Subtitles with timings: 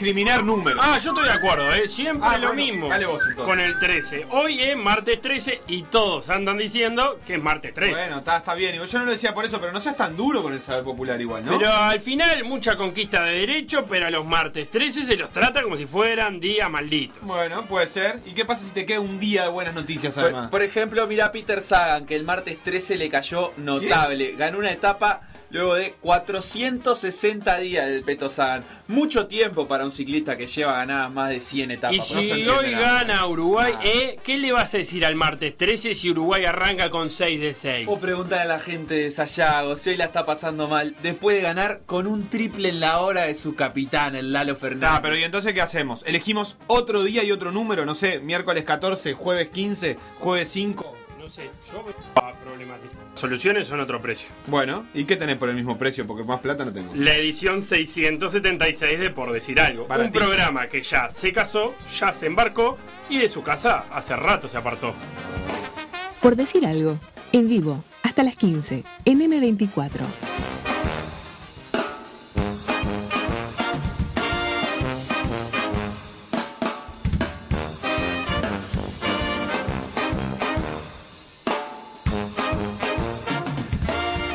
[0.00, 0.78] discriminar números.
[0.84, 1.88] Ah, yo estoy de acuerdo, ¿eh?
[1.88, 2.88] Siempre Ah, lo bueno, mismo.
[2.88, 3.44] dale vos, entonces.
[3.46, 4.26] con el 13.
[4.30, 7.92] Hoy es martes 13 y todos andan diciendo que es martes 13.
[7.92, 8.74] Bueno, está, está bien.
[8.74, 10.84] Igual Yo no lo decía por eso, pero no seas tan duro con el saber
[10.84, 11.56] popular igual, ¿no?
[11.58, 15.62] Pero al final, mucha conquista de derecho, pero a los martes 13 se los trata
[15.62, 17.20] como si fueran día maldito.
[17.22, 18.20] Bueno, puede ser.
[18.26, 20.50] ¿Y qué pasa si te queda un día de buenas noticias además?
[20.50, 24.34] por ejemplo, mira a Peter Sagan, que el martes 13 le cayó notable.
[24.36, 28.64] Ganó una etapa luego de 460 días del Peto Sagan.
[28.88, 31.96] Mucho tiempo para un ciclista que lleva ganadas más de 100 etapas.
[31.96, 33.02] Y si hoy nada.
[33.02, 33.80] gana Uruguay, Ah.
[33.84, 34.18] ¿eh?
[34.24, 37.88] ¿qué le vas a decir al martes 13 si Uruguay arranca con 6 de 6?
[37.90, 41.42] O preguntar a la gente de Sayago si hoy la está pasando mal después de
[41.42, 44.88] ganar con un triple en la hora de su capitán, el Lalo Fernández.
[44.90, 46.02] Está, pero ¿y entonces qué hacemos?
[46.06, 47.84] ¿Elegimos otro día y otro número?
[47.86, 50.96] No sé, miércoles 14, jueves 15, jueves 5.
[51.18, 51.82] No sé, yo
[53.14, 54.28] Soluciones son otro precio.
[54.46, 56.06] Bueno, ¿y qué tenés por el mismo precio?
[56.06, 56.94] Porque más plata no tengo.
[56.94, 59.86] La edición 676 de Por Decir Algo.
[59.86, 62.76] Un programa que ya se casó, ya se embarcó
[63.08, 64.94] y de su casa hace rato se apartó.
[66.20, 66.98] Por decir algo,
[67.32, 70.00] en vivo, hasta las 15, en M24.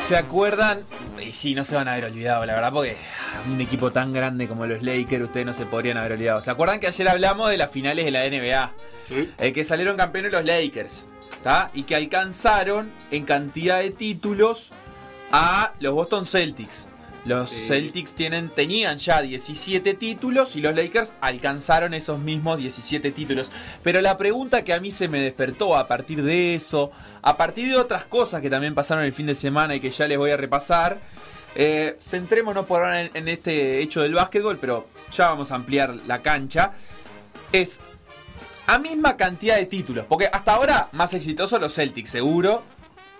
[0.02, 0.80] ¿Se acuerdan?
[1.24, 2.96] Y sí, no se van a haber olvidado, la verdad, porque
[3.46, 6.42] un equipo tan grande como los Lakers, ustedes no se podrían haber olvidado.
[6.42, 8.72] ¿Se acuerdan que ayer hablamos de las finales de la NBA?
[9.06, 9.30] Sí.
[9.38, 11.70] Eh, que salieron campeones los Lakers, ¿está?
[11.72, 14.72] Y que alcanzaron en cantidad de títulos
[15.30, 16.88] a los Boston Celtics.
[17.24, 17.66] Los Sí.
[17.68, 23.52] Celtics tienen, tenían ya 17 títulos y los Lakers alcanzaron esos mismos 17 títulos.
[23.82, 26.90] Pero la pregunta que a mí se me despertó a partir de eso,
[27.22, 30.06] a partir de otras cosas que también pasaron el fin de semana y que ya
[30.08, 30.98] les voy a repasar,
[31.54, 35.94] eh, centrémonos por ahora en, en este hecho del básquetbol, pero ya vamos a ampliar
[36.06, 36.72] la cancha.
[37.52, 37.78] Es
[38.66, 40.06] a misma cantidad de títulos.
[40.08, 42.62] Porque hasta ahora, más exitosos los Celtics, seguro.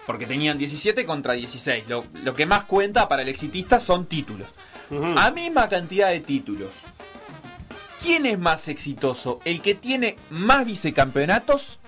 [0.06, 1.88] Porque tenían 17 contra 16.
[1.88, 4.48] Lo, lo que más cuenta para el exitista son títulos.
[4.90, 5.14] Ujú.
[5.16, 6.70] A misma cantidad de títulos.
[8.02, 9.40] ¿Quién es más exitoso?
[9.44, 11.78] ¿El que tiene más vicecampeonatos?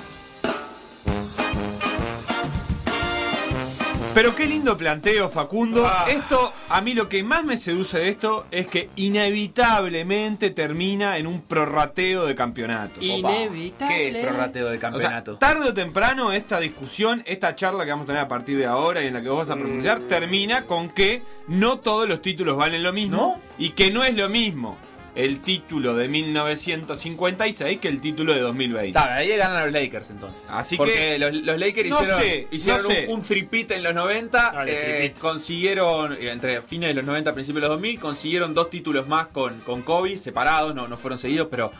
[4.12, 5.86] Pero qué lindo planteo, Facundo.
[5.86, 6.06] Ah.
[6.08, 11.28] Esto, a mí lo que más me seduce de esto es que inevitablemente termina en
[11.28, 13.00] un prorrateo de campeonato.
[13.00, 13.94] Inevitable.
[13.94, 15.36] ¿Qué es prorrateo de O sea, campeonato?
[15.36, 19.02] tarde o temprano esta discusión, esta charla que vamos a tener a partir de ahora
[19.02, 22.56] y en la que vos vas a profundizar, termina con que no todos los títulos
[22.56, 23.40] valen lo mismo ¿No?
[23.58, 24.76] y que no es lo mismo
[25.14, 28.88] el título de 1956 que el título de 2020.
[28.98, 30.40] Está, ahí ganan los Lakers entonces.
[30.48, 33.06] Así Porque que los, los Lakers no hicieron, sé, hicieron no un- sé.
[33.08, 37.68] un, en los 90, Dale, eh, consiguieron, eh, entre fines de los 90 principios de
[37.68, 41.72] los 2000, consiguieron dos títulos más con, con Kobe, separados, no, no fueron seguidos, pero...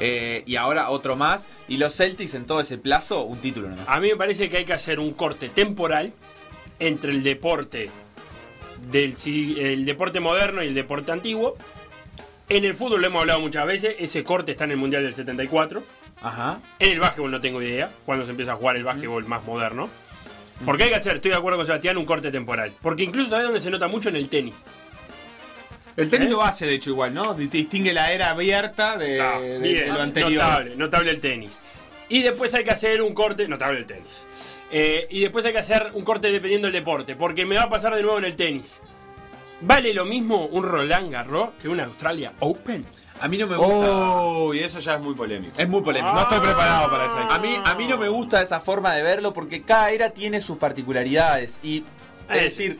[0.00, 1.48] eh, y ahora otro más.
[1.68, 3.84] Y los Celtics en todo ese plazo, un título nomás.
[3.88, 6.12] A mí me parece que hay que hacer un corte temporal
[6.78, 7.90] entre el deporte
[8.92, 11.56] del si- el deporte moderno y el deporte antiguo.
[12.48, 15.14] En el fútbol lo hemos hablado muchas veces, ese corte está en el Mundial del
[15.14, 15.82] 74.
[16.22, 16.60] Ajá.
[16.78, 19.88] En el básquetbol no tengo idea cuándo se empieza a jugar el básquetbol más moderno.
[20.64, 22.72] Porque hay que hacer, estoy de acuerdo con Sebastián, un corte temporal.
[22.82, 24.56] Porque incluso sabes dónde se nota mucho en el tenis.
[25.96, 26.30] el tenis ¿Eh?
[26.30, 27.34] lo hace, de hecho, igual, ¿no?
[27.34, 30.42] Distingue la era abierta de, Ah, de- bien, de lo anterior.
[30.42, 31.60] Notable, notable el tenis.
[32.08, 34.24] Y después hay que hacer un corte, notable el tenis.
[34.72, 37.70] Eh, y después hay que hacer un corte dependiendo del deporte, porque me va a
[37.70, 38.80] pasar de nuevo en el tenis.
[39.60, 42.86] ¿Vale lo mismo un Roland Garros que un Australia Open?
[43.20, 43.72] A mí no me gusta...
[43.90, 45.58] Oh, y eso ya es muy polémico.
[45.58, 46.14] Es muy polémico.
[46.14, 49.02] No estoy preparado para esa A mí, a mí no me gusta esa forma de
[49.02, 51.58] verlo porque cada era tiene sus particularidades.
[51.64, 51.78] Y
[52.30, 52.78] es Eh, decir,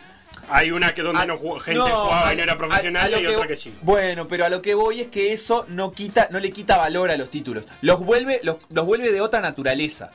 [0.50, 3.12] Hay una que donde a- no jugó- gente no, jugaba a- y no era profesional
[3.12, 3.74] a y otra que sí.
[3.82, 7.10] Bueno, pero a lo que voy es que eso no quita, no le quita valor
[7.10, 7.64] a los títulos.
[7.82, 10.10] Los vuelve, los, los vuelve de otra naturaleza.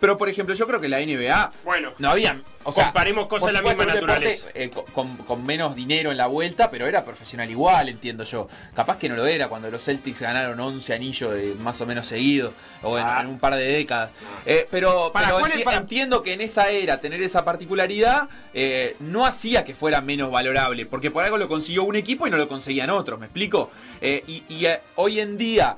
[0.00, 2.40] Pero por ejemplo, yo creo que la NBA Bueno, no había.
[2.68, 4.48] O sea, Comparemos cosas de la misma deporte, naturaleza.
[4.54, 8.48] eh, con, con- menos dinero en la vuelta, pero era profesional igual, entiendo yo.
[8.74, 12.06] Capaz que no lo era cuando los Celtics ganaron 11 anillos de más o menos
[12.06, 12.52] seguidos,
[12.82, 13.20] o en, Ah.
[13.20, 14.12] en un par de décadas.
[14.44, 17.44] Eh, pero Para, pero ¿cuál es enti- para- entiendo que en esa era tener esa
[17.44, 22.26] particularidad eh, no hacía que fuera menos valorable, porque por algo lo consiguió un equipo
[22.26, 23.70] y no lo conseguían otros, ¿me explico?
[24.02, 24.66] Y y,
[24.96, 25.76] hoy en día,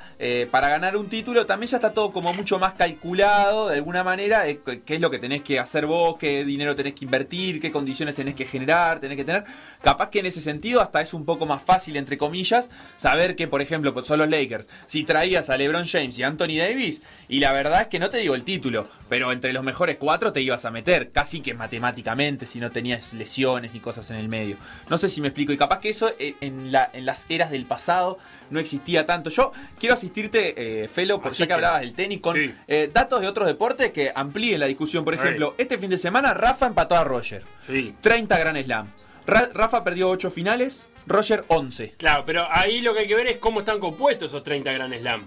[0.50, 4.07] para ganar un título, también ya está todo como mucho más calculado, de alguna manera
[4.16, 7.60] de qué qué es lo que tenés que hacer vos, qué dinero tenés que invertir,
[7.60, 9.44] qué condiciones tenés que generar, tenés que tener.
[9.82, 13.46] Capaz que en ese sentido hasta es un poco más fácil, entre comillas, saber que,
[13.48, 14.68] por ejemplo, pues son los Lakers.
[14.86, 18.18] Si traías a LeBron James y Anthony Davis, y la verdad es que no te
[18.18, 22.46] digo el título, pero entre los mejores cuatro te ibas a meter, casi que matemáticamente,
[22.46, 24.56] si no tenías lesiones ni cosas en el medio.
[24.90, 27.50] No sé si me explico, y capaz que eso eh, en, la- en las eras
[27.50, 28.18] del pasado
[28.50, 29.30] no existía tanto.
[29.30, 31.46] Yo quiero asistirte, eh, Felo, por ya Asiste.
[31.46, 32.52] que hablabas del tenis, con Sí.
[32.66, 35.04] eh, datos de otros deportes que amplíen la discusión.
[35.04, 37.42] Por ejemplo, este fin de semana Rafa empató a Roger.
[37.66, 37.94] Sí.
[38.00, 38.90] 30 Grand Slam.
[39.28, 41.94] Ra- Rafa perdió 8 finales, Roger 11.
[41.98, 44.94] Claro, pero ahí lo que hay que ver es cómo están compuestos esos 30 Grand
[44.98, 45.26] Slam.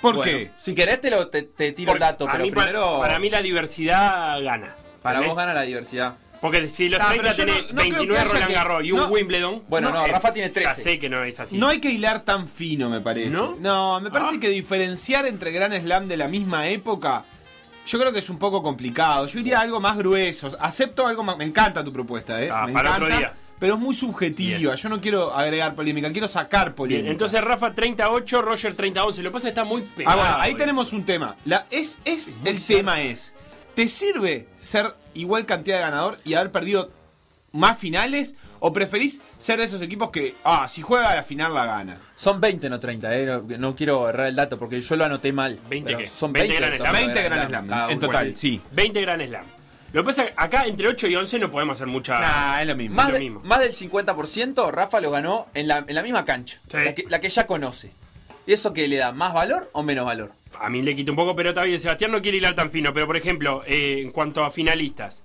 [0.00, 0.50] ¿Por Bueno, qué?
[0.56, 3.00] Si querés te, lo, te, te tiro el Porque dato, a pero mí, primero...
[3.00, 4.74] para mí la diversidad gana.
[5.02, 6.14] para vos gana la diversidad.
[6.40, 8.46] Porque si los Ah, 30 pero yo tenés no- no creo que 29 haya Roland
[8.48, 9.06] que- Garros y un no.
[9.08, 9.62] Wimbledon.
[9.68, 10.68] Bueno, no, eh, Rafa tiene 13.
[10.68, 11.56] Ya sé que no es así.
[11.56, 13.30] No hay que hilar tan fino, me parece.
[13.30, 14.00] ¿No?
[14.00, 14.40] me parece Ah.
[14.40, 17.24] que diferenciar entre Gran Slam de la misma época,
[17.86, 19.26] yo creo que es un poco complicado.
[19.26, 20.48] Yo iría a algo más grueso.
[20.60, 21.36] Acepto algo más.
[21.36, 22.48] Me encanta tu propuesta, ¿eh?
[22.52, 23.06] Ah, me para encanta.
[23.06, 23.32] otro día.
[23.58, 24.74] Pero es muy subjetiva.
[24.74, 27.02] Yo no quiero agregar polémica, quiero sacar polémica.
[27.02, 29.16] Bien, entonces Rafa 38, Roger 30-11.
[29.18, 30.18] Lo que pasa es que está muy pegado.
[30.20, 30.58] Ah, bueno, ahí eso.
[30.58, 31.36] tenemos un tema.
[31.44, 32.78] La, es, es, el cerca.
[32.80, 33.34] tema es,
[33.74, 36.90] ¿te sirve ser igual cantidad de ganador y haber perdido
[37.54, 38.34] más finales?
[38.60, 41.98] ¿O preferís ser de esos equipos que, ah, si juega a la final la gana?
[42.16, 43.26] Son 20, no 30, eh.
[43.26, 45.58] no, no quiero errar el dato porque yo lo anoté mal.
[45.68, 46.06] 20 pero qué?
[46.08, 46.86] Son 20 20, Grand Slam.
[46.92, 48.60] torneos 20 de Grand Slam, cada en total, sí.
[48.72, 49.44] 20 Grand Slam.
[49.92, 52.18] Lo que pasa es que acá entre 8 y 11 no podemos hacer mucha.
[52.18, 52.96] Nah, es lo mismo.
[52.96, 53.40] Más, lo de- mismo.
[53.44, 56.78] más del 50% Rafa lo ganó en la, en la misma cancha, Sí.
[56.84, 57.92] la, que, la que ya conoce.
[58.46, 60.32] ¿Y eso que le da más valor o menos valor?
[60.60, 61.78] A mí le quito un poco, pero está bien.
[61.80, 62.92] Sebastián no quiere hilar tan fino.
[62.92, 65.22] Pero por ejemplo, eh, en cuanto a finalistas,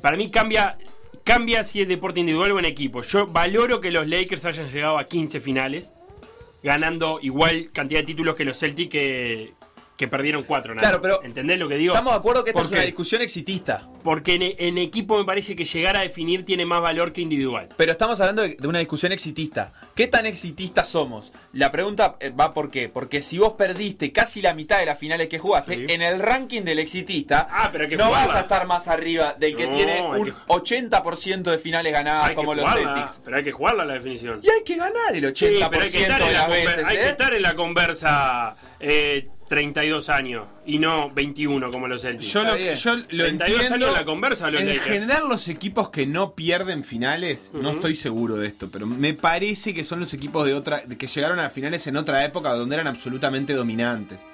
[0.00, 0.76] para mí cambia,
[1.24, 3.02] cambia si es deporte individual o en equipo.
[3.02, 5.92] Yo valoro que los Lakers hayan llegado a 15 finales,
[6.62, 9.52] ganando igual cantidad de títulos que los Celtics que,
[9.96, 10.76] que perdieron 4.
[10.76, 11.94] Claro, pero- ¿Entendés lo que digo?
[11.94, 13.88] Estamos de acuerdo que esta ¿Por es una discusión exitista.
[14.02, 17.68] Porque en, en equipo me parece que llegar a definir tiene más valor que individual.
[17.76, 19.72] Pero estamos hablando de, de una discusión exitista.
[19.94, 21.32] ¿Qué tan exitistas somos?
[21.52, 22.88] La pregunta eh, va por qué.
[22.88, 25.86] Porque si vos perdiste casi la mitad de las finales que jugaste, Sí.
[25.92, 29.66] en el ranking del exitista, Ah, pero no vas a estar más arriba del que
[29.68, 33.20] No, tiene un que- 80% de finales ganadas Hay como los Celtics.
[33.24, 34.40] Pero hay que jugarla la definición.
[34.42, 36.86] Y hay que ganar el 80% Sí, pero hay que estar de la, las veces,
[36.88, 37.08] hay que ¿eh?
[37.10, 42.32] estar en la conversa eh, 32 años y no 21 como los Celtics.
[42.32, 42.74] Yo lo, bien.
[42.74, 43.30] yo lo 32
[43.60, 43.74] entiendo.
[43.74, 44.86] años la conversa, los en Lakers.
[44.86, 49.74] general, los equipos que no pierden finales, no estoy seguro de esto, pero me parece
[49.74, 52.74] que son los equipos de otra, de que llegaron a finales en otra época donde
[52.76, 54.24] eran absolutamente dominantes.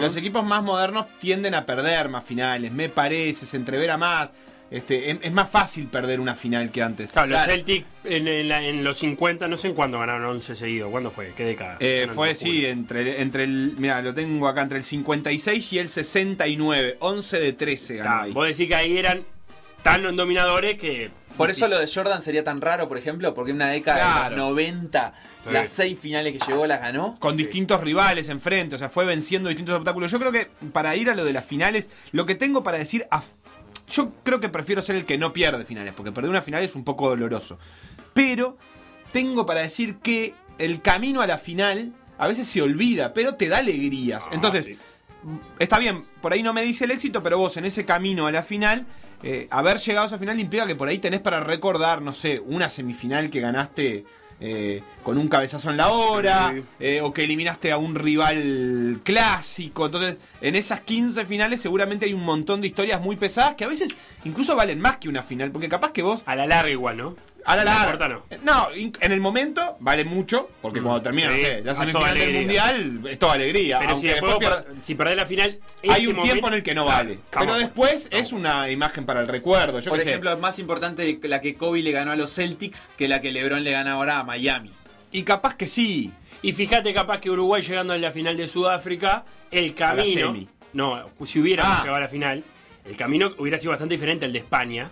[0.00, 4.30] Los equipos más modernos tienden a perder más finales, me parece, se entrevera más.
[4.70, 7.12] Este, es, es más fácil perder una final que antes.
[7.12, 7.52] Claro, los Claro.
[7.52, 10.90] Celtics en, en la- en los 50, no sé en cuándo ganaron 11 seguidos.
[10.90, 11.32] ¿Cuándo fue?
[11.36, 11.76] ¿Qué década?
[11.80, 13.74] Eh, fue, sí, entre, entre el.
[13.78, 16.96] Mira, lo tengo acá, entre el 56 y el 69.
[17.00, 18.32] 11 de 13 ganó ahí.
[18.32, 19.22] Vos decís que ahí eran
[19.82, 21.10] tan dominadores que.
[21.36, 24.02] Por eso lo de Jordan sería tan raro, por ejemplo, porque en una década de
[24.20, 24.36] Claro.
[24.36, 25.12] los 90,
[25.44, 25.52] Sí.
[25.52, 27.16] las seis finales que llegó las ganó.
[27.20, 30.10] Con distintos rivales enfrente, o sea, fue venciendo distintos obstáculos.
[30.10, 33.04] Yo creo que para ir a lo de las finales, lo que tengo para decir.
[33.10, 33.22] a-
[33.86, 36.74] yo creo que prefiero ser el que no pierde finales, porque perder una final es
[36.74, 37.58] un poco doloroso.
[38.14, 38.56] Pero
[39.12, 43.48] tengo para decir que el camino a la final a veces se olvida, pero te
[43.48, 44.24] da alegrías.
[44.26, 44.78] Ah, Entonces, sí.
[45.58, 48.32] está bien, por ahí no me dice el éxito, pero vos en ese camino a
[48.32, 48.86] la final,
[49.22, 52.40] eh, haber llegado a esa final implica que por ahí tenés para recordar, no sé,
[52.40, 54.04] una semifinal que ganaste
[54.40, 56.62] eh, con un cabezazo en la hora, Sí.
[56.80, 59.86] eh, o que eliminaste a un rival clásico.
[59.86, 63.68] Entonces, en esas 15 finales seguramente hay un montón de historias muy pesadas que a
[63.68, 66.22] veces incluso valen más que una final, porque capaz que vos...
[66.26, 67.16] A la larga igual, ¿no?
[67.46, 67.84] A la No larga.
[68.06, 68.42] importa, no.
[68.42, 71.74] No, in- en el momento vale mucho, porque Mm, cuando termina, sí, no sé, la
[71.76, 73.78] semifinal del mundial, es toda alegría.
[73.78, 75.58] Pero si, aunque después pierda- si perdés la final.
[75.88, 77.18] hay un tiempo en el que no Claro, vale.
[77.30, 79.78] Pero después es una imagen para el recuerdo.
[79.80, 80.08] Yo Por sé.
[80.08, 83.30] ejemplo, es más importante la que Kobe le ganó a los Celtics que la que
[83.30, 84.72] LeBron le gana ahora a Miami.
[85.12, 86.12] Y capaz que sí.
[86.42, 90.26] Y fíjate, capaz que Uruguay llegando a la final de Sudáfrica, el camino.
[90.32, 90.48] semi.
[90.72, 91.80] No, si hubiéramos Ah.
[91.80, 92.42] llegado a la final,
[92.84, 94.90] el camino hubiera sido bastante diferente al de España.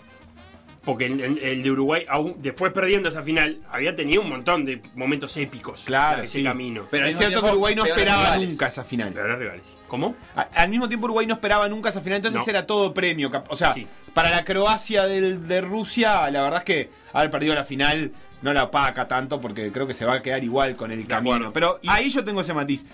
[0.84, 4.64] Porque el, el- el de Uruguay, aún después perdiendo esa final, había tenido un montón
[4.66, 5.82] de momentos épicos.
[5.84, 6.44] Claro, ese sí.
[6.44, 6.86] camino.
[6.90, 8.50] Pero es cierto que Uruguay no esperaba rivales.
[8.50, 9.12] nunca esa final.
[9.12, 9.72] Peores rivales.
[9.88, 10.14] ¿Cómo?
[10.36, 12.50] A- al mismo tiempo Uruguay no esperaba nunca esa final, entonces No.
[12.50, 13.30] era todo premio.
[13.48, 13.86] O sea, Sí.
[14.12, 18.12] para la Croacia del- de Rusia, la verdad es que haber perdido la final
[18.42, 21.36] no la opaca tanto porque creo que se va a quedar igual con el camino.
[21.36, 21.52] acuerdo.
[21.54, 22.84] Pero ahí yo tengo ese matiz.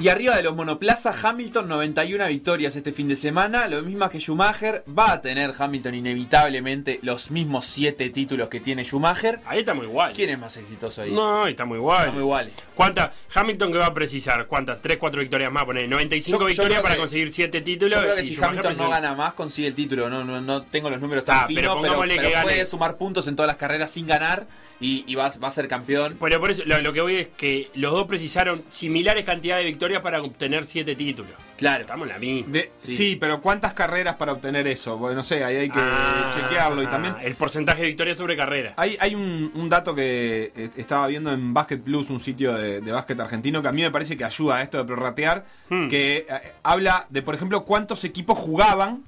[0.00, 4.18] Y arriba de los monoplazas, Hamilton 91 victorias este fin de semana, lo mismo que
[4.18, 4.82] Schumacher.
[4.98, 9.40] Va a tener Hamilton inevitablemente los mismos 7 títulos que tiene Schumacher.
[9.44, 10.14] Ahí está muy igual.
[10.14, 11.12] ¿Quién es más exitoso ahí?
[11.12, 12.00] No, está muy igual.
[12.00, 12.54] Estamos iguales.
[12.74, 13.10] ¿Cuántas?
[13.34, 14.80] Hamilton que va a precisar, ¿cuántas?
[14.80, 17.92] 3, 4 victorias más, poner 95 Yo- yo victorias para que- conseguir 7 títulos.
[17.94, 20.08] Yo creo que si Schumacher Hamilton no gana más, consigue el título.
[20.08, 22.42] No, no, no tengo los números tan Ah, finos, pero, pero que gane.
[22.42, 24.46] puede sumar puntos en todas las carreras sin ganar
[24.80, 26.16] y, y va, va a ser campeón.
[26.18, 29.70] Pero por eso, lo, lo que voy es que los dos precisaron similares cantidades de
[29.70, 31.32] victorias para obtener 7 títulos.
[31.58, 31.82] Claro.
[31.82, 32.52] Estamos en la misma.
[32.52, 32.96] De- sí.
[32.96, 33.16] Sí.
[33.20, 34.96] pero ¿cuántas carreras para obtener eso?
[34.96, 37.14] Bueno, no sé, ahí hay que Ah, chequearlo y también.
[37.22, 38.72] El porcentaje de victorias sobre carrera.
[38.78, 42.92] Hay, hay un, un dato que estaba viendo en Basket Plus, un sitio de, de
[42.92, 45.88] básquet argentino, que a mí me parece que ayuda a esto de prorratear, Hmm.
[45.88, 49.04] que eh, habla de, por ejemplo, cuántos equipos jugaban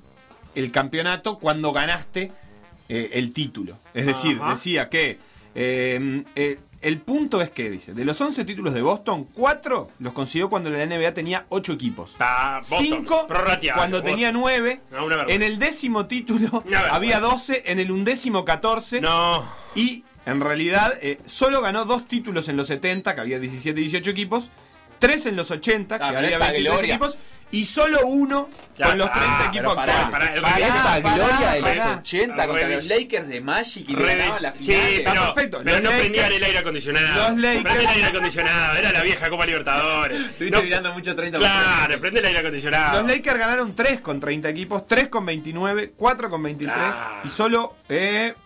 [0.55, 2.31] el campeonato cuando ganaste
[2.89, 3.79] eh, el título.
[3.95, 4.51] Es decir, Ajá.
[4.51, 5.19] decía que
[5.55, 10.13] eh, eh, el punto es que, dice, de los 11 títulos de Boston, 4 los
[10.13, 12.11] consiguió cuando la NBA tenía 8 equipos.
[12.13, 14.11] Está Boston, 5 prorrateable, cuando Boston.
[14.13, 14.81] tenía 9.
[14.91, 15.29] No.
[15.29, 19.01] En el décimo título había 12, en el undécimo 14.
[19.01, 19.45] No.
[19.77, 23.85] Y en realidad eh, solo ganó dos títulos en los 70, que había 17 y
[23.85, 24.51] 18 equipos,
[24.99, 26.95] tres en los 80, Ah, que había esa 23 gloria.
[26.95, 27.17] equipos,
[27.53, 30.11] y solo uno Ya con los está, 30 pero equipos actuales.
[30.11, 31.97] pará, el Para Revis- esa gloria de los pará.
[32.01, 34.83] 80 contra los Lakers de Magic y ganaban la sí, final.
[35.05, 35.61] pero, perfecto.
[35.63, 37.29] pero Los no Lakers- prendían el aire acondicionado.
[37.31, 38.77] los Lakers- Prende el aire acondicionado.
[38.79, 40.21] Era la vieja Copa Libertadores.
[40.31, 43.03] Estuviste No- mirando mucho 30 Claro, prende el aire acondicionado.
[43.03, 47.21] Los Lakers ganaron 3 con 30 equipos, 3 con 29, 4 con 23 Claro.
[47.25, 47.77] y solo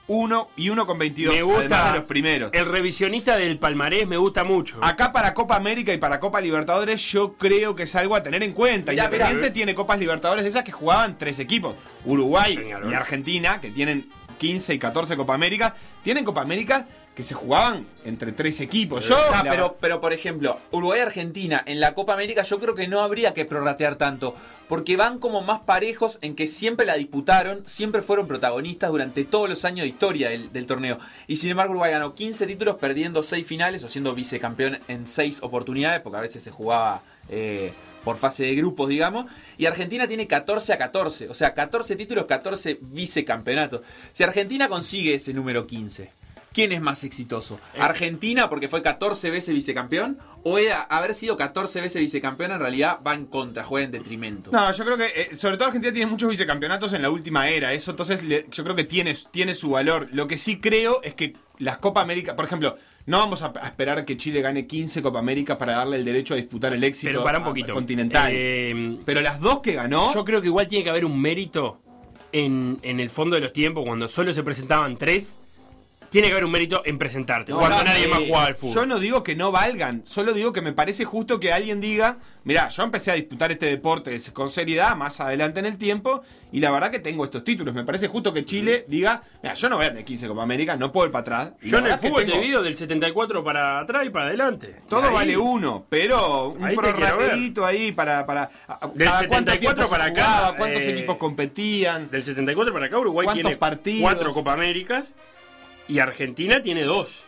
[0.09, 1.35] 1 y 1 con 22.
[1.35, 2.51] me gusta además de los primeros.
[2.53, 4.79] El revisionista del palmarés me gusta mucho.
[4.83, 8.43] Acá para Copa América y para Copa Libertadores yo creo que es algo a tener
[8.43, 8.93] en cuenta.
[9.05, 11.75] Independiente tiene Copas Libertadores de esas que jugaban tres equipos.
[12.05, 15.75] Uruguay y Argentina, que tienen 15 y 14 Copa América,
[16.05, 19.09] tienen Copa América que se jugaban entre tres equipos.
[19.09, 23.00] Yo, la- pero, pero por ejemplo, Uruguay-Argentina en la Copa América yo creo que no
[23.00, 24.35] habría que prorratear tanto,
[24.69, 29.49] porque van como más parejos en que siempre la disputaron, siempre fueron protagonistas durante todos
[29.49, 30.99] los años de historia del, del torneo.
[31.26, 35.38] Y sin embargo Uruguay ganó 15 títulos perdiendo 6 finales o siendo vicecampeón en 6
[35.43, 37.00] oportunidades, porque a veces se jugaba
[37.31, 37.73] eh,
[38.07, 39.27] por fase de grupos, digamos.
[39.59, 43.81] Y Argentina tiene 14 a 14, o sea, 14 títulos, 14 vicecampeonatos.
[44.13, 46.09] Si Argentina consigue ese número 15.
[46.57, 47.61] ¿Quién es más exitoso?
[47.79, 50.17] ¿Argentina porque fue 14 veces vicecampeón?
[50.43, 54.51] ¿O era- haber sido 14 veces vicecampeón en realidad va en contra, juega en detrimento?
[54.51, 57.75] No, yo creo que, eh, sobre todo Argentina tiene muchos vicecampeonatos en la última era.
[57.75, 60.09] Eso entonces le- yo creo que tiene, tiene su valor.
[60.13, 63.67] Lo que sí creo es que las Copa América, por ejemplo, no vamos a, a
[63.67, 67.11] esperar que Chile gane 15 Copa América para darle el derecho a disputar el éxito
[67.11, 67.75] Pero para un a- poquito.
[67.75, 68.33] continental.
[68.35, 71.83] Eh, Pero las dos que ganó, Yo creo que igual tiene que haber un mérito
[72.33, 75.39] en, en el fondo de los tiempos, cuando solo se presentaban tres.
[76.17, 78.09] Tiene que haber un mérito en presentarte, No, cuando no, nadie sí.
[78.09, 78.75] más jugaba al fútbol.
[78.75, 82.17] Yo no digo que no valgan, solo digo que me parece justo que alguien diga,
[82.45, 86.61] mira, yo empecé a disputar este deporte con seriedad más adelante en el tiempo y
[86.61, 87.75] la verdad que tengo estos títulos.
[87.75, 90.75] Me parece justo que Chile diga, mira, yo no voy a tener 15 Copa América,
[90.77, 91.51] no puedo ir para atrás.
[91.61, 94.77] Yo en el fútbol tengo- te divido del 74 para atrás y para adelante.
[94.89, 95.13] Todo Ahí.
[95.13, 98.49] vale uno, pero un prorrateito ahí para, para
[98.95, 102.11] Del cada cuánto 74 tiempo se para acá, jugaba, cuántos eh, equipos competían.
[102.11, 104.01] Del 74 para acá Uruguay ¿Cuántos tiene partidos?
[104.01, 105.15] cuatro Copa Américas
[105.88, 107.25] y Argentina tiene dos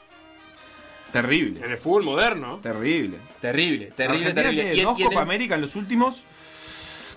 [1.12, 2.58] Terrible, en el fútbol moderno.
[2.62, 3.16] terrible.
[3.40, 4.62] Terrible, terrible, Argentina terrible.
[4.64, 6.24] tiene Y dos y Copa el- América en los últimos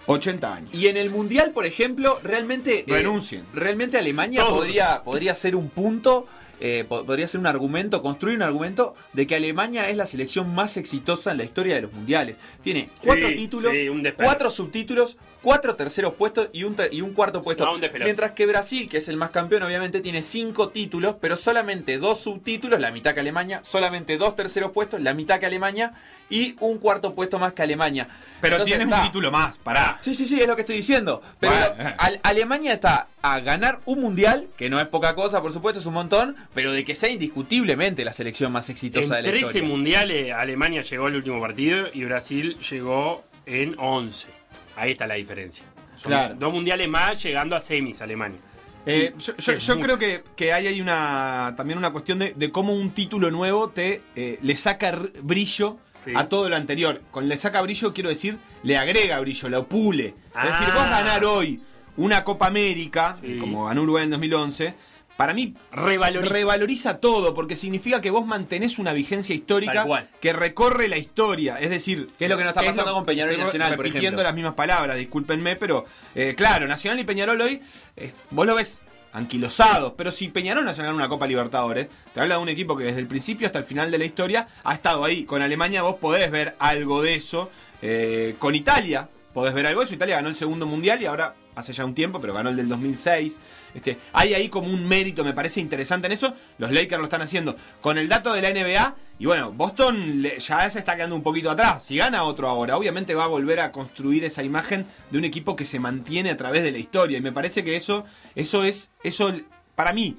[0.06, 0.70] 80 años.
[0.74, 2.80] Y en el Mundial, por ejemplo, realmente...
[2.80, 3.44] eh, Renuncien.
[3.54, 4.60] realmente Alemania Todos.
[4.60, 6.26] podría, podría ser un punto,
[6.62, 10.56] eh, po- podría ser un argumento, construir un argumento de que Alemania es la selección
[10.56, 12.38] más exitosa en la historia de los mundiales.
[12.62, 17.14] Tiene cuatro Sí, títulos, sí, cuatro subtítulos, cuatro terceros puestos y un, ter- y un
[17.14, 17.66] cuarto puesto.
[17.66, 17.82] No, un.
[18.04, 22.20] Mientras que Brasil, que es el más campeón, obviamente tiene cinco títulos, pero solamente dos
[22.22, 25.94] subtítulos, la mitad que Alemania, solamente dos terceros puestos, la mitad que Alemania
[26.30, 28.08] y un cuarto puesto más que Alemania.
[28.40, 29.98] Pero Entonces tienes está- un título más, pará.
[30.02, 31.22] Sí, sí, sí, es lo que estoy diciendo.
[31.40, 31.92] Pero Bueno.
[31.98, 35.86] Al- Alemania está a ganar un mundial, que no es poca cosa, por supuesto, es
[35.86, 39.46] un montón, pero de que sea indiscutiblemente la selección más exitosa de En la 13
[39.48, 39.68] historia.
[39.68, 44.28] mundiales Alemania llegó al último partido y Brasil llegó en 11.
[44.76, 45.66] Ahí está la diferencia.
[45.96, 46.36] Son Claro.
[46.36, 48.40] Dos mundiales más llegando a semis Alemania.
[48.86, 52.74] Eh, Sí, yo creo que, que ahí hay una también una cuestión de, de cómo
[52.74, 56.14] un título nuevo te eh, le saca brillo Sí.
[56.16, 57.00] a todo lo anterior.
[57.12, 60.16] Con le saca brillo quiero decir, le agrega brillo, lo pule.
[60.34, 60.46] Ah.
[60.48, 61.62] Es decir, vos ganar hoy
[61.98, 63.38] una Copa América, Sí.
[63.38, 64.74] como ganó Uruguay en 2011,
[65.18, 66.34] para mí Revaloriza.
[66.34, 69.86] revaloriza todo, porque significa que vos mantenés una vigencia histórica
[70.20, 71.60] que recorre la historia.
[71.60, 74.08] Es decir, Que es lo que no está pasando con Peñarol y Nacional, por repitiendo
[74.08, 74.24] ejemplo.
[74.24, 77.62] las mismas palabras, discúlpenme, pero eh, claro, Nacional y Peñarol hoy,
[77.98, 78.82] eh, vos lo ves
[79.14, 79.94] anquilosados.
[79.98, 83.00] Pero si Peñarol se gana una Copa Libertadores, te habla de un equipo que desde
[83.00, 85.24] el principio hasta el final de la historia ha estado ahí.
[85.26, 87.50] Con Alemania vos podés ver algo de eso.
[87.82, 89.94] Eh, con Italia podés ver algo de eso.
[89.96, 92.70] Italia ganó el segundo mundial y ahora hace ya un tiempo, pero ganó el del
[92.70, 93.40] 2006.
[93.74, 96.34] Este, hay ahí como un mérito, me parece interesante en eso.
[96.58, 98.96] Los Lakers lo están haciendo con el dato de la NBA.
[99.20, 101.84] Y bueno, Boston ya se está quedando un poquito atrás.
[101.84, 105.56] Si gana otro ahora, obviamente va a volver a construir esa imagen de un equipo
[105.56, 107.18] que se mantiene a través de la historia.
[107.18, 109.32] Y me parece que eso, eso es, eso
[109.76, 110.18] para mí,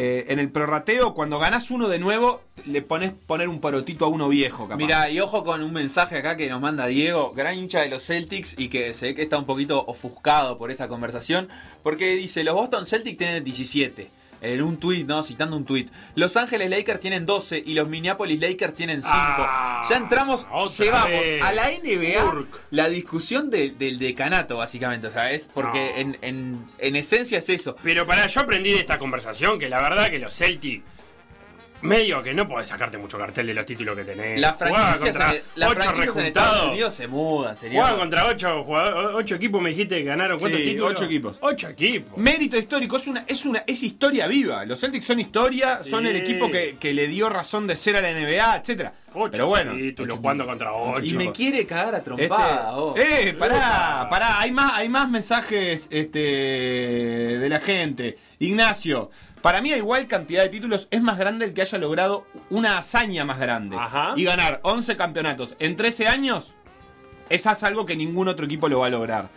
[0.00, 4.08] eh, en el prorrateo, cuando ganas uno de nuevo, le pones poner un porotito a
[4.08, 4.76] uno viejo, capaz.
[4.76, 8.06] Mira, y ojo con un mensaje acá que nos manda Diego, gran hincha de los
[8.06, 11.48] Celtics y que se ve que está un poquito ofuscado por esta conversación,
[11.82, 14.08] porque dice, los Boston Celtics tienen 17.
[14.40, 15.22] En un tweet, ¿no?
[15.22, 15.86] Citando un tweet.
[16.14, 19.14] Los Ángeles Lakers tienen 12 y los Minneapolis Lakers tienen 5.
[19.16, 20.46] Ah, ya entramos,
[20.78, 21.42] llevamos vez.
[21.42, 22.60] a la NBA Urk.
[22.70, 25.08] la discusión del- del decanato, básicamente.
[25.08, 26.00] O sea, es porque No.
[26.00, 27.74] en, en- en esencia es eso.
[27.82, 30.84] Pero para yo aprendí de esta conversación que la verdad que los Celtics
[31.82, 34.40] medio que no podés sacarte mucho cartel de los títulos que tenés.
[34.40, 36.48] Las Jugaban franquicias, contra las ocho franquicias en rejuntados.
[36.54, 37.78] Estados Unidos se mudan, sería.
[37.80, 40.90] Jugaban contra ocho, jugadores- ocho equipos, me dijiste que ganaron cuántos Sí, títulos?
[40.92, 41.36] ocho equipos.
[41.40, 42.18] Ocho equipos.
[42.18, 44.64] Mérito histórico, es una, es una, es historia viva.
[44.64, 45.90] Los Celtics son historia, Sí.
[45.90, 48.92] son el equipo que, que le dio razón de ser a la NBA, etcétera.
[49.14, 51.04] Ocho Pero bueno, títulos ocho jugando contra ocho.
[51.04, 52.76] y me quiere cagar a Este, trompada.
[52.76, 52.94] oh.
[52.96, 56.18] eh, pará, pará, hay más, hay más mensajes este,
[57.38, 58.16] de la gente.
[58.38, 59.10] Ignacio,
[59.40, 62.78] para mí a igual cantidad de títulos es más grande el que haya logrado una
[62.78, 63.76] hazaña más grande.
[63.78, 64.12] Ajá.
[64.16, 66.54] Y ganar 11 campeonatos en 13 años,
[67.30, 69.28] esa es algo que ningún otro equipo lo va a lograr.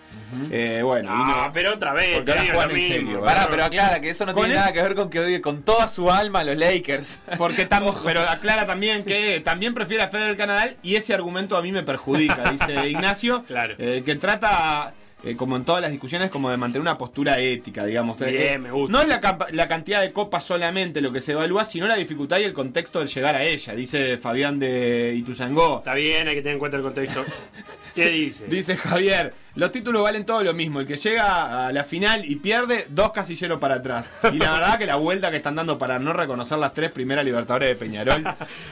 [0.50, 2.82] Eh, bueno, y Ah, no- pero otra vez, Porque te ahora digo juegan lo en
[2.90, 2.96] mismo.
[3.12, 5.42] serio, Pará, pero aclara que eso no tiene el- nada que ver con que odie
[5.42, 7.20] con toda su alma a los Lakers.
[7.38, 11.62] Porque estamos, pero aclara también que también prefiere a Federer Nadal y ese argumento a
[11.62, 13.76] mí me perjudica, dice Ignacio, Claro.
[13.78, 17.86] eh, que trata, eh, como en todas las discusiones, como de mantener una postura ética,
[17.86, 18.18] digamos.
[18.18, 18.92] Bien, Eh, me gusta.
[18.92, 22.44] No es la, cantidad de copas solamente lo que se evalúa, sino la dificultad y
[22.44, 25.80] el contexto del llegar a ella, dice Fabián de Ituzangó.
[25.80, 27.24] Está bien, hay que tener en cuenta el contexto.
[27.96, 28.46] ¿Qué dice?
[28.48, 30.80] Dice Javier, los títulos valen todo lo mismo.
[30.80, 34.10] El que llega a la final y pierde, dos casilleros para atrás.
[34.32, 37.26] Y la verdad que la vuelta que están dando para no reconocer las tres primeras
[37.26, 38.24] Libertadores de Peñarol,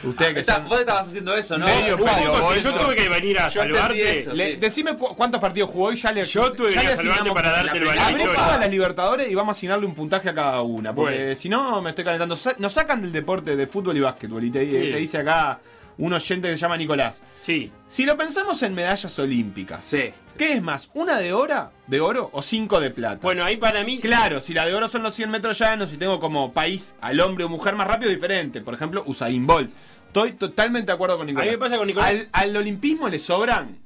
[0.04, 0.70] ustedes que Está- son...
[0.70, 1.66] vos estabas haciendo eso, ¿no?
[1.66, 4.20] Medio yo tuve que venir a Yo salvarte.
[4.20, 4.34] eso.
[4.34, 4.56] Le- sí.
[4.58, 7.52] decime cu- cuántos partidos jugó y ya le Yo tuve que le salvarte asignamos- para
[7.52, 8.44] darte el la valor Abré Victoria.
[8.46, 10.94] todas las Libertadores y vamos a asignarle un puntaje a cada una.
[10.96, 11.36] Porque Bueno.
[11.36, 12.36] si no, me estoy calentando.
[12.36, 14.44] Sa- Nos sacan del deporte de fútbol y básquetbol.
[14.44, 14.72] Y te, Sí.
[14.72, 15.60] te dice acá
[16.00, 17.22] un oyente que se llama Nicolás.
[17.46, 20.12] Sí, Si lo pensamos en medallas olímpicas, Sí.
[20.38, 20.90] ¿qué es más?
[20.94, 23.20] ¿Una de oro, de oro o cinco de plata?
[23.22, 24.00] bueno, ahí para mí.
[24.00, 27.20] Claro, si la de oro son los 100 metros llanos y tengo como país al
[27.20, 28.62] hombre o mujer más rápido, diferente.
[28.62, 29.72] Por ejemplo, Usain Bolt.
[30.08, 31.48] Estoy totalmente de acuerdo con Nicolás.
[31.48, 33.78] A mí me pasa con Nicolás- Al, al olimpismo le sobran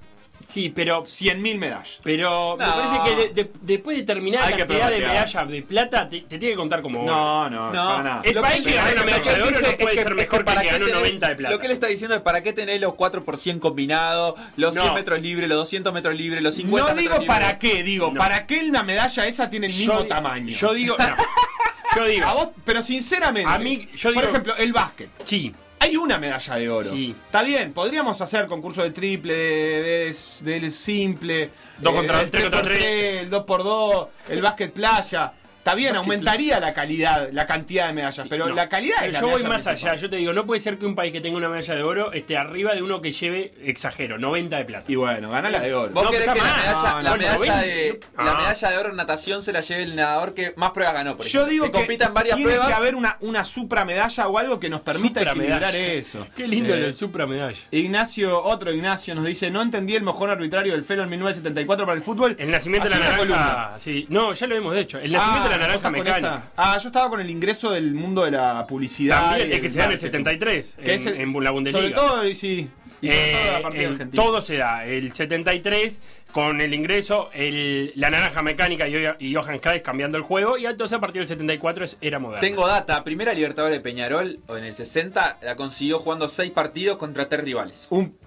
[0.47, 1.03] Sí, pero.
[1.06, 1.99] 100.000 medallas.
[2.03, 2.73] Pero me No.
[2.75, 4.23] parece que de- de- después de Hay que
[4.60, 4.65] cantidad de
[4.97, 5.10] prorratear.
[5.12, 7.12] medallas de plata, te, te tiene que contar como oro.
[7.12, 8.21] No, no, No, para nada.
[8.23, 10.15] El Lo país que gana una medalla de oro no es puede que- ser es
[10.17, 11.53] mejor que para el que ganó tenés- 90 de plata.
[11.56, 14.73] Lo que él está diciendo es para qué tener los 4 por 100 combinados, los
[14.73, 14.93] 100 No.
[14.93, 17.71] metros libres, los 200 metros libres, los 50 No metros digo para libres.
[17.75, 18.19] qué, digo, No.
[18.19, 20.56] para qué la medalla esa tiene el mismo di- tamaño.
[20.56, 20.95] Yo digo.
[20.97, 21.06] no.
[21.95, 22.25] Yo digo.
[22.25, 25.10] A vos, pero sinceramente, A mí, yo por digo- ejemplo, el básquet.
[25.25, 25.53] Sí.
[25.83, 26.91] Hay una medalla de oro.
[26.91, 27.13] Sí.
[27.25, 33.19] Está bien, podríamos hacer concurso de triple, de, simple, Dos contra- el tres contra 3x3,
[33.19, 35.33] el 2x2, el básquet playa.
[35.63, 38.54] Está bien, aumentaría la calidad, la cantidad de medallas, pero No.
[38.54, 39.91] la calidad Pero es la yo voy más principal.
[39.91, 40.02] allá.
[40.02, 42.12] Yo te digo, no puede ser que un país que tenga una medalla de oro
[42.12, 44.86] esté arriba de uno que lleve, exagero, 90 de plata.
[44.89, 45.93] Y bueno, gana la de oro.
[45.93, 48.38] ¿Vos No, querés que la medalla, la, de, la Ah.
[48.41, 51.15] medalla de oro en natación se la lleve el nadador que más pruebas ganó?
[51.15, 52.67] Por Yo digo que, compita en varias tiene pruebas.
[52.67, 56.28] que haber una, una supramedalla o algo que nos permita equilibrar eso.
[56.36, 57.58] Qué lindo Eh, lo de supramedalla.
[57.71, 61.95] Ignacio, otro Ignacio nos dice, no entendí el mojón arbitrario del Felo en 1974 para
[61.97, 62.36] el fútbol.
[62.38, 63.80] El nacimiento de Así la una naranja.
[63.80, 64.06] Sí.
[64.10, 64.97] No, ya lo hemos hecho.
[64.99, 66.43] El nacimiento de la ¿vos naranja mecánica.
[66.57, 69.29] Ah, yo estaba con el ingreso del mundo de la publicidad.
[69.29, 70.11] También y es que se da en el marketing.
[70.11, 70.75] 73.
[70.75, 71.81] Que en, es el- en la Bundesliga.
[71.83, 72.69] Sobre todo, y sí.
[73.01, 73.71] Y sobre Eh, todo
[74.03, 74.85] el- todo se da.
[74.85, 75.99] El 73
[76.31, 80.57] con el ingreso, el, la naranja mecánica y, y Johan Cruyff cambiando el juego.
[80.57, 82.39] Y entonces a partir del 74 es- era moderno.
[82.41, 83.03] Tengo data.
[83.03, 87.87] Primera Libertadores de Peñarol en el 60 la consiguió jugando 6 partidos contra 3 rivales.
[87.89, 88.17] Un...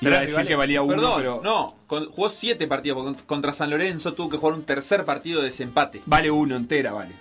[0.00, 0.48] Iba a decir rivales.
[0.48, 1.40] que valía uno, Perdón, pero...
[1.42, 1.76] no.
[1.86, 3.22] con- jugó 7 partidos.
[3.22, 6.02] Contra San Lorenzo tuvo que jugar un tercer partido de desempate.
[6.06, 7.12] Vale uno, entera, vale.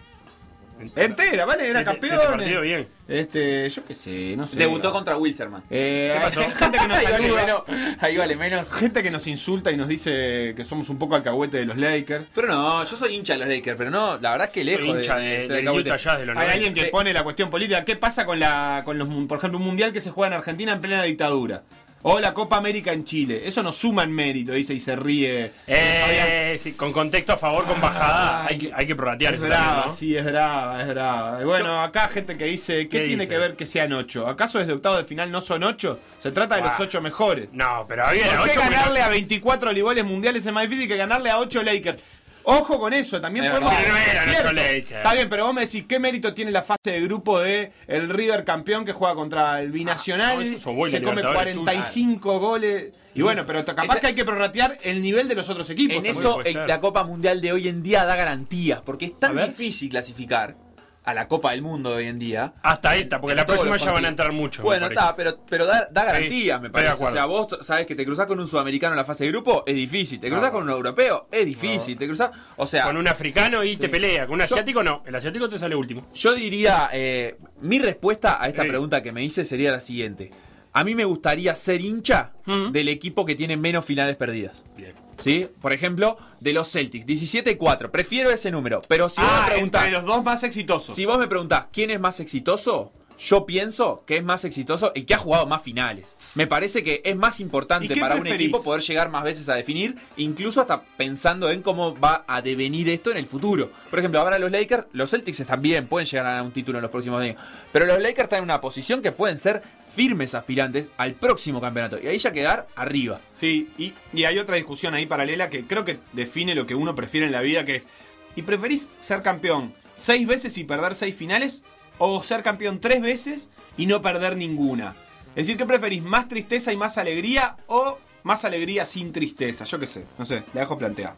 [0.95, 2.39] Entera, vale, era Siete- campeón.
[2.43, 2.87] siete bien.
[3.07, 4.57] Este, yo qué sé, no sé.
[4.59, 5.63] Debutó contra Wilstermann.
[5.69, 6.39] Eh, ¿Qué pasó?
[6.41, 7.61] hay gente que nos Ahí vale menos.
[8.01, 8.73] Ahí vale menos.
[8.73, 12.25] gente que nos insulta y nos dice que somos un poco alcahuete de los Lakers.
[12.33, 14.85] Pero no, yo soy hincha de los Lakers, pero no, la verdad es que lejos
[14.85, 16.51] Soy hincha de, de, Jazz de los Hay 90.
[16.51, 17.85] alguien que pone la cuestión política.
[17.85, 20.73] ¿Qué pasa con la con los por ejemplo un mundial que se juega en Argentina
[20.73, 21.63] en plena dictadura?
[22.05, 23.43] O la Copa América en Chile.
[23.45, 25.51] Eso no suma en mérito, dice y se ríe.
[25.67, 29.47] Eh, sí, con contexto a favor, con bajada, hay que, hay que prorratear Es eso
[29.47, 29.93] brava, también, ¿no?
[29.93, 31.41] sí, es brava, es brava.
[31.41, 33.27] Y bueno, acá gente que dice, ¿qué, ¿Qué tiene dice?
[33.29, 34.27] que ver que sean ocho?
[34.27, 35.99] ¿Acaso desde octavo de final no son ocho?
[36.19, 37.47] Se trata de los ocho mejores.
[37.53, 40.97] No, pero había ¿Por qué ocho ganarle a 24 oligoles mundiales es más difícil que
[40.97, 41.99] ganarle a 8 Lakers?
[42.45, 43.73] Ojo con eso, también Es podemos.
[43.73, 44.91] Pero no ocho Lakers.
[44.91, 48.09] Está bien, pero vos me decís, ¿qué mérito tiene la fase de grupo de el
[48.09, 50.35] River campeón que juega contra el Binacional?
[50.35, 52.93] no, eso es Oboy, se come Libertadores, 45 goles.
[53.15, 55.97] Y bueno, pero capaz Esa- que hay que prorratear el nivel de los otros equipos.
[55.97, 59.35] En eso el- la Copa Mundial de hoy en día da garantías, porque es tan
[59.35, 60.55] difícil clasificar
[61.05, 62.53] a la Copa del Mundo de hoy en día.
[62.63, 64.63] Hasta esta, porque la próxima ya van a entrar muchos.
[64.63, 67.03] Bueno, está, pero, pero da, da garantías, Sí, me parece.
[67.03, 69.63] O sea, vos sabes que te cruzás con un sudamericano en la fase de grupo,
[69.67, 70.19] es difícil.
[70.19, 70.53] Te cruzás No.
[70.53, 71.97] con un europeo, es difícil.
[71.97, 72.31] Te cruzás.
[72.55, 74.25] O sea, Con un africano y te pelea.
[74.25, 75.03] Con un Yo- asiático no.
[75.05, 76.07] El asiático te sale último.
[76.13, 76.89] yo diría.
[76.93, 80.31] eh, mi respuesta a esta pregunta que me hice sería la siguiente.
[80.71, 82.31] A mí me gustaría ser hincha
[82.71, 84.65] del equipo que tiene menos finales perdidas.
[84.75, 84.93] Bien.
[85.23, 85.47] ¿Sí?
[85.61, 87.89] Por ejemplo, de los Celtics, 17-4.
[87.91, 88.81] Prefiero ese número.
[88.87, 89.85] Pero si vos ah, me preguntás.
[89.85, 90.95] entre los dos más exitosos.
[90.95, 92.91] Si vos me preguntás quién es más exitoso,
[93.23, 96.17] yo pienso que es más exitoso el que ha jugado más finales.
[96.35, 99.55] Me parece que es más ¿Y importante para un equipo poder llegar más veces a
[99.55, 103.69] definir, incluso hasta pensando en cómo va a devenir esto en el futuro.
[103.89, 106.81] Por ejemplo, ahora los Lakers, los Celtics están bien, pueden llegar a un título en
[106.81, 107.37] los próximos años.
[107.71, 109.63] Pero los Lakers están en una posición que pueden ser
[109.95, 111.99] firmes aspirantes al próximo campeonato.
[112.01, 113.21] Y ahí ya quedar arriba.
[113.33, 116.95] Sí, y, y hay otra discusión ahí paralela que creo que define lo que uno
[116.95, 117.87] prefiere en la vida, que es,
[118.35, 121.61] ¿y preferís ser campeón seis veces y perder seis finales?
[122.05, 124.93] ¿O ser campeón tres veces y no perder ninguna?
[125.37, 126.03] Es decir, ¿qué preferís?
[126.03, 129.63] ¿Más tristeza y más alegría o más alegría sin tristeza?
[129.63, 131.15] Yo qué sé, no sé, la dejo plantear.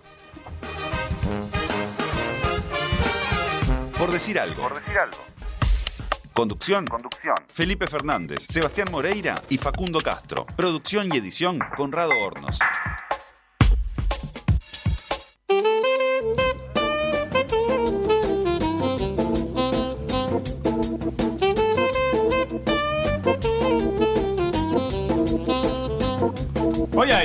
[3.97, 4.61] Por decir algo.
[4.61, 5.17] Por decir algo.
[6.33, 6.85] Conducción.
[6.85, 7.37] Conducción.
[7.47, 10.45] Felipe Fernández, Sebastián Moreira y Facundo Castro.
[10.55, 12.59] Producción y edición Conrado Hornos.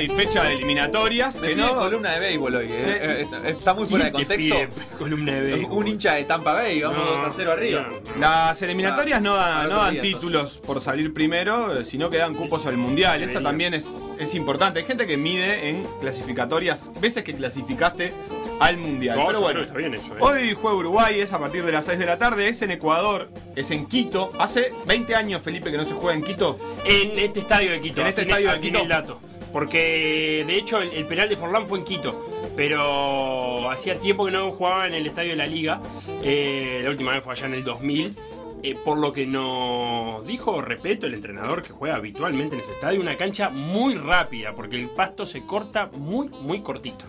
[0.09, 1.75] Fecha de eliminatorias, Me que no...
[1.77, 2.65] columna de béisbol hoy.
[2.69, 2.83] eh.
[2.85, 4.75] Eh, está, está muy fuera de ¿Quién te contexto.
[4.75, 5.77] pide columna de béisbol?
[5.77, 7.89] Un hincha de Tampa Bay, vamos No, 2 a 0 arriba.
[8.19, 12.09] Las eliminatorias no Ah, dan, al no dan día, títulos por salir primero, eh, sino
[12.09, 13.23] que dan cupos al mundial.
[13.23, 13.85] Esa también es,
[14.19, 14.79] es importante.
[14.79, 18.13] Hay gente que mide en clasificatorias, veces que clasificaste
[18.59, 19.17] al mundial.
[19.17, 20.19] No, Pero yo bueno, creo que está bien eso, eh.
[20.49, 23.29] hoy juega Uruguay, es a partir de las 6 de la tarde, es en Ecuador,
[23.55, 24.31] es en Quito.
[24.39, 26.59] Hace 20 años, Felipe, que no se juega en Quito.
[26.85, 28.01] En este estadio de Quito.
[28.01, 28.79] En este estadio de Quito.
[28.81, 29.19] el dato.
[29.51, 32.25] Porque de hecho el, penal de Forlán fue en Quito.
[32.55, 35.81] Pero hacía tiempo que no jugaba en el estadio de la liga.
[36.23, 38.15] Eh, la última vez fue allá en el 2000.
[38.63, 43.01] Eh, por lo que nos dijo, respeto, el entrenador que juega habitualmente en ese estadio,
[43.01, 47.05] una cancha muy rápida, porque el pasto se corta muy, muy cortito.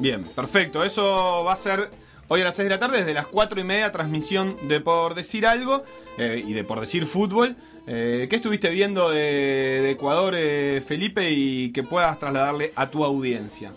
[0.00, 0.82] Bien, perfecto.
[0.82, 1.90] Eso va a ser
[2.28, 5.14] hoy a las 6 de la tarde, desde las 4 y media, transmisión de Por
[5.14, 5.84] Decir Algo
[6.16, 7.56] eh, y de Por Decir Fútbol.
[7.86, 13.72] Eh, ¿Qué estuviste viendo de, Ecuador, eh, Felipe, y que puedas trasladarle a tu audiencia?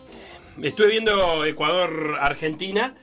[0.62, 2.96] Estuve viendo Ecuador-Argentina.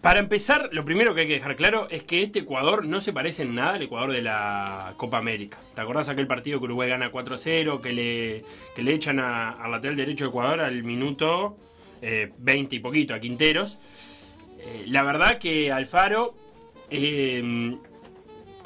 [0.00, 3.12] Para empezar, lo primero que hay que dejar claro es que este Ecuador no se
[3.12, 5.58] parece en nada al Ecuador de la Copa América.
[5.74, 9.96] ¿Te acordás aquel partido que Uruguay gana 4-0, que le, que le echan al lateral
[9.96, 11.56] derecho de Ecuador al minuto
[12.02, 13.78] eh, 20 y poquito, a Quinteros?
[14.58, 16.34] Eh, la verdad que Alfaro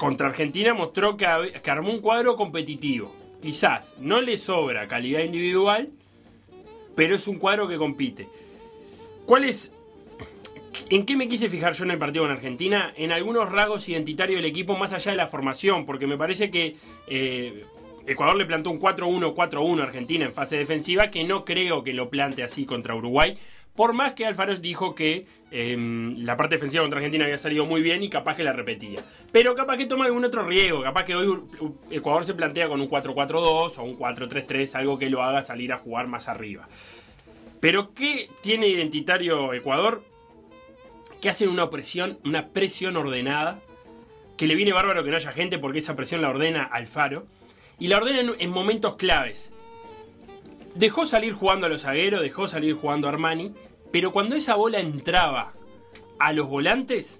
[0.01, 3.13] contra Argentina mostró que, armó un cuadro competitivo.
[3.39, 5.89] Quizás no le sobra calidad individual,
[6.95, 8.27] pero es un cuadro que compite.
[9.27, 9.71] ¿Cuál es
[10.89, 12.91] ¿En qué me quise fijar yo en el partido con Argentina?
[12.97, 16.77] En algunos rasgos identitarios del equipo más allá de la formación, porque me parece que
[17.05, 17.63] eh,
[18.07, 22.09] Ecuador le plantó un 4-1-4-1 a Argentina en fase defensiva, que no creo que lo
[22.09, 23.37] plante así contra Uruguay,
[23.75, 25.75] por más que Alfaro dijo que eh,
[26.17, 29.03] la parte defensiva contra Argentina había salido muy bien y capaz que la repetía.
[29.31, 31.41] Pero capaz que toma algún otro riesgo, capaz que hoy
[31.89, 35.77] Ecuador se plantea con un 4-4-2 o un 4-3-3, algo que lo haga salir a
[35.77, 36.67] jugar más arriba.
[37.59, 40.03] Pero ¿qué tiene identitario Ecuador?
[41.21, 43.59] que hacen una presión, una presión ordenada,
[44.37, 47.27] que le viene bárbaro que no haya gente porque esa presión la ordena Alfaro,
[47.79, 49.51] y la ordena en, en momentos claves.
[50.75, 53.53] Dejó salir jugando a los zagueros, dejó salir jugando a Armani,
[53.91, 55.53] pero cuando esa bola entraba
[56.17, 57.19] a los volantes,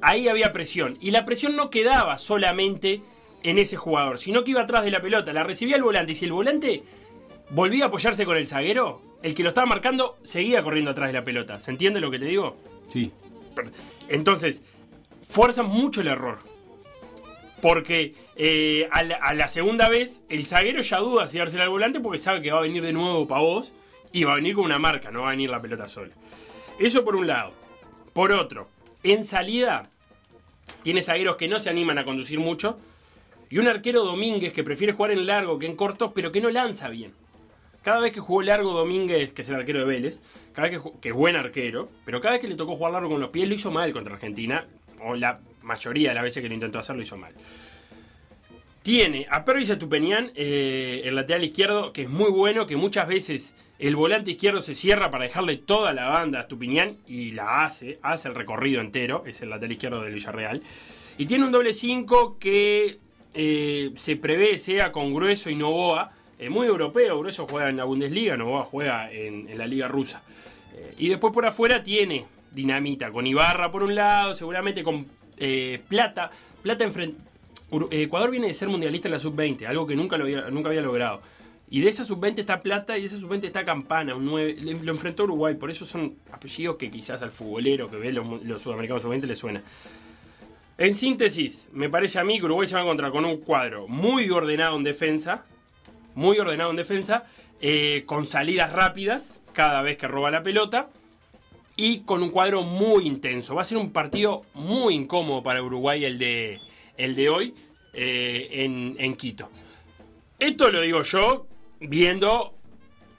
[0.00, 0.96] ahí había presión.
[1.00, 3.02] Y la presión no quedaba solamente
[3.42, 6.14] en ese jugador, sino que iba atrás de la pelota, la recibía el volante, y
[6.14, 6.82] si el volante
[7.50, 11.14] volvía a apoyarse con el zaguero, el que lo estaba marcando seguía corriendo atrás de
[11.14, 11.60] la pelota.
[11.60, 12.56] ¿Se entiende lo que te digo?
[12.88, 13.12] Sí.
[14.08, 14.62] Entonces,
[15.28, 16.38] fuerzan mucho el error.
[17.66, 19.02] Porque eh, a,
[19.34, 22.58] la, segunda vez, el zaguero ya duda si dársela al volante porque sabe que va
[22.58, 23.72] a venir de nuevo para vos
[24.12, 26.12] y va a venir con una marca, no va a venir la pelota sola.
[26.78, 27.54] Eso por un lado.
[28.12, 28.68] Por otro,
[29.02, 29.82] en salida,
[30.84, 32.78] tiene zagueros que no se animan a conducir mucho.
[33.50, 36.50] Y un arquero Domínguez que prefiere jugar en largo que en corto, pero que no
[36.50, 37.14] lanza bien.
[37.82, 40.90] Cada vez que jugó largo Domínguez, que es el arquero de Vélez, cada vez que,
[41.00, 43.48] que es buen arquero, pero cada vez que le tocó jugar largo con los pies
[43.48, 44.68] lo hizo mal contra Argentina,
[45.06, 47.32] o la mayoría de las veces que lo intentó hacer lo hizo mal.
[48.82, 53.54] Tiene a Pervis Estupenián, eh, el lateral izquierdo, que es muy bueno, que muchas veces
[53.78, 57.98] el volante izquierdo se cierra para dejarle toda la banda a Estupinián y la hace,
[58.02, 60.62] hace el recorrido entero, es el lateral izquierdo del Villarreal.
[61.18, 62.98] Y tiene un doble 5 que
[63.34, 67.84] eh, se prevé sea con Grueso y Novoa, eh, muy europeo, Grueso juega en la
[67.84, 70.22] Bundesliga, Novoa juega en, en la Liga Rusa.
[70.74, 72.24] Eh, y después por afuera tiene
[72.56, 76.30] Dinamita, con Ibarra por un lado, seguramente con eh, Plata.
[76.62, 77.20] Plata enfrente.
[77.90, 80.80] Ecuador viene de ser mundialista en la sub-20, algo que nunca, lo había, nunca había
[80.80, 81.20] logrado.
[81.68, 84.56] Y de esa sub-20 está Plata y de esa sub-20 está Campana, un 9.
[84.60, 88.42] Le- Lo enfrentó Uruguay, por eso son apellidos que quizás al futbolero que ve los,
[88.44, 89.62] los sudamericanos sub-20 le suena.
[90.78, 93.88] En síntesis, me parece a mí que Uruguay se va a encontrar con un cuadro
[93.88, 95.44] muy ordenado en defensa,
[96.14, 97.24] muy ordenado en defensa,
[97.60, 100.88] eh, con salidas rápidas cada vez que roba la pelota
[101.76, 103.54] y con un cuadro muy intenso.
[103.54, 106.58] Va a ser un partido muy incómodo para Uruguay el de,
[106.96, 107.54] el de hoy
[107.92, 109.50] eh, en, en Quito.
[110.38, 111.46] Esto lo digo yo
[111.80, 112.54] viendo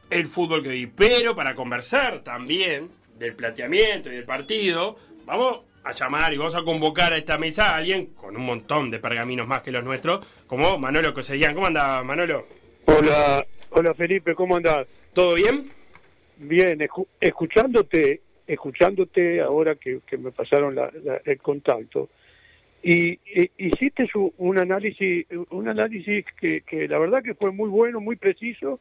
[0.10, 5.92] el fútbol que vi, pero para conversar también del planteamiento y del partido, vamos a
[5.92, 9.48] llamar y vamos a convocar a esta mesa a alguien con un montón de pergaminos
[9.48, 11.54] más que los nuestros, como Manolo Cosellán.
[11.54, 12.46] ¿Cómo anda Manolo?
[12.86, 14.88] Hola, hola Felipe, ¿cómo andás?
[15.14, 15.72] ¿Todo bien?
[16.38, 22.10] Bien, escu- escuchándote, escuchándote ahora que, que me pasaron la- la- el contacto.
[22.82, 27.70] Y, y- hiciste su- un análisis, un análisis que, que la verdad que fue muy
[27.70, 28.80] bueno, muy preciso,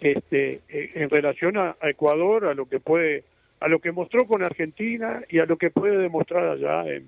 [0.00, 3.24] este, eh, en relación a, a Ecuador, a lo que puede,
[3.60, 7.06] a lo que mostró con Argentina y a lo que puede demostrar allá en,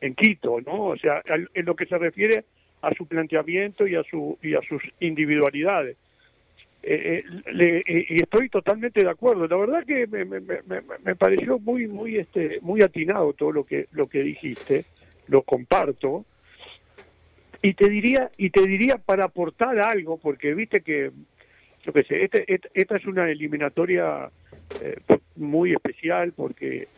[0.00, 0.86] en Quito, ¿no?
[0.86, 2.44] O sea, al- en lo que se refiere
[2.82, 5.96] a su planteamiento y a su y a sus individualidades.
[6.86, 9.46] Eh, eh, le- eh, y estoy totalmente de acuerdo.
[9.48, 10.60] La verdad que me, me, me,
[11.02, 14.84] me- pareció muy muy este muy atinado todo lo que lo que dijiste.
[15.26, 16.26] Lo comparto.
[17.62, 21.10] Y te diría y te diría para aportar algo porque viste que
[21.84, 24.30] yo qué sé, este- este- esta es una eliminatoria
[24.78, 24.96] eh,
[25.36, 26.88] muy especial porque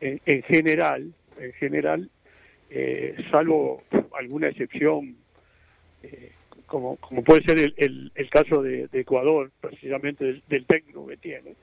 [0.00, 2.10] en, en general en general
[3.30, 3.82] salvo
[4.18, 5.16] alguna excepción
[6.66, 11.06] como, como puede ser el, el, el caso de, de Ecuador, precisamente del, del técnico
[11.06, 11.54] que tiene.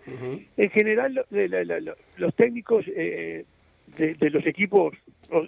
[0.58, 3.46] En general, lo- de la- la- la- los técnicos eh,
[3.98, 4.94] de, de los equipos,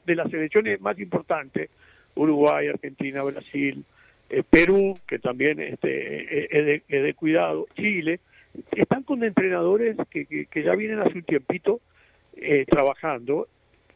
[0.06, 1.70] de las selecciones más importantes,
[2.16, 3.84] Uruguay, Argentina, Brasil,
[4.30, 5.90] eh, Perú, que también este,
[6.44, 8.20] eh, es, de, es cuidado, Chile,
[8.76, 11.80] están con entrenadores que, que, que ya vienen hace un tiempito
[12.38, 13.48] eh, trabajando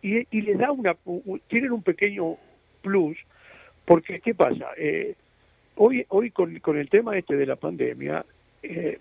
[0.01, 2.37] y, y les da una, un- tienen un pequeño
[2.81, 3.17] plus,
[3.85, 4.67] porque ¿qué pasa?
[4.77, 5.15] Eh,
[5.77, 8.25] hoy hoy con, con el tema este de la pandemia
[8.63, 8.97] eh,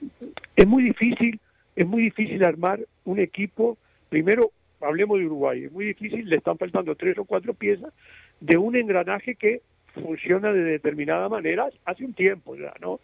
[0.55, 1.41] es muy difícil
[1.75, 3.77] es muy difícil armar un equipo.
[4.09, 7.93] Primero hablemos de Uruguay es muy difícil le están faltando tres o cuatro piezas
[8.41, 9.61] de un engranaje que
[9.95, 13.01] funciona de determinada manera hace un tiempo ya no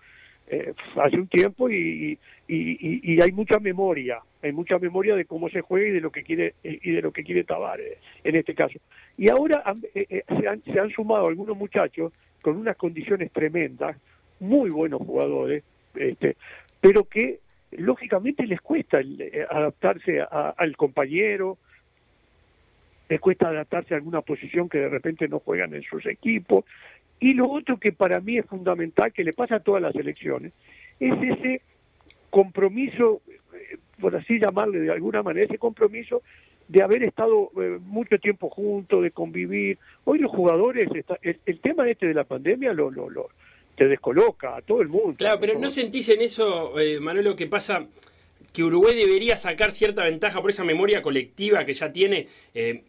[0.48, 2.58] Eh, hace un tiempo y, y,
[2.88, 6.10] y- y hay mucha memoria hay mucha memoria de cómo se juega y de lo
[6.10, 8.78] que quiere y de lo que quiere Tavares en este caso.
[9.16, 9.62] Y ahora
[9.94, 13.96] eh, eh, se, han, se han sumado algunos muchachos con unas condiciones tremendas,
[14.40, 15.62] muy buenos jugadores,
[15.94, 16.36] este,
[16.80, 21.56] pero que lógicamente les cuesta eh, adaptarse a- al compañero,
[23.08, 26.64] les cuesta adaptarse a alguna posición que de repente no juegan en sus equipos.
[27.20, 30.52] Y lo otro que para mí es fundamental, que le pasa a todas las elecciones,
[30.98, 31.62] es ese
[32.30, 33.20] compromiso,
[33.54, 36.22] eh, por así llamarle de alguna manera, ese compromiso
[36.68, 39.78] de haber estado eh, mucho tiempo juntos, de convivir.
[40.04, 43.28] Hoy los jugadores, está- el, el tema este de la pandemia lo, lo, lo
[43.76, 45.14] te descoloca a todo el mundo.
[45.16, 47.86] Claro, pero ¿no sentís en eso, eh, Manolo, que pasa
[48.52, 52.28] que Uruguay debería sacar cierta ventaja por esa memoria colectiva que ya tiene?
[52.54, 52.84] Eh,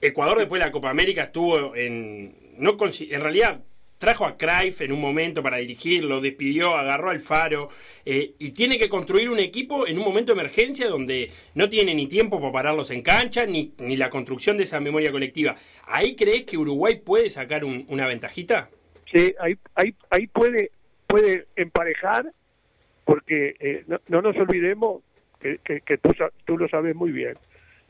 [0.00, 2.34] Ecuador después de la Copa América estuvo en...
[2.58, 3.60] No en realidad
[4.00, 7.68] trajo a Cruyff en un momento para dirigirlo, despidió, agarró al Faro
[8.06, 11.94] eh, y tiene que construir un equipo en un momento de emergencia donde no tiene
[11.94, 15.54] ni tiempo para pararlos en cancha ni, ni la construcción de esa memoria colectiva.
[15.86, 18.70] ¿Ahí crees que Uruguay puede sacar un- una ventajita?
[19.12, 20.70] Sí, ahí, ahí, ahí puede,
[21.06, 22.32] puede emparejar,
[23.04, 25.02] porque eh, no, no nos olvidemos,
[25.40, 26.14] que, que, que tú,
[26.46, 27.36] tú lo sabes muy bien,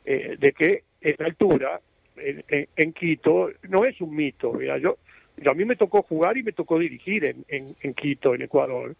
[0.05, 1.81] eh, de que esta altura,
[2.17, 4.53] en, en- en Quito, no es un mito.
[4.53, 4.99] Mira, yo,
[5.47, 8.95] a mí me tocó jugar y me tocó dirigir en, en, Quito, en Ecuador,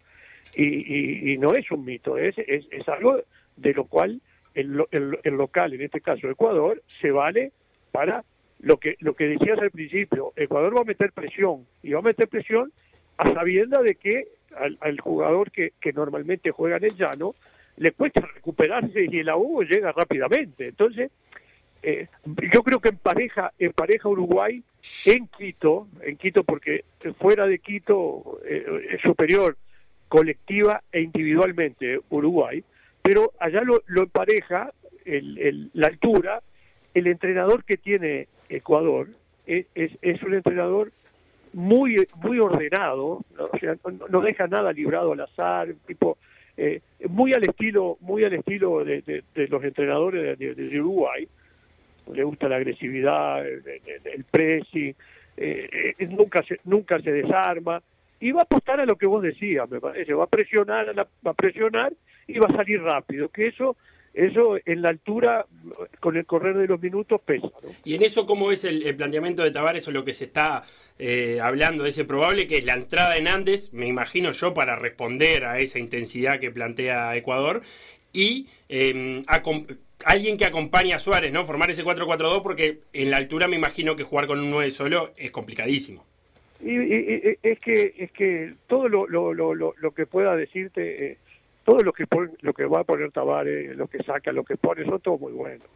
[0.55, 3.21] y, no es un mito, es, es, es algo
[3.57, 4.21] de lo cual
[4.53, 7.51] el, el, el local, en este caso Ecuador, se vale
[7.91, 8.23] para
[8.59, 12.03] lo que lo que decías al principio, Ecuador va a meter presión y va a
[12.03, 12.71] meter presión
[13.17, 17.35] a sabienda de que al, al jugador que, que normalmente juega en el llano
[17.77, 20.67] le cuesta recuperarse y el ahogo llega rápidamente.
[20.67, 21.11] Entonces,
[21.83, 22.07] eh,
[22.53, 23.51] yo creo que en pareja,
[24.09, 24.61] Uruguay,
[25.05, 26.83] en Quito, en Quito porque
[27.19, 29.57] fuera de Quito eh, es superior
[30.07, 32.63] colectiva e individualmente Uruguay,
[33.01, 34.71] pero allá lo, empareja
[35.05, 36.41] el, el- la altura,
[36.93, 39.07] el entrenador que tiene Ecuador
[39.47, 39.91] es, es,
[40.23, 40.91] un entrenador
[41.53, 43.45] muy muy ordenado, ¿no?
[43.45, 46.17] o sea, no, no deja nada librado al azar, tipo
[46.57, 51.27] eh, muy al estilo muy al estilo de, de- de los entrenadores de- de Uruguay,
[52.13, 54.95] le gusta la agresividad, el, el- pressing,
[55.37, 57.81] eh, eh, nunca se nunca se desarma
[58.19, 60.93] y va a apostar a lo que vos decías, me parece, va a presionar, a
[60.93, 61.93] la- va a presionar
[62.27, 63.75] y va a salir rápido, que eso
[64.13, 65.45] eso en la altura
[66.01, 67.47] con el correr de los minutos pesa.
[67.85, 70.63] Y en eso, ¿cómo es el, planteamiento de Tavares o lo que se está
[70.99, 74.75] eh, hablando de ese probable, que es la entrada de Nández, me imagino yo, para
[74.75, 77.61] responder a esa intensidad que plantea Ecuador,
[78.11, 81.43] y eh, acom- alguien que acompañe a Suárez, ¿no?
[81.45, 85.11] Formar ese 4-4-2, porque en la altura me imagino que jugar con un 9 solo
[85.17, 86.05] es complicadísimo.
[86.63, 91.05] Y, y- y- es que es que todo lo, lo, lo, lo, que pueda decirte,
[91.11, 91.17] eh,
[91.65, 94.57] todo lo que pon- lo que va a poner Tavares, lo que saca, lo que
[94.57, 95.67] pone, son todo muy buenos.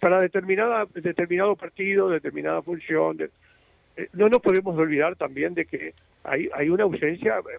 [0.00, 3.18] Para determinada determinado partido, determinada función,
[3.96, 7.58] eh, no nos podemos olvidar también de que hay hay una ausencia eh,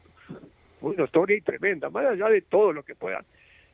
[0.82, 3.24] muy notoria y tremenda, más allá de todo lo que puedan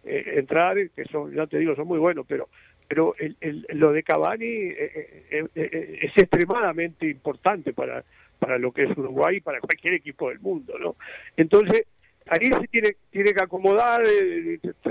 [0.03, 2.49] eh, entrar, que son, ya te digo, son muy buenos, pero
[2.87, 5.15] pero el, el- lo de Cavani eh,
[5.55, 8.03] eh, es extremadamente importante para,
[8.39, 10.95] para lo que es Uruguay y para cualquier equipo del mundo, ¿no?
[11.37, 11.85] Entonces,
[12.27, 14.01] ahí se tiene, tiene que acomodar,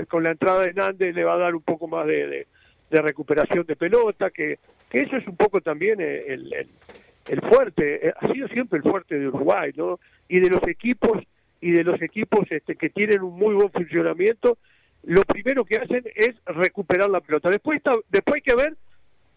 [0.09, 2.47] con la entrada de Nández le va a dar un poco más de, de-
[3.01, 4.57] recuperación de pelota, que,
[4.91, 6.67] eso es un poco también el, el,
[7.27, 9.99] el fuerte, ha sido siempre el fuerte de Uruguay, ¿no?
[10.27, 11.23] Y de los equipos
[11.61, 14.57] y de los equipos este, que tienen un muy buen funcionamiento,
[15.03, 17.49] lo primero que hacen es recuperar la pelota.
[17.49, 18.75] Después, está, después hay que ver,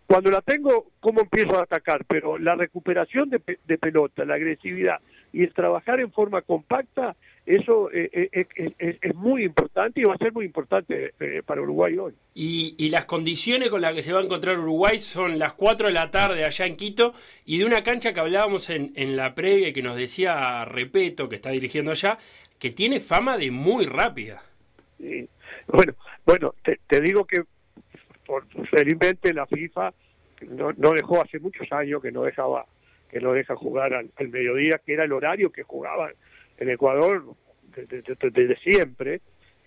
[0.07, 5.01] cuando la tengo, cómo empiezo a atacar, pero la recuperación de, de pelota, la agresividad
[5.33, 10.05] y el trabajar en forma compacta, eso eh, eh, es, es- es muy importante y
[10.05, 12.13] va a ser muy importante eh, para Uruguay hoy.
[12.35, 15.89] Y, y las condiciones con las que se va a encontrar Uruguay son las 4
[15.89, 17.13] de la tarde allá en Quito
[17.45, 21.37] y de una cancha que hablábamos en, en la previa que nos decía Repeto, que
[21.37, 22.19] está dirigiendo allá,
[22.61, 24.43] que tiene fama de muy rápida.
[24.99, 25.29] Y,
[25.73, 27.43] bueno, bueno, te, te digo que
[28.27, 29.93] por felizmente la FIFA
[30.49, 32.67] no, no dejó hace muchos años que no dejaba
[33.11, 36.13] que no deja jugar al, mediodía, que era el horario que jugaban
[36.59, 37.23] en Ecuador
[37.77, 39.21] desde, siempre.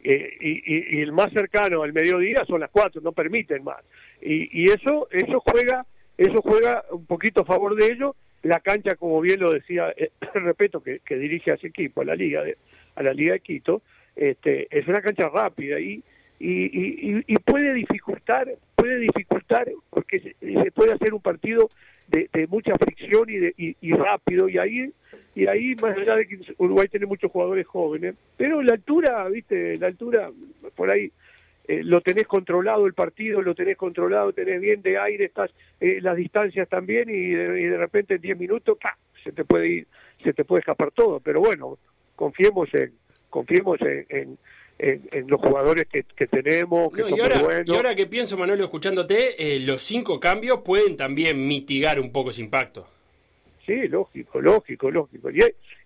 [0.03, 3.79] Eh, y, y- y el más cercano al mediodía son las cuatro, no permiten más.
[4.21, 5.85] Y, y eso eso juega
[6.17, 8.15] eso juega un poquito a favor de ellos.
[8.43, 12.05] La cancha, como bien lo decía, eh, repito, que, que dirige a ese equipo, a
[12.05, 12.57] la liga de,
[12.95, 13.81] a la liga de Quito,
[14.15, 16.03] este, es una cancha rápida y,
[16.39, 21.69] y, y, puede dificultar, puede dificultar porque se, puede hacer un partido
[22.07, 24.91] de, de mucha fricción y, de, y, rápido y ahí
[25.35, 29.77] y ahí más allá de que Uruguay tiene muchos jugadores jóvenes, pero la altura, viste,
[29.77, 30.31] la altura
[30.75, 31.11] por ahí
[31.69, 35.99] eh, lo tenés controlado el partido, lo tenés controlado, tenés bien de aire, estás eh,
[36.01, 38.77] las distancias también y de, y de repente en 10 minutos
[39.23, 39.87] se te puede ir,
[40.23, 41.77] se te puede escapar todo, pero bueno,
[42.15, 42.91] confiemos en
[43.29, 44.37] confiemos en, en,
[44.79, 47.67] en- en los jugadores que, que tenemos, que No, son y, ahora, muy buenos.
[47.67, 52.29] y ahora que pienso, Manolo, escuchándote, eh, los cinco cambios pueden también mitigar un poco
[52.31, 52.87] ese impacto.
[53.65, 55.29] Sí, lógico, lógico, lógico.
[55.31, 55.39] Y,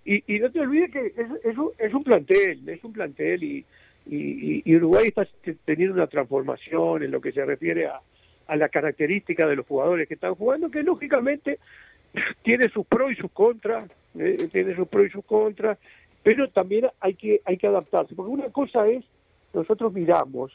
[0.05, 3.43] y, y no te olvides que es, es, un, es un plantel, es un plantel
[3.43, 3.65] y,
[4.05, 5.27] y, Uruguay está
[5.65, 7.99] teniendo una transformación en lo que se refiere a,
[8.47, 11.59] a la característica de los jugadores que están jugando, que lógicamente
[12.43, 15.77] tiene sus pros y sus contras, eh, tiene sus pros y sus contras,
[16.23, 19.03] pero también hay que hay que adaptarse, porque una cosa es
[19.53, 20.51] nosotros miramos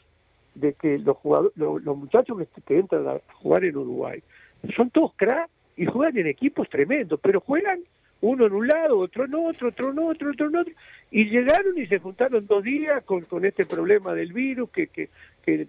[0.54, 2.36] de que los jugadores, los, muchachos
[2.66, 4.22] que, entran a jugar en Uruguay
[4.74, 7.80] son todos cracks y juegan en equipos tremendos, pero juegan
[8.20, 10.74] uno en un lado, otro en otro, otro en otro, otro en otro,
[11.12, 15.08] y llegaron y se juntaron dos días con, con este problema del virus, que, que,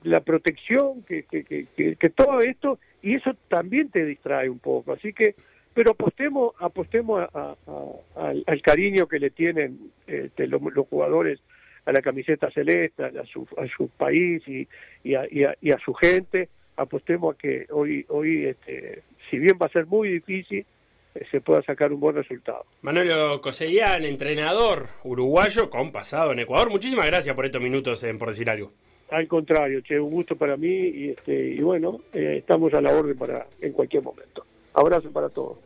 [0.03, 5.13] la protección, que, que, que todo esto, y eso también te distrae un poco, así
[5.13, 5.35] que,
[5.79, 7.55] pero apostemos, apostemos a- a-
[8.17, 11.39] a- al, al cariño que le tienen este, los, los jugadores
[11.85, 14.67] a la camiseta celeste, a su, a su país y,
[15.05, 19.39] y, a, y, a, y a su gente, apostemos a que hoy, hoy este, si
[19.39, 20.65] bien va a ser muy difícil,
[21.15, 22.65] eh, se pueda sacar un buen resultado.
[22.81, 26.69] Manuel Cosellán, entrenador uruguayo con pasado en Ecuador.
[26.69, 28.73] Muchísimas gracias por estos minutos en Por Decir Algo.
[29.11, 32.91] Al contrario, che, un gusto para mí y, este, y bueno, eh, estamos a la
[32.91, 34.45] orden para en cualquier momento.
[34.79, 35.57] Abrazo para todos.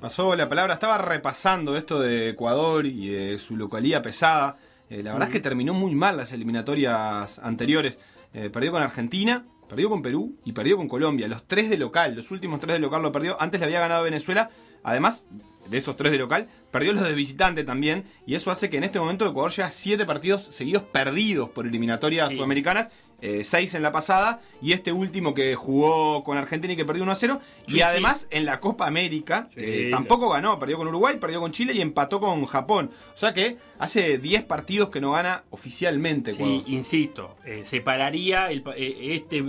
[0.00, 4.56] Pasó la palabra, estaba repasando esto de Ecuador y de su localía pesada.
[4.88, 7.98] Eh, la verdad es que terminó muy mal las eliminatorias anteriores.
[8.32, 11.28] Eh, perdió con Argentina, perdió con Perú y perdió con Colombia.
[11.28, 13.36] Los tres de local, los últimos tres de local lo perdió.
[13.40, 14.48] Antes le había ganado Venezuela.
[14.82, 15.26] Además
[15.70, 18.04] de esos tres de local, perdió los de visitante también.
[18.26, 22.28] Y eso hace que en este momento Ecuador lleva siete partidos seguidos perdidos por eliminatorias
[22.28, 22.36] Sí.
[22.36, 22.88] sudamericanas.
[23.22, 27.02] eh, seis en la pasada y este último que jugó con Argentina y que perdió
[27.02, 27.40] 1 a 0.
[27.66, 31.50] Sí, y además en la Copa América eh, tampoco ganó, perdió con Uruguay, perdió con
[31.50, 32.90] Chile y empató con Japón.
[33.14, 36.34] O sea que hace 10 partidos que no gana oficialmente.
[36.34, 36.62] Sí, Ecuador.
[36.66, 39.44] insisto, eh, separaría el este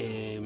[0.00, 0.40] eh,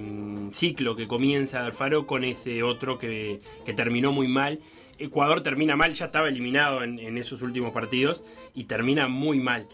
[0.50, 4.61] ciclo que comienza Alfaro con ese otro que, que terminó muy mal.
[4.98, 8.22] Ecuador termina mal, ya estaba eliminado en, en esos últimos partidos
[8.55, 9.64] y termina muy mal.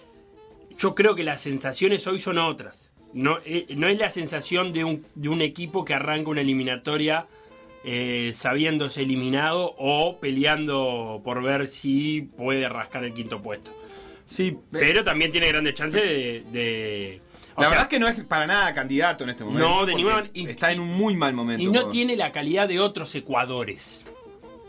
[0.78, 2.90] Yo creo que las sensaciones hoy son otras.
[3.12, 7.26] No, eh, no es la sensación de un, de un equipo que arranca una eliminatoria
[7.84, 13.70] eh, sabiéndose eliminado o peleando por ver si puede rascar el quinto puesto.
[14.26, 16.42] Sí, eh, Pero también tiene grandes chances de.
[16.52, 17.20] de-
[17.58, 19.68] o la sea, verdad es que no es para nada candidato en este momento.
[19.68, 21.62] No, de ninguna Está en un muy mal momento.
[21.62, 24.04] Y no tiene la calidad de otros Ecuadores.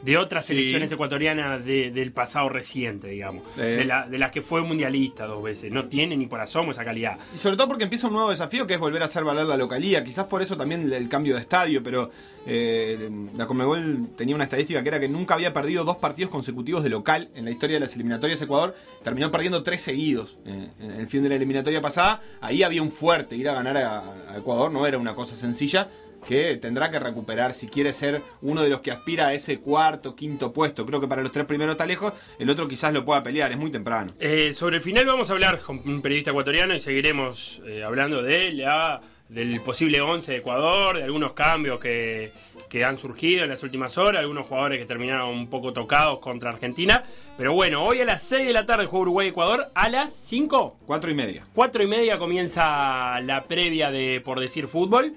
[0.02, 0.54] De otras Sí.
[0.56, 3.44] selecciones ecuatorianas de- del pasado reciente, digamos.
[3.58, 3.62] Eh.
[3.62, 5.74] De, la- de las que fue mundialista dos veces.
[5.74, 7.18] No tiene ni por asomo esa calidad.
[7.36, 9.58] Y sobre todo porque empieza un nuevo desafío que es volver a hacer valer la
[9.58, 10.02] localía.
[10.04, 12.10] Quizás por eso también el, cambio de estadio, pero
[12.46, 16.82] eh, la Conmebol tenía una estadística que era que nunca había perdido dos partidos consecutivos
[16.84, 18.76] de local en la historia de las eliminatorias Ecuador.
[19.04, 22.22] Terminó perdiendo tres seguidos eh, en el fin de la eliminatoria pasada.
[22.40, 23.36] Ahí había un fuerte.
[23.36, 24.00] Ir a ganar a,
[24.32, 25.90] a Ecuador no era una cosa sencilla
[26.26, 30.16] que tendrá que recuperar si quiere ser uno de los que aspira a ese cuarto,
[30.16, 30.86] quinto puesto.
[30.86, 33.58] Creo que para los tres primeros está lejos, el otro quizás lo pueda pelear, es
[33.58, 34.12] muy temprano.
[34.20, 38.22] Eh, sobre el final vamos a hablar con un periodista ecuatoriano y seguiremos eh, hablando
[38.22, 42.32] de la, del posible 11 de Ecuador, de algunos cambios que,
[42.70, 46.52] que han surgido en las últimas horas, algunos jugadores que terminaron un poco tocados contra
[46.52, 47.04] Argentina.
[47.38, 51.10] Pero bueno, hoy a las 6 de la tarde juega Uruguay-Ecuador, a las 5 Cuatro
[51.10, 51.46] y media.
[51.54, 55.14] Cuatro y media comienza la previa de Por Decir Fútbol.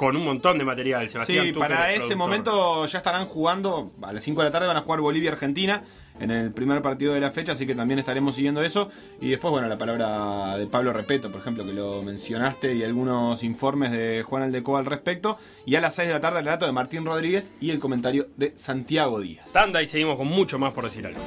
[0.00, 1.44] Con un montón de material, Sebastián.
[1.44, 2.16] Sí, para ese productor.
[2.16, 5.82] momento ya estarán jugando, a las 5 de la tarde van a jugar Bolivia-Argentina
[6.18, 8.88] en el primer partido de la fecha, así que también estaremos siguiendo eso.
[9.20, 13.42] Y después, bueno, la palabra de Pablo Repeto, por ejemplo, que lo mencionaste, y algunos
[13.42, 15.36] informes de Juan Aldecoa al respecto.
[15.66, 18.28] Y a las 6 de la tarde el relato de Martín Rodríguez y el comentario
[18.38, 19.52] de Santiago Díaz.
[19.52, 21.20] Tanda y seguimos con mucho más por decir algo.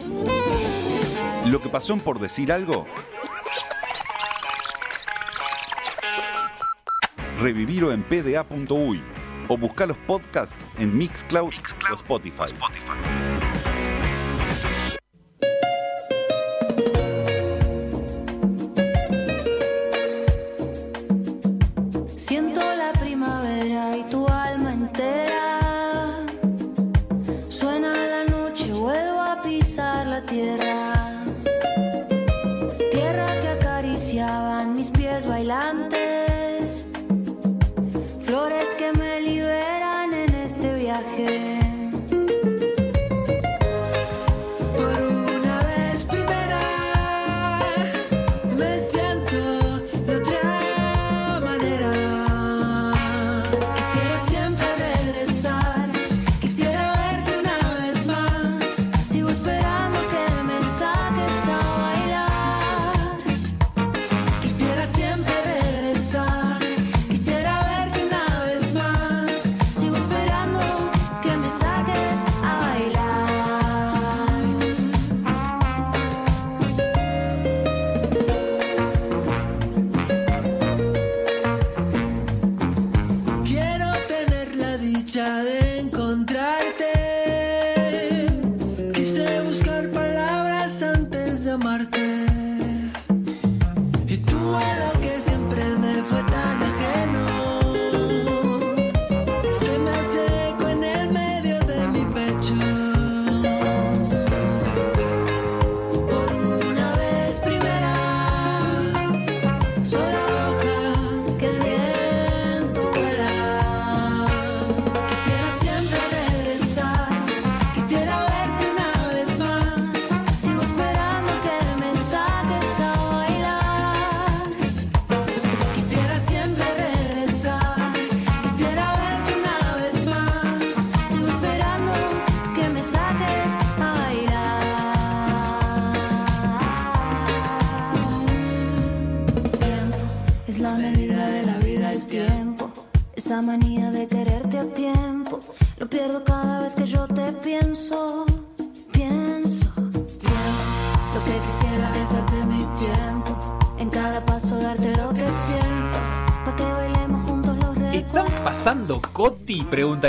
[1.45, 2.87] Lo que pasó en por decir algo.
[7.43, 9.03] Revivirlo en pda.uy
[9.49, 11.51] o buscar los podcasts en Mixcloud,
[11.91, 12.53] o Spotify.
[12.53, 13.32] Siento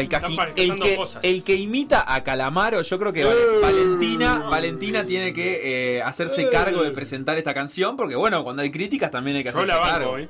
[0.01, 0.09] El
[0.81, 6.03] que, el que imita a Calamaro, yo creo que Val- Valentina, Valentina tiene que eh,
[6.03, 9.63] hacerse cargo de presentar esta canción, porque bueno, cuando hay críticas también hay que Yo
[9.63, 10.19] hacerse cargo.
[10.19, 10.29] ¿eh?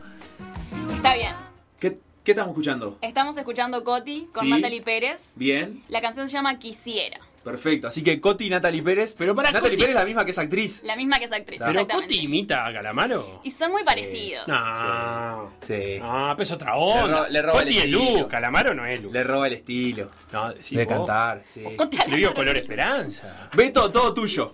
[0.95, 1.35] Está bien.
[1.79, 2.99] ¿Qué, qué estamos escuchando?
[3.01, 4.51] Estamos escuchando Coti con Sí.
[4.51, 5.33] Natalie Pérez.
[5.37, 7.21] Bien, La canción se llama Quisiera.
[7.45, 7.89] Perfecto.
[7.89, 9.15] Así que Coti y Natalie Pérez.
[9.19, 10.83] Pero para Natalie Coti- Pérez es la misma que es actriz.
[10.85, 11.59] La misma que es actriz.
[11.59, 12.15] Pero ¿Pero exactamente.
[12.15, 13.41] Coti imita a Calamaro?
[13.45, 14.49] Y son muy parecidos.
[14.49, 15.51] No.
[15.61, 15.99] Sí.
[16.01, 17.25] No, pero es otra onda.
[17.25, 17.91] ro- le roba Coti el es.
[17.91, 19.13] Luz, Calamaro no es Luz.
[19.13, 20.95] Le roba el estilo No, sí, de vos.
[20.97, 21.43] cantar.
[21.45, 21.63] Sí.
[21.77, 23.49] Coti escribió Color Esperanza.
[23.55, 24.53] Beto, todo tuyo.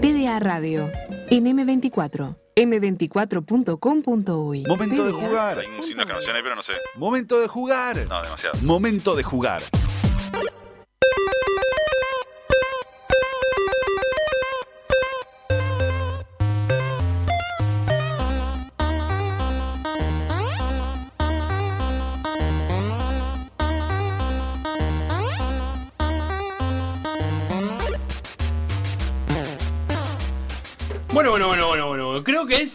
[0.00, 0.90] PDA Radio.
[1.30, 2.36] En M24.
[2.54, 4.64] M24.com.uy.
[4.66, 5.58] Momento de jugar.
[5.58, 6.72] Hay un signo de exclamación ahí, pero no sé.
[6.96, 7.96] Momento de jugar.
[8.08, 8.58] No, demasiado.
[8.62, 9.62] Momento de jugar.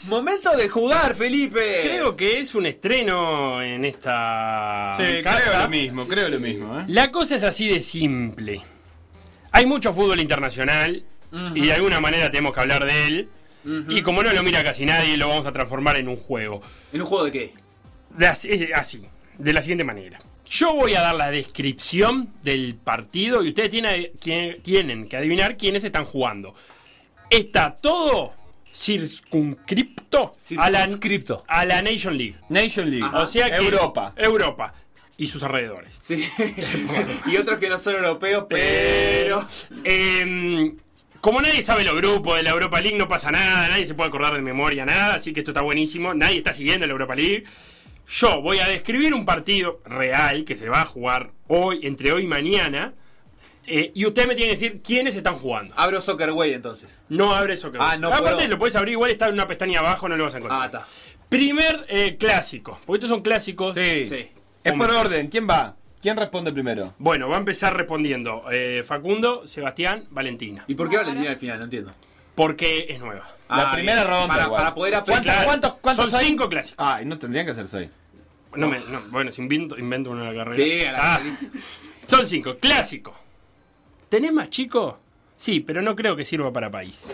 [0.09, 1.81] Momento de jugar, Felipe.
[1.83, 4.91] Creo que es un estreno en esta.
[4.95, 5.41] Sí, casa.
[5.43, 6.85] creo lo mismo, creo lo mismo, ¿eh?
[6.87, 8.61] La cosa es así de simple.
[9.51, 11.03] Hay mucho fútbol internacional
[11.55, 13.29] y de alguna manera tenemos que hablar de él.
[13.89, 16.61] Y como no lo mira casi nadie, lo vamos a transformar en un juego.
[16.93, 17.53] ¿En un juego de qué?
[18.11, 19.03] De así, eh, así,
[19.37, 20.19] de la siguiente manera.
[20.49, 25.57] Yo voy a dar la descripción del partido y ustedes tiene- quien- tienen que adivinar
[25.57, 26.53] quiénes están jugando.
[27.29, 28.33] Está todo
[28.77, 31.43] circunscripto a la, Circunscripto.
[31.47, 32.35] a la Nation League.
[32.49, 33.09] Nation League.
[33.13, 34.13] O sea que Europa.
[34.15, 34.73] Europa
[35.17, 35.97] y sus alrededores.
[35.99, 36.23] Sí.
[37.25, 39.45] y otros que no son europeos, pero.
[39.83, 40.77] Em,
[41.19, 44.09] como nadie sabe los grupos de la Europa League, no pasa nada, nadie se puede
[44.09, 47.45] acordar de memoria, nada, así que esto está buenísimo, nadie está siguiendo la Europa League.
[48.07, 52.23] Yo voy a describir un partido real que se va a jugar hoy, entre hoy
[52.23, 52.93] y mañana,
[53.67, 55.73] eh, y ustedes me tienen que decir quiénes están jugando.
[55.77, 56.97] Abro Soccerway entonces.
[57.09, 58.47] No abre que Ah, no Aparte puedo.
[58.47, 60.61] lo puedes abrir igual, está en una pestaña abajo, no lo vas a encontrar.
[60.61, 60.85] Ah, está.
[61.29, 63.75] Primer eh, clásico, porque estos son clásicos.
[63.75, 64.07] Sí.
[64.07, 64.29] Sí.
[64.63, 65.27] Es por orden.
[65.27, 65.75] ¿Quién va?
[66.01, 66.93] ¿Quién responde primero?
[66.99, 70.63] Bueno, va a empezar respondiendo eh, Facundo, Sebastián, Valentina.
[70.67, 71.57] ¿Y por qué Valentina al final?
[71.59, 71.91] No entiendo.
[72.35, 73.23] Porque es nueva.
[73.49, 74.07] La Ah, primera bien.
[74.13, 74.61] ronda Para, igual.
[74.61, 75.45] para poder ¿Cuántos- aplicar.
[75.45, 76.27] cuántos- cuántos Son hay?
[76.27, 76.85] cinco clásicos.
[76.87, 77.89] Ay, no tendrían que ser seis.
[78.55, 80.53] No me, no, bueno, si invento, invento una carrera.
[80.55, 81.37] Sí, a la Ah, carrera.
[82.05, 82.57] Son cinco.
[82.57, 83.13] Clásico.
[84.09, 84.99] ¿Tenés más chico?
[85.35, 87.09] Sí, pero no creo que sirva para país.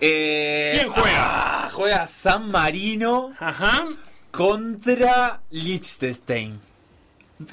[0.00, 1.64] Eh, ¿Quién juega?
[1.66, 3.86] ah, juega San Marino Ajá.
[4.30, 6.58] contra Liechtenstein.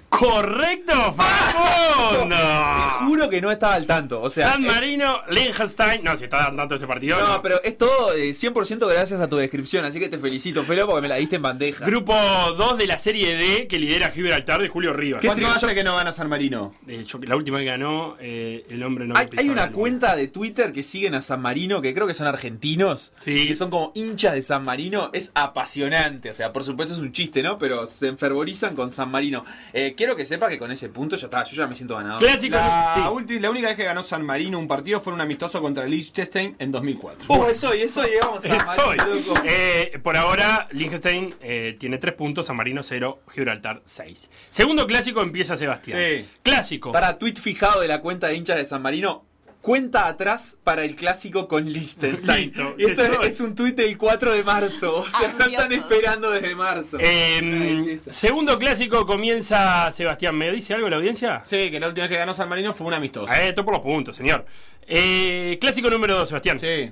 [0.10, 2.36] Correcto, Facundo.
[2.36, 4.22] Te juro que no estaba al tanto.
[4.22, 6.04] O sea, San es- Marino, Liechtenstein.
[6.04, 7.20] No, si está dando tanto ese partido.
[7.20, 7.42] No, no.
[7.42, 11.02] pero es todo eh, 100% gracias a tu descripción, así que te felicito, Felo, porque
[11.02, 11.86] me la diste en bandeja.
[11.86, 12.14] Grupo
[12.58, 15.24] 2 de la Serie D que lidera Gibraltar de Julio Rivas.
[15.26, 16.76] ¿Cuánto hace que no gana San Marino?
[16.88, 20.72] Hecho, la última que ganó, eh, el hombre no hay, hay una cuenta de Twitter
[20.74, 23.48] que siguen a San Marino, que creo que son argentinos, Sí.
[23.48, 25.10] que son como hinchas de San Marino.
[25.14, 27.58] Es apasionante, o sea, por supuesto es un chiste, ¿no?
[27.58, 29.46] Pero se enfervorizan con San Marino.
[29.80, 32.20] Eh, quiero que sepa que con ese punto ya está, yo ya me siento ganador.
[32.20, 32.56] Clásico.
[32.58, 33.02] La, sí.
[33.02, 36.56] ulti- la única vez que ganó San Marino un partido fue un amistoso contra Liechtenstein
[36.60, 37.34] en 2004.
[37.34, 38.98] Uh, es hoy, es hoy, vamos a Es hoy.
[39.46, 44.30] Eh, por ahora, Liechtenstein eh, tiene 3 puntos, San Marino 0, Gibraltar 6.
[44.50, 46.00] Segundo clásico empieza Sebastián.
[46.02, 46.26] Sí.
[46.44, 46.92] Clásico.
[46.92, 49.26] Para tweet fijado de la cuenta de hinchas de San Marino.
[49.62, 52.45] Cuenta atrás para el clásico con Liechtenstein.
[52.47, 54.97] Listo, Y esto es, un tuit del 4 de marzo.
[54.99, 56.97] O sea, no están esperando desde marzo.
[56.99, 58.10] Eh, belleza.
[58.10, 60.38] segundo clásico comienza Sebastián.
[60.38, 61.41] ¿Me dice algo la audiencia?
[61.43, 63.34] Sí, que la última vez que ganó San Marino fue un amistoso.
[63.34, 64.45] Eh, esto por los puntos, señor.
[64.88, 66.57] Eh, clásico número 2, Sebastián.
[66.57, 66.91] Sí.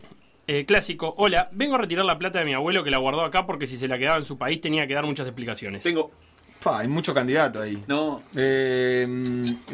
[0.49, 1.13] Eh, clásico.
[1.17, 3.75] Hola, vengo a retirar la plata de mi abuelo que la guardó acá porque si
[3.75, 5.83] se la quedaba en su país tenía que dar muchas explicaciones.
[5.83, 6.11] Tengo.
[6.69, 7.83] Fa, hay mucho candidato ahí.
[7.87, 8.23] No.
[8.35, 9.07] Eh,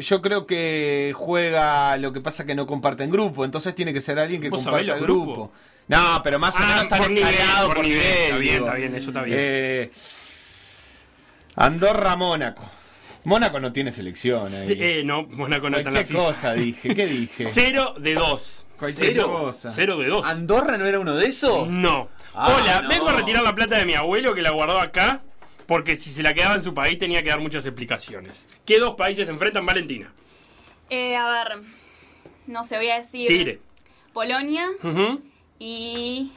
[0.00, 4.18] yo creo que juega, lo que pasa que no comparten grupo, entonces tiene que ser
[4.18, 5.32] alguien que ¿Vos sabés comparta los grupo.
[5.34, 5.50] grupos?
[5.88, 7.34] No, pero más o Ah, menos están por nivel,
[7.66, 8.22] por por nivel, nivel.
[8.22, 8.64] está bien, digo.
[8.66, 9.36] está bien, eso está bien.
[9.40, 9.90] Eh,
[11.56, 12.70] Andorra, Mónaco.
[13.24, 14.66] Mónaco no tiene selección ahí.
[14.66, 16.18] Sí, eh, no, Mónaco no está en la ¿Qué FIFA.
[16.24, 16.94] cosa dije?
[16.94, 17.48] ¿Qué dije?
[17.52, 18.66] 0 de 2.
[18.78, 19.28] Cualquier cero.
[19.30, 19.70] cosa.
[19.74, 20.26] 0 de 2.
[20.26, 21.66] ¿Andorra no era uno de esos?
[21.68, 22.08] No.
[22.34, 22.88] Ah, Hola, no.
[22.88, 25.22] vengo a retirar la plata de mi abuelo que la guardó acá
[25.66, 28.46] porque si se la quedaba en su país tenía que dar muchas explicaciones.
[28.64, 30.12] ¿Qué dos países se enfrentan, Valentina?
[30.90, 31.58] Eh, a ver,
[32.46, 33.60] no sé, voy a decir Tire.
[34.12, 34.68] Polonia
[35.58, 36.32] y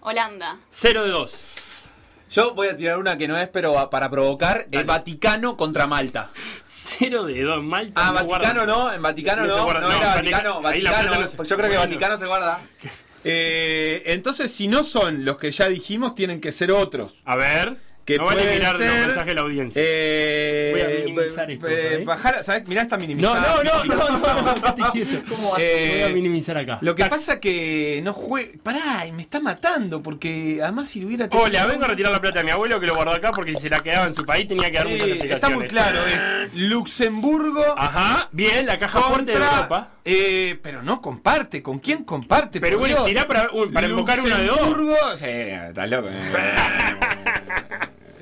[0.00, 0.58] Holanda.
[0.70, 1.88] 0 de 2.
[2.30, 6.30] Yo voy a tirar una que no es, pero para provocar: el Vaticano contra Malta.
[6.64, 7.62] 0 de 2.
[7.62, 8.00] Malta.
[8.00, 10.68] Ah, no Vaticano guarda- no, en Vaticano No no, guarda- no, no, era Vatica- Vaticano,
[10.68, 11.90] ahí la Vaticano, plata no se- yo creo que bueno.
[11.90, 12.60] Vaticano se guarda.
[13.24, 17.22] Eh, entonces, si no son los que ya dijimos, tienen que ser otros.
[17.24, 17.76] A ver.
[18.04, 19.82] Que No vale mirar los ser, mensajes de la audiencia.
[19.84, 22.04] eh, Voy a minimizar esto, eh, ¿ok?
[22.04, 22.66] bajar, ¿sabes?
[22.66, 23.62] Mirá, está No, minimizada.
[23.62, 25.22] no, no, no, no, no, estate quieto.
[25.28, 26.78] ¿Cómo Eh, Voy a minimizar acá.
[26.80, 27.10] Lo que Tac.
[27.12, 28.50] pasa que no juega.
[28.62, 32.20] Pará, y me está matando porque además si hubiera tenido- Hola, vengo a retirar la
[32.20, 34.24] plata de mi abuelo que lo guardó acá porque si se la quedaba en su
[34.24, 35.44] país tenía que dar Sí, muchas explicaciones.
[35.44, 39.56] está muy claro, es Luxemburgo Ajá, bien, la caja fuerte de contra.
[39.56, 39.88] Europa.
[40.04, 42.60] eh, pero no comparte, ¿con quién comparte?
[42.60, 44.56] Pero bueno, tirá para, un- para invocar una de dos.
[44.58, 46.08] Luxemburgo, sí, estás loco.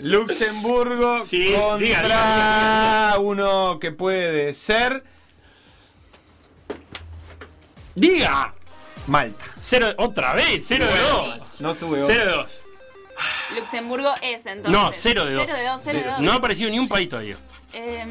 [0.01, 5.05] Luxemburgo Sí, contra diga, diga, uno que puede ser
[7.95, 8.55] ¡Diga!
[9.07, 9.45] Malta.
[9.61, 11.61] Cero, otra vez, 0 de 2.
[11.61, 12.61] No tuve 0 de 2.
[13.57, 14.73] Luxemburgo es entonces.
[14.73, 15.45] No, 0 de 2.
[15.47, 16.21] 0 de 2, 0 de 2.
[16.21, 17.37] No ha aparecido ni un país todavía.
[17.73, 18.09] Em,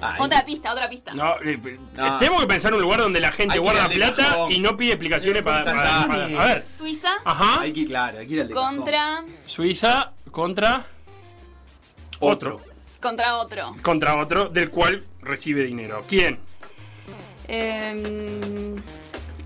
[0.00, 1.12] Ay, otra pista, otra pista.
[1.14, 2.18] No, eh, eh, No.
[2.18, 3.96] Tenemos que pensar en un lugar donde la gente Hay que guarda ir al de
[4.14, 4.52] plata cajón.
[4.52, 6.36] y no pide explicaciones para, para- Constantin.
[6.36, 6.62] para- A ver.
[6.62, 7.60] Suiza Ajá.
[7.60, 8.76] Hay que, claro, hay que ir al de cajón.
[8.76, 10.86] contra Suiza contra
[12.20, 12.60] otro.
[13.00, 13.76] contra otro.
[13.82, 16.04] Contra otro del cual recibe dinero.
[16.08, 16.38] ¿Quién?
[17.48, 18.76] Em,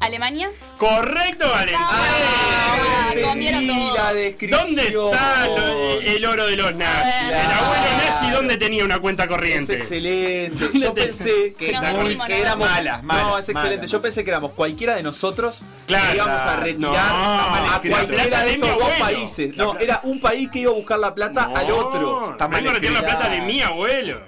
[0.05, 0.51] Alemania.
[0.79, 1.77] Correcto, Valentín.
[1.81, 3.95] Ah, Entendí comieron todo.
[3.97, 4.65] la descripción.
[4.67, 7.15] ¿Dónde está lo- el oro de los nazis?
[7.29, 9.75] El abuelo nazi, ¿dónde tenía una cuenta Es corriente?
[9.75, 10.65] excelente.
[10.65, 12.69] ¿Dónde Yo pensé que, dormimos, que éramos.
[12.69, 13.87] Malas, No, malas, es excelente.
[13.87, 16.11] Yo pensé que éramos cualquiera de nosotros Claro.
[16.11, 19.05] que íbamos a retirar No, a cualquiera de estos dos abuelo.
[19.05, 19.57] países.
[19.57, 22.37] No, era un país que iba a buscar la plata al otro.
[22.51, 24.21] Vengo a retirar la plata de mi abuelo.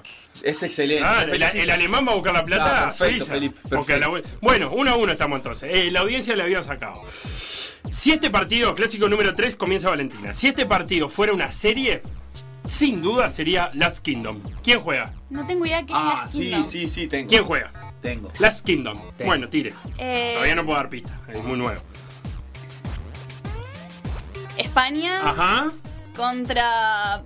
[0.43, 1.05] Es excelente.
[1.05, 3.33] Ah, el, alemán va a buscar la plata Ah, perfecto, Suiza.
[3.33, 4.11] Felipe, perfecto.
[4.11, 5.71] la bueno, uno a uno estamos entonces.
[5.73, 7.03] Eh, la audiencia le había sacado.
[7.91, 10.33] Si este partido, clásico número 3, comienza Valentina.
[10.35, 12.03] Si este partido fuera una serie,
[12.67, 14.41] sin duda sería Last Kingdom.
[14.63, 15.13] ¿Quién juega?
[15.31, 16.65] No tengo idea es Ah, Last sí, Kingdom.
[16.65, 17.29] sí, sí, tengo.
[17.29, 17.73] ¿Quién juega?
[18.03, 18.33] Tengo.
[18.39, 19.01] Last Kingdom.
[19.17, 19.31] Tengo.
[19.31, 19.73] Bueno, tire.
[19.99, 21.21] Eh, Todavía no puedo dar pista.
[21.33, 21.81] Es muy nuevo.
[24.57, 25.71] España Ajá.
[26.17, 27.23] contra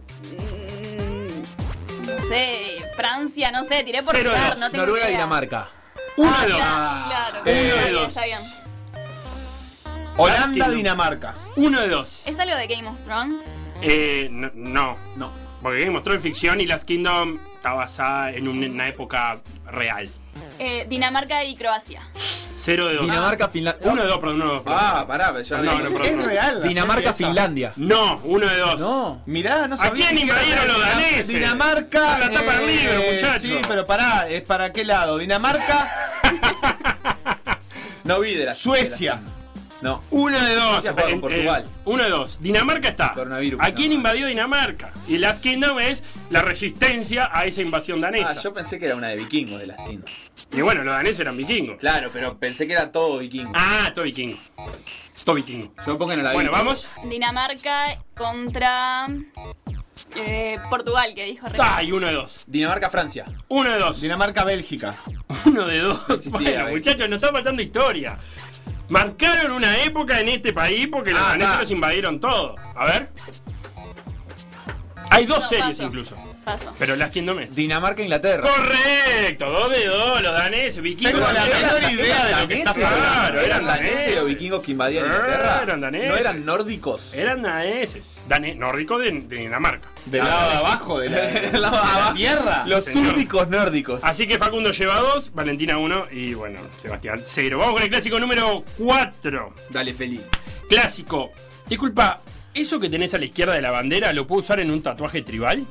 [2.16, 5.18] no sé, Francia, no sé, tiré por Cero no tengo Noruega y idea.
[5.18, 5.68] Dinamarca.
[6.16, 6.58] Uno Ah, de dos.
[6.60, 7.46] Claro, claro.
[7.46, 8.38] Eh, está bien, está bien.
[10.16, 10.68] Holanda, Lástima.
[10.70, 11.34] Dinamarca.
[11.56, 12.26] Uno de dos.
[12.26, 13.40] ¿Es algo de Game of Thrones?
[13.80, 14.96] Eh, no, no.
[15.16, 15.32] No.
[15.62, 19.38] Porque Game of Thrones es ficción y Last Kingdom está basada en un- una época
[19.66, 20.10] real.
[20.58, 22.02] Eh, Dinamarca y Croacia.
[22.54, 23.04] Cero de dos.
[23.04, 23.90] Dinamarca, Finlandia.
[23.90, 24.62] Uno de dos, perdón, uno de dos.
[24.62, 24.80] perdón.
[24.82, 26.26] Ah, pará, ya No, no, no, perdón, Es perdón.
[26.26, 26.60] real.
[26.60, 27.26] la Dinamarca, serie esa.
[27.26, 27.72] Finlandia.
[27.76, 28.78] No, uno de dos.
[28.78, 29.22] No.
[29.26, 31.28] Mirá, no ¿A sabía quién invadieron los daneses?
[31.28, 32.14] Dinamarca.
[32.16, 33.40] A la tapa del libro, muchacho.
[33.40, 35.16] Sí, pero pará, ¿es para qué lado?
[35.18, 35.88] Dinamarca,
[38.04, 39.20] No vi de la Suecia.
[39.82, 40.02] No.
[40.10, 40.84] Uno de dos.
[40.84, 41.64] Eh, Portugal.
[41.66, 42.38] eh, uno de dos.
[42.40, 43.14] Dinamarca está.
[43.14, 43.94] Coronavirus, ¿A quién no.
[43.96, 44.92] invadió Dinamarca?
[45.08, 48.34] Y Last Kingdom es la resistencia a esa invasión danesa.
[48.36, 50.10] Ah, yo pensé que era una de vikingos de las tiendas.
[50.52, 51.78] Y bueno, los daneses eran vikingos.
[51.78, 53.52] Claro, pero pensé que era todo vikingo.
[53.54, 54.38] Ah, todo vikingo.
[55.24, 55.72] Todo vikingo.
[55.86, 56.90] Yo pongo en la Bueno, vamos.
[57.04, 59.06] Dinamarca contra
[60.16, 61.62] eh, Portugal, que dijo recién.
[61.66, 62.44] Ay, uno de dos.
[62.46, 63.26] Dinamarca, Francia.
[63.48, 64.00] Uno de dos.
[64.00, 64.94] Dinamarca, Bélgica.
[65.46, 66.04] Uno de dos.
[66.10, 66.72] existía, bueno, eh.
[66.72, 68.18] muchachos, nos está faltando historia.
[68.90, 72.54] Marcaron una época en este país porque los Ah, los invadieron todo.
[72.74, 73.10] A ver.
[75.10, 75.82] Hay dos No, series paso.
[75.84, 76.16] incluso.
[76.44, 76.74] Paso.
[76.78, 77.54] Pero las Kingdom es.
[77.54, 78.48] Dinamarca, Inglaterra.
[78.48, 81.12] Correcto, dos de dos, los daneses, vikingos.
[81.12, 83.40] Tengo la menor idea de lo que estás Claro, hablando.
[83.40, 85.60] eran ¿Eran daneses los vikingos que invadían Inglaterra?
[85.62, 86.08] eran daneses.
[86.10, 87.14] ¿No eran nórdicos?
[87.14, 88.20] Eran daneses.
[88.26, 89.88] Dane nórdico de, de Dinamarca.
[90.06, 92.64] Del lado de abajo de la, de La- la tierra.
[92.66, 94.02] Los súrdicos nórdicos.
[94.02, 97.58] Así que Facundo lleva dos, Valentina uno y bueno, Sebastián cero.
[97.58, 99.54] Vamos con el clásico número 4.
[99.68, 100.22] Dale, feliz.
[100.70, 101.32] Clásico.
[101.68, 102.20] Disculpa,
[102.54, 105.22] ¿eso que tenés a la izquierda de la bandera lo puedo usar en un tatuaje
[105.22, 105.64] tribal?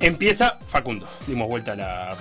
[0.00, 1.08] Empieza Facundo.
[1.26, 2.16] Dimos vuelta a la.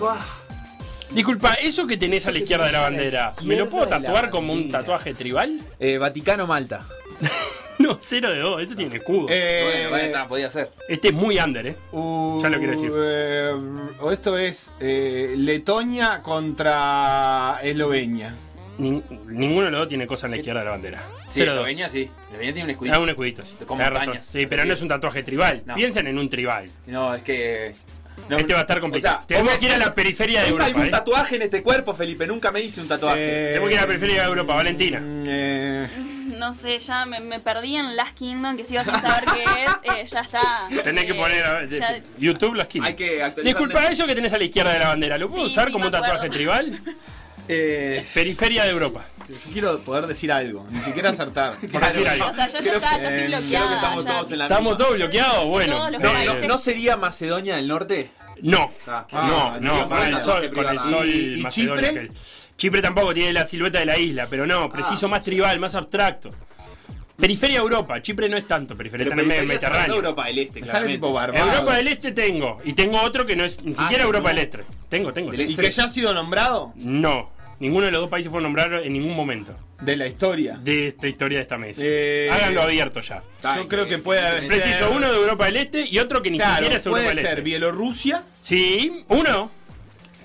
[1.11, 4.29] Disculpa, ¿eso que tenés Eso a la izquierda de la bandera, ¿me lo puedo tatuar
[4.31, 5.61] como un tatuaje tribal?
[5.79, 6.85] Eh, Vaticano, Malta.
[7.79, 9.25] No, cero de dos, eso tiene escudo.
[9.29, 10.71] Eh, bueno, bueno, podía ser.
[10.87, 11.75] Este es muy under, ¿eh?
[11.91, 12.91] uh, Ya lo quiero decir.
[12.95, 13.51] eh,
[13.99, 18.35] o esto es eh, Letonia contra Eslovenia.
[18.79, 20.99] Nin- ninguno de los dos tiene cosa en la izquierda de la bandera.
[21.27, 21.67] Sí, Cero de dos.
[21.67, 22.09] Eslovenia sí.
[22.27, 22.95] Eslovenia tiene un escudito.
[22.95, 23.55] Ah, un escudito, sí.
[23.65, 24.25] Con montañas.
[24.25, 25.61] Sí, pero no es un tatuaje tribal.
[25.65, 25.75] No.
[25.75, 26.69] Piensen en un tribal.
[26.87, 27.75] No, es que.
[28.29, 29.15] no- este va a estar complicado.
[29.15, 30.67] o sea, Tenemos ¿ves- que ir a la periferia de ¿ves Europa.
[30.67, 30.89] algún ¿eh?
[30.89, 32.25] tatuaje en este cuerpo, Felipe?
[32.25, 33.21] Nunca me hice un tatuaje.
[33.23, 34.99] Eh, Tenemos que ir a la periferia de Europa, Valentina.
[34.99, 35.87] Mm, eh,
[36.37, 39.71] No sé, ya me, me perdí en Last Kingdom, que sigo sin saber qué es.
[39.97, 40.41] eh, ya está.
[40.83, 43.43] Tenés que Eh, poner a- ya- YouTube las Hay que actualizar.
[43.43, 45.73] Disculpa, eso que tenés a la izquierda de la bandera, ¿lo puedo Sí, usar sí,
[45.73, 46.81] como un tatuaje tribal?
[47.47, 49.03] eh, Periferia de Europa.
[49.27, 51.55] yo quiero poder decir algo, ni siquiera acertar.
[51.55, 52.27] Por decir algo.
[52.27, 53.65] o sea, yo ya Creo está, ya estoy eh, bloqueada.
[53.65, 54.77] Creo que estamos ya- todos en la ¿Estamos misma.
[54.85, 55.45] todos bloqueados?
[55.45, 55.77] Bueno.
[55.77, 56.41] No, No, países.
[56.41, 58.11] no, ¿no sería Macedonia del Norte?
[58.41, 59.19] no, Ah, no,
[59.53, 61.93] ah, no, con el sol, con el sol ¿Y- Chipre?
[61.93, 62.11] que-
[62.57, 65.75] Chipre tampoco tiene la silueta de la isla, pero no, preciso Ah, más tribal, más
[65.75, 66.31] abstracto.
[67.15, 68.01] Periferia Europa.
[68.01, 68.75] Chipre no es tanto.
[68.75, 69.95] Periferia Pero periferia en Mediterráneo.
[69.95, 71.47] Europa del Este, sale tipo Barbados.
[71.53, 72.57] Europa del Este tengo.
[72.65, 74.35] Y tengo otro que no es ni siquiera Ah, Europa no.
[74.35, 74.65] del Este.
[74.89, 75.33] Tengo, tengo.
[75.33, 76.73] ¿Y que ya ha sido nombrado?
[76.75, 77.29] No.
[77.59, 80.57] Ninguno de los dos países fue nombrado en ningún momento De la historia.
[80.57, 81.81] de esta historia de esta mesa.
[81.83, 83.23] Eh, Háganlo abierto ya.
[83.55, 86.37] Yo creo que puede haber Preciso uno de Europa del Este y otro que ni
[86.37, 87.41] Claro, siquiera es Europa puede del ser Este.
[87.43, 89.51] Bielorrusia Sí, uno.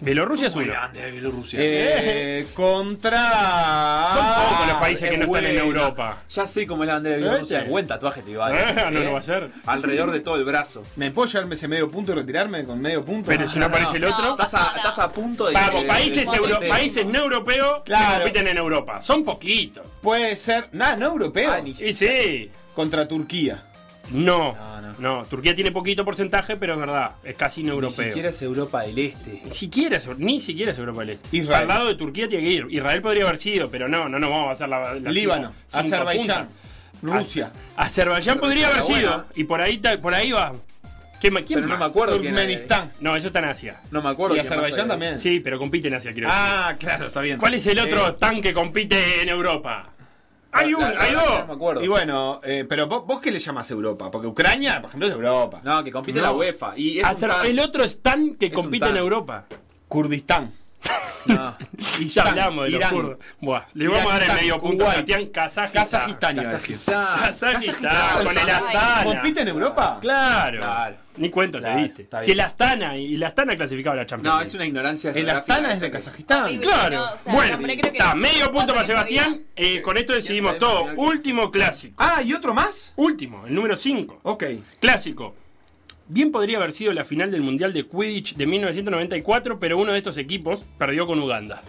[0.01, 0.67] Bielorrusia es uno.
[0.67, 1.59] grande Bielorrusia.
[1.63, 4.09] eh, contra.
[4.15, 5.59] Son pocos los países que no están en.
[5.59, 6.23] Europa.
[6.31, 7.65] Ya sé cómo es la bandera de Bielorrusia.
[7.65, 9.51] Buen tatuaje te iba a Ah, no lo va a hacer.
[9.67, 10.85] Alrededor de todo el brazo.
[10.97, 13.29] ¿Me puedo llevarme ese medio punto y retirarme con medio punto?
[13.29, 14.31] Pero si no aparece el otro.
[14.31, 15.55] Estás a, punto de.
[15.55, 18.23] Vamos, de- países, de- euro- de- países no europeos que Claro.
[18.25, 19.03] compiten en Europa.
[19.03, 19.87] Son poquitos.
[20.01, 20.69] Puede ser.
[20.73, 21.53] Nada, no europeo.
[21.53, 22.51] Ah, ni Sí, sí.
[22.75, 23.65] Contra Turquía.
[24.11, 24.95] No, No, no.
[24.99, 25.25] no.
[25.27, 27.13] Turquía tiene poquito porcentaje, pero es verdad.
[27.25, 28.07] Es casi no Ni europeo.
[28.07, 29.43] siquiera es Europa del Este.
[29.45, 31.37] Ni siquiera es, ni siquiera es Europa del Este.
[31.37, 31.63] Israel.
[31.63, 32.67] Al lado de Turquía tiene que ir.
[32.71, 34.95] Israel podría haber sido, pero no, no, no vamos a hacer la.
[34.95, 36.49] la Líbano, Azerbaiyán.
[37.01, 38.99] Rusia, Azerbaiyán podría haber sido.
[39.11, 39.27] buena.
[39.37, 40.53] Y por ahí, por ahí va.
[41.21, 42.17] ¿Quién, quién Pero no me acuerdo.
[42.17, 42.93] Turkmenistán.
[43.01, 43.81] No, eso está en Asia.
[43.91, 44.37] No me acuerdo.
[44.37, 45.19] Y Azerbaiyán también.
[45.19, 46.41] Sí, pero compite en Asia, quiero decir.
[46.43, 47.39] Ah, claro, está bien.
[47.39, 49.91] ¿Cuál es el otro Eh, tan que compite en Europa?
[50.53, 51.51] Hay un, hay la- No me dos.
[51.57, 51.85] acuerdo.
[51.85, 54.11] y bueno, eh, pero vos, vos qué le llamás Europa?
[54.11, 55.61] Porque Ucrania, por ejemplo, es Europa.
[55.63, 56.27] No, que compite No.
[56.27, 56.73] la UEFA.
[56.77, 58.99] Y es un Azer- tan- el otro es tan que Es un compite en tan.
[58.99, 59.45] Europa.
[59.89, 60.53] Kurdistán.
[61.27, 61.55] No.
[61.79, 62.95] Ya Istán, hablamos de los Irán.
[62.95, 63.19] kurdos.
[63.41, 65.07] Buah, le vamos a dar el medio punto a Kuwait.
[65.07, 65.83] Sebastián Kazajistán.
[65.85, 66.79] Kazajistán iba a decir.
[66.87, 67.53] Kazajistán.
[67.53, 68.51] Kazajistán, con el Ay.
[68.51, 69.05] Astana.
[69.05, 69.99] ¿Compite en Europa?
[70.01, 70.61] Claro.
[70.61, 70.97] Claro.
[71.19, 72.23] Ni cuento Claro, te diste.
[72.23, 74.37] Si el Astana y el Astana clasificado a la Champions.
[74.37, 75.11] No, es una ignorancia.
[75.11, 75.29] El.
[75.29, 76.59] Astana es de Kazajistán.
[76.59, 76.97] Claro.
[76.97, 78.87] No, o sea, bueno, está, es medio punto para.
[78.87, 79.43] Sebastián.
[79.57, 80.87] Eh, con esto decidimos sabe todo.
[80.97, 81.95] Último clásico.
[81.99, 82.93] Ah, ¿y otro más?
[82.97, 84.21] Último, el número 5.
[84.23, 84.45] Ok.
[84.81, 85.35] Clásico.
[86.11, 89.99] Bien podría haber sido la final del Mundial de Quidditch de 1994, pero uno de
[89.99, 91.63] estos equipos perdió con Uganda.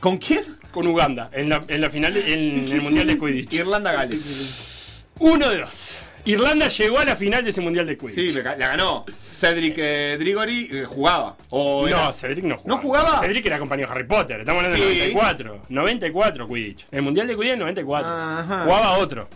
[0.00, 0.42] ¿Con quién?
[0.70, 2.40] Con Uganda, en la, en la final, de- en
[2.72, 3.52] el Mundial de Quidditch.
[3.52, 5.04] Irlanda-Gales.
[5.18, 5.96] Uno de dos.
[6.26, 8.14] Irlanda llegó a la final de ese Mundial de Quidditch.
[8.14, 9.04] Sí, la ganó.
[9.30, 11.36] Cedric eh, Drigori eh, jugaba.
[11.50, 12.76] O era- No, Cedric no jugaba.
[12.76, 13.20] ¿No jugaba?
[13.20, 14.40] Cedric era compañero de Harry Potter.
[14.40, 14.84] Estamos hablando Sí.
[14.98, 15.62] del 94.
[15.68, 16.86] 94 Quidditch.
[16.90, 18.08] El Mundial de Quidditch en 94.
[18.10, 18.64] Ajá.
[18.64, 19.28] Jugaba otro.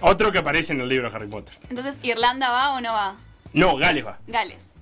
[0.00, 1.54] Otro que aparece en el libro de Harry Potter.
[1.70, 3.14] Entonces, ¿Irlanda va o no va?
[3.52, 4.18] No, Gales va.
[4.26, 4.74] Gales.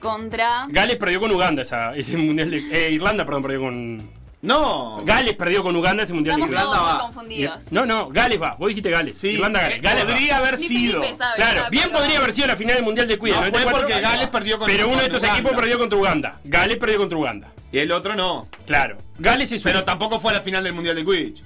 [0.00, 0.64] Contra.
[0.68, 2.58] Gales perdió con Uganda esa, ese Mundial de...
[2.70, 4.10] Eh, Irlanda, perdón, perdió con...
[4.46, 5.02] No.
[5.04, 6.98] Gales perdió con Uganda ese Mundial Estamos todos va.
[7.00, 7.72] confundidos.
[7.72, 8.54] No, no, Gales va.
[8.58, 9.18] Vos dijiste Gales.
[9.18, 9.78] Sí, Irlanda, Gales.
[9.78, 10.08] eh, Gales va.
[10.08, 11.00] podría haber sido.
[11.36, 13.34] Claro, sabe, bien podría haber sido la final del Mundial de Quidditch.
[13.34, 15.38] No fue 94, porque Gales perdió con Pero uno de estos Uganda.
[15.38, 16.40] equipos perdió contra Uganda.
[16.44, 17.48] Gales perdió contra Uganda.
[17.72, 18.48] Y el otro no.
[18.66, 18.98] Claro.
[19.18, 21.42] Gales es Pero tampoco fue a la final del Mundial de Quidditch.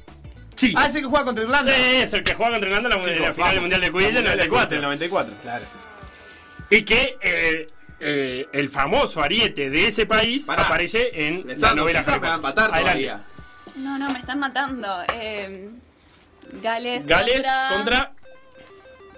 [0.55, 0.75] Sí.
[0.77, 1.75] Ah, ese que juega contra Irlanda.
[1.75, 4.13] Eh, es el que juega contra Irlanda la, en la final del Mundial de Quidditch
[4.13, 4.71] del Mundial de Quidditch 94.
[4.71, 5.35] del 94.
[5.43, 5.65] Claro.
[6.69, 7.69] Y que eh,
[8.01, 10.63] eh, el famoso ariete de ese país Pará.
[10.65, 12.87] aparece en Me la novela me va a Harry empatar Potter.
[12.87, 13.07] Adelante.
[13.09, 13.25] todavía.
[13.77, 15.03] No, no, me están matando.
[15.15, 15.71] Eh,
[16.63, 17.07] Gales.
[17.07, 18.13] Gales contra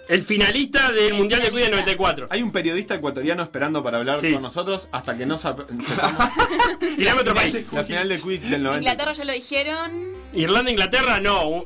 [0.09, 2.27] el finalista del Mundial de Quidditch del 94.
[2.31, 4.33] Hay un periodista ecuatoriano esperando para hablar Sí.
[4.33, 5.67] con nosotros hasta que no sepamos
[6.99, 7.65] Tirame otro país.
[7.73, 8.79] la final de Quidditch del 90.
[8.83, 9.93] Inglaterra ya lo dijeron.
[10.35, 11.65] Irlanda, Inglaterra, no.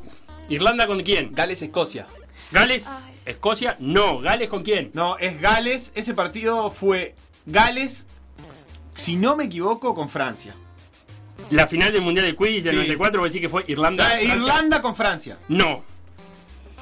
[0.49, 1.33] ¿Irlanda con quién?
[1.35, 2.07] Gales, Escocia.
[2.53, 2.87] ¿Gales?
[2.87, 3.15] Ay.
[3.27, 3.77] ¿Escocia?
[3.81, 4.21] No.
[4.21, 4.91] ¿Gales con quién?
[4.95, 5.93] No, es Gales.
[5.95, 7.15] Ese partido fue
[7.45, 8.07] Gales,
[8.95, 10.55] si no me equivoco, con Francia.
[11.51, 12.77] La final del Mundial de Quidditch del Sí.
[12.79, 14.05] 94, vos decís que fue Irlanda.
[14.07, 14.35] Eh, Francia.
[14.35, 15.39] Irlanda con Francia.
[15.49, 15.85] No.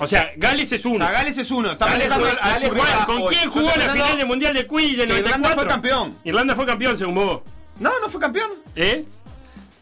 [0.00, 1.04] O sea, Gales es O uno.
[1.04, 1.76] sea, Gales es uno.
[1.76, 2.70] Gales fue- al- Gales
[3.06, 5.28] ¿Con quién jugó la final del Mundial de Quidditch del que 94?
[5.28, 6.18] Irlanda fue campeón.
[6.24, 7.40] Irlanda fue campeón, según vos.
[7.78, 8.50] No, no fue campeón.
[8.76, 9.04] ¿Eh?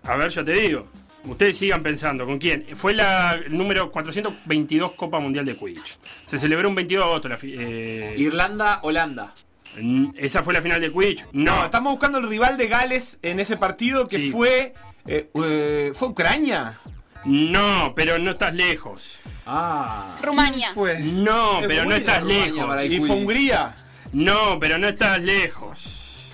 [0.05, 0.87] A ver, yo te digo.
[1.25, 2.66] Ustedes sigan pensando, ¿con quién?
[2.75, 5.99] Fue la número 422 Copa Mundial de Quidditch.
[6.27, 7.29] Se celebró un 22 de agosto.
[7.29, 9.33] La eh, Irlanda, Holanda.
[9.81, 11.25] mm, ¿Esa fue la final de Quidditch?
[11.33, 11.64] No, No.
[11.64, 14.31] estamos buscando el rival de Gales en ese partido que Sí.
[14.33, 14.75] fue.
[15.07, 16.79] eh, eh, ¿Fue Ucrania?
[17.25, 19.18] No, pero no estás lejos.
[19.47, 20.16] Ah.
[20.23, 20.73] Rumania.
[20.75, 20.99] Fue.
[20.99, 22.85] No, Es pero no estás Rumania lejos.
[22.87, 23.11] Y fue.
[23.11, 23.75] Hungría.
[24.12, 26.33] No, pero no estás lejos.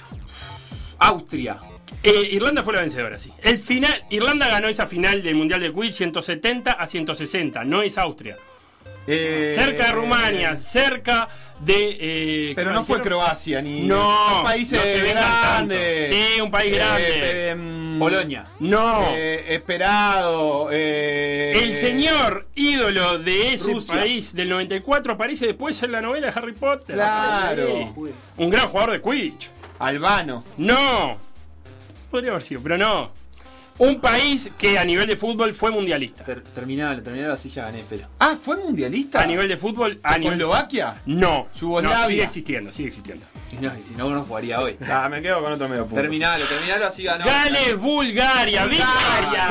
[0.98, 1.58] Austria.
[2.02, 3.32] Eh, Irlanda fue la vencedora, sí.
[3.42, 7.98] El final, Irlanda ganó esa final del Mundial de Quidditch 170 a 160, no es
[7.98, 8.36] Austria.
[9.10, 11.28] Eh, cerca de Rumania, cerca
[11.60, 11.96] de...
[11.98, 13.00] eh, Pero ¿qué no fue?
[13.00, 13.80] Croacia ni.
[13.80, 16.10] No, Son países no se grandes.
[16.36, 17.04] Sí, un país grande.
[17.08, 18.44] eh, Polonia.
[18.60, 19.06] No.
[19.14, 20.68] eh, esperado.
[20.70, 23.94] eh, el señor ídolo de ese Rusia.
[23.96, 26.94] país del 94 aparece después en la novela de Harry Potter.
[26.94, 27.92] Claro.
[27.96, 28.12] Sí.
[28.36, 29.48] Un gran jugador de Quidditch.
[29.78, 30.44] Albano.
[30.58, 31.18] No.
[32.10, 33.10] Podría haber sido, pero no.
[33.78, 36.24] Un país que a nivel de fútbol fue mundialista.
[36.24, 38.08] Ter terminaba, terminaba así ya gané, pero.
[38.18, 39.20] Ah, ¿fue mundialista?
[39.20, 40.16] A nivel de fútbol, a.
[40.16, 40.96] ¿Eslovaquia?
[41.06, 41.48] No.
[41.54, 41.98] Yugoslavia.
[42.00, 43.24] No, sigue existiendo, sigue existiendo.
[43.52, 44.76] Y no, y si no, no jugaría hoy.
[44.90, 46.00] Ah, me quedo con otro medio punto.
[46.00, 47.24] Terminalo, terminalo así ganó.
[47.24, 49.48] Gales Bulgaria, Bulgaria, Víctor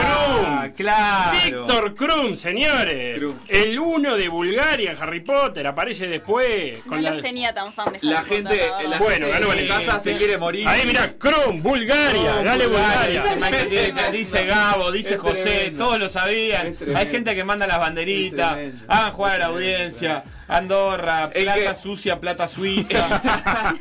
[0.66, 0.74] Krum.
[0.76, 1.38] claro.
[1.46, 3.20] Víctor Krum, señores.
[3.20, 3.38] Krum.
[3.48, 6.86] El uno de Bulgaria en Harry Potter aparece después.
[6.86, 7.12] No la...
[7.12, 8.58] los tenía tan fan de Harry La gente,
[8.90, 8.98] la.
[8.98, 10.68] Bueno, gente ganó en el- casa se quiere morir.
[10.68, 14.12] Ahí mirá, Krum, Bulgaria, Gales Bulgaria, Bulgaria.
[14.18, 15.86] dice Gabo, dice José, tremendo.
[15.86, 16.76] todos lo sabían.
[16.96, 18.58] Hay gente que manda las banderitas,
[18.88, 20.24] hagan jugar a la audiencia.
[20.48, 23.22] Andorra, plata que- sucia, plata suiza.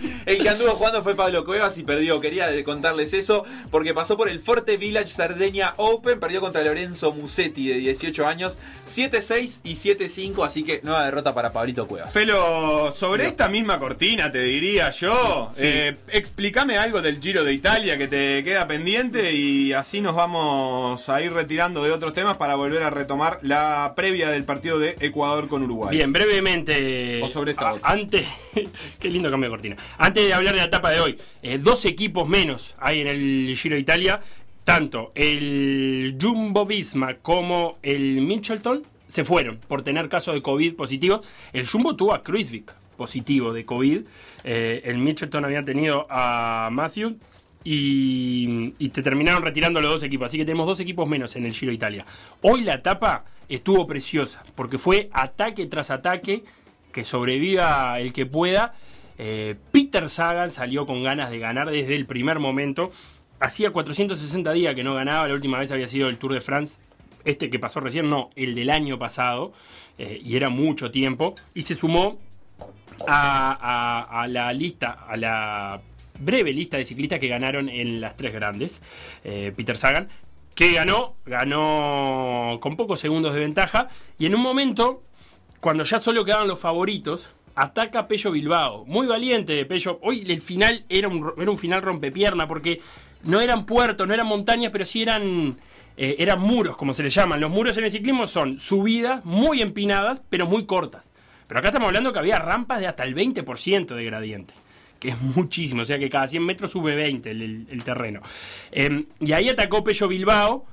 [0.26, 2.20] El que anduvo jugando fue Pablo Cuevas y perdió.
[2.20, 6.18] Quería contarles eso porque pasó por el Forte Village Sardeña Open.
[6.18, 8.58] Perdió contra Lorenzo Musetti de 18 años.
[8.86, 10.44] 7-6 y 7-5.
[10.44, 12.10] Así que nueva derrota para Pablito Cuevas.
[12.12, 17.96] Pero sobre esta misma cortina, te diría yo, eh, explícame algo del Giro de Italia
[17.98, 22.54] que te queda pendiente y así nos vamos a ir retirando de otros temas para
[22.56, 25.96] volver a retomar la previa del partido de Ecuador con Uruguay.
[25.96, 26.55] Bien, brevemente.
[27.22, 27.90] O sobre esta a- otra.
[27.90, 28.26] Antes.
[29.00, 29.76] qué lindo cambio de cortina.
[29.98, 33.56] Antes de hablar de la etapa de hoy, eh, dos equipos menos hay en el
[33.56, 34.20] Giro de Italia.
[34.64, 41.26] Tanto el Jumbo Visma como el Mitchelton se fueron por tener casos de COVID positivos.
[41.52, 44.00] El Jumbo tuvo a Kruisvik positivo de COVID.
[44.42, 47.16] Eh, el Mitchelton había tenido a Matthew.
[47.68, 50.26] Y, y te terminaron retirando los dos equipos.
[50.26, 52.06] Así que tenemos dos equipos menos en el Giro de Italia.
[52.42, 54.44] Hoy la etapa estuvo preciosa.
[54.54, 56.44] Porque fue ataque tras ataque.
[56.92, 58.74] Que sobreviva el que pueda.
[59.18, 62.90] Eh, Peter Sagan salió con ganas de ganar desde el primer momento.
[63.38, 65.28] Hacía 460 días que no ganaba.
[65.28, 66.78] La última vez había sido el Tour de France.
[67.24, 69.52] Este que pasó recién, no, el del año pasado.
[69.98, 71.34] eh, y era mucho tiempo.
[71.54, 72.18] Y se sumó
[73.06, 75.80] a, la lista, a la
[76.18, 78.80] breve lista de ciclistas que ganaron en las tres grandes.
[79.24, 80.08] Eh, Peter Sagan,
[80.56, 83.88] que ganó, ganó con pocos segundos de ventaja.
[84.18, 85.02] Y en un momento,
[85.60, 88.86] cuando ya solo quedaban los favoritos, ataca Pello Bilbao.
[88.86, 90.00] Muy valiente de Pello.
[90.02, 92.80] Hoy el final era un, era un final rompepierna porque
[93.22, 95.58] no eran puertos, no eran montañas, pero sí eran,
[95.98, 97.38] eh, eran muros, como se le llaman.
[97.38, 101.04] Los muros en el ciclismo son subidas muy empinadas, pero muy cortas.
[101.46, 104.54] Pero acá estamos hablando que había rampas de hasta el 20% de gradiente.
[104.98, 108.20] Que es muchísimo, o sea que cada 100 metros sube 20 el, terreno.
[108.72, 110.64] Eh, y ahí atacó Pello Bilbao,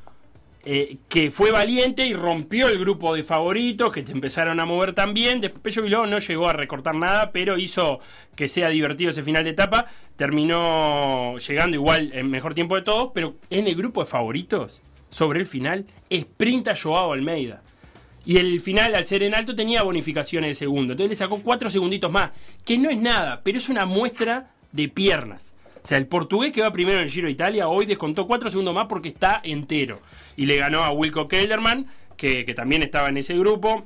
[0.65, 4.93] eh, que fue valiente y rompió el grupo de favoritos que te empezaron a mover
[4.93, 5.41] también.
[5.41, 7.99] Después Pello Bilbao no llegó a recortar nada, pero hizo
[8.35, 9.87] que sea divertido ese final de etapa.
[10.15, 15.41] Terminó llegando igual en mejor tiempo de todos, pero en el grupo de favoritos, sobre
[15.41, 17.61] el final, sprinta Joao Almeida.
[18.25, 20.93] Y el final, al ser en alto, tenía bonificaciones de segundo.
[20.93, 22.31] Entonces le sacó cuatro segunditos más.
[22.63, 25.53] Que no es nada, pero es una muestra de piernas.
[25.83, 28.49] O sea, el portugués que va primero en el Giro de Italia hoy descontó cuatro
[28.49, 29.99] segundos más porque está entero.
[30.37, 33.85] Y le ganó a Wilco Kelderman, que, que también estaba en ese grupo.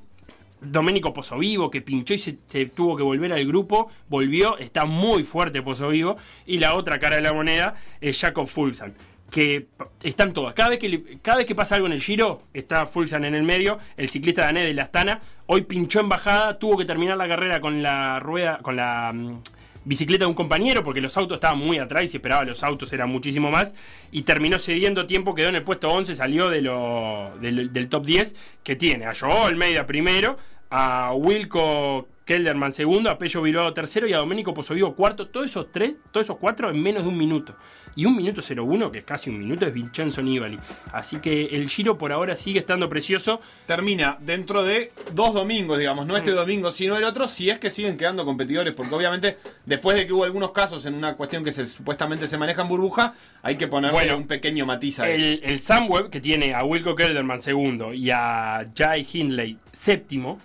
[0.61, 5.23] Domenico Pozzovivo, que pinchó y se, se tuvo que volver al grupo, volvió, está muy
[5.23, 6.17] fuerte Pozzovivo.
[6.45, 8.95] Y la otra cara de la moneda es Jacob Fulsan,
[9.29, 9.67] que
[10.03, 10.53] están todas.
[10.53, 13.43] Cada vez que, cada vez que pasa algo en el Giro, está Fulsan en el
[13.43, 15.19] medio, el ciclista danés de la Astana.
[15.47, 19.41] Hoy pinchó en bajada, tuvo que terminar la carrera con la rueda, con la mm,
[19.85, 22.91] bicicleta de un compañero, porque los autos estaban muy atrás y se esperaba los autos
[22.93, 23.75] eran muchísimo más.
[24.11, 28.35] Y terminó cediendo tiempo, quedó en el puesto 11, salió de lo, del, top 10
[28.63, 29.05] que tiene.
[29.05, 30.37] A Joao Almeida primero,
[30.69, 35.27] a Wilco Kelderman segundo, a Pello Bilbao tercero y a Domenico Pozzovivo cuarto.
[35.29, 37.55] Todos esos tres, todos esos cuatro en menos de un minuto.
[37.97, 40.59] Y un minuto 01, que es casi un minuto, es Vincenzo Nibali.
[40.93, 43.41] Así que el Giro por ahora sigue estando precioso.
[43.65, 46.17] Termina dentro de dos domingos, digamos, no Mm.
[46.17, 50.05] este domingo, sino el otro, si es que siguen quedando competidores, porque obviamente después de
[50.05, 53.55] que hubo algunos casos en una cuestión que se, supuestamente se maneja en burbuja, hay
[53.55, 55.25] que ponerle Bueno, un pequeño matiz a eso.
[55.25, 60.39] El, el Sunweb, que tiene a Wilco Kelderman segundo y a Jai Hindley séptimo,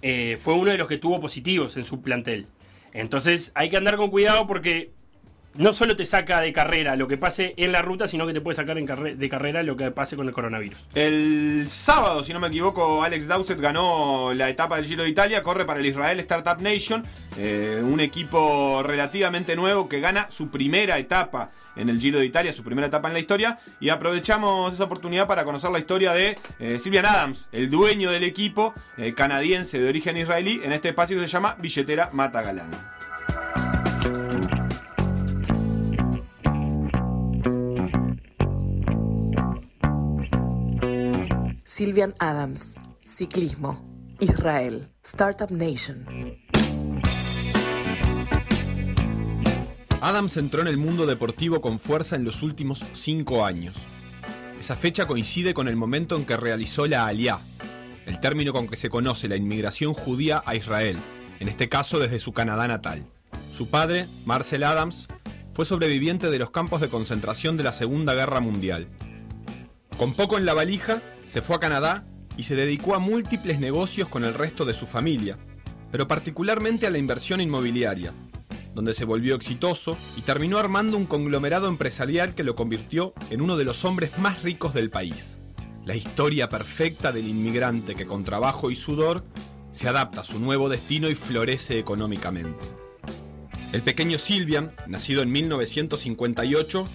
[0.00, 2.46] eh, fue uno de los que tuvo positivos en su plantel.
[2.92, 4.92] Entonces hay que andar con cuidado porque
[5.58, 8.40] no solo te saca de carrera lo que pase en la ruta, sino que te
[8.40, 10.78] puede sacar de carrera lo que pase con el coronavirus.
[10.94, 15.42] El sábado, si no me equivoco, Alex Dowsett ganó la etapa del Giro de Italia,
[15.42, 17.04] corre para el Israel Startup Nation,
[17.36, 22.52] eh, un equipo relativamente nuevo que gana su primera etapa en el Giro de Italia,
[22.52, 26.38] su primera etapa en la historia, y aprovechamos esa oportunidad para conocer la historia de
[26.60, 31.16] eh, Sylvian Adams, el dueño del equipo eh, canadiense de origen israelí, en este espacio
[31.16, 32.70] que se llama Billetera Mata Galán.
[41.78, 42.74] Sylvian Adams,
[43.06, 43.80] Ciclismo,
[44.18, 46.04] Israel, Startup Nation.
[50.00, 53.76] Adams entró en el mundo deportivo con fuerza en los últimos cinco años.
[54.58, 57.38] Esa fecha coincide con el momento en que realizó la Aliá,
[58.06, 60.96] el término con que se conoce la inmigración judía a Israel,
[61.38, 63.04] en este caso desde su Canadá natal.
[63.56, 65.06] Su padre, Marcel Adams,
[65.54, 68.88] fue sobreviviente de los campos de concentración de la Segunda Guerra Mundial.
[69.96, 72.04] Con poco en la valija, se fue a Canadá
[72.36, 75.38] y se dedicó a múltiples negocios con el resto de su familia,
[75.90, 78.12] pero particularmente a la inversión inmobiliaria,
[78.74, 83.56] donde se volvió exitoso y terminó armando un conglomerado empresarial que lo convirtió en uno
[83.56, 85.36] de los hombres más ricos del país.
[85.84, 89.24] La historia perfecta del inmigrante que con trabajo y sudor
[89.72, 92.64] se adapta a su nuevo destino y florece económicamente.
[93.72, 96.88] El pequeño Silvian, nacido en 1958,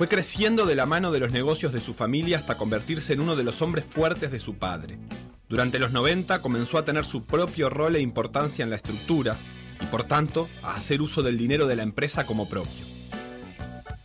[0.00, 3.36] fue creciendo de la mano de los negocios de su familia hasta convertirse en uno
[3.36, 4.98] de los hombres fuertes de su padre.
[5.46, 9.36] Durante los 90 comenzó a tener su propio rol e importancia en la estructura
[9.78, 12.86] y por tanto a hacer uso del dinero de la empresa como propio.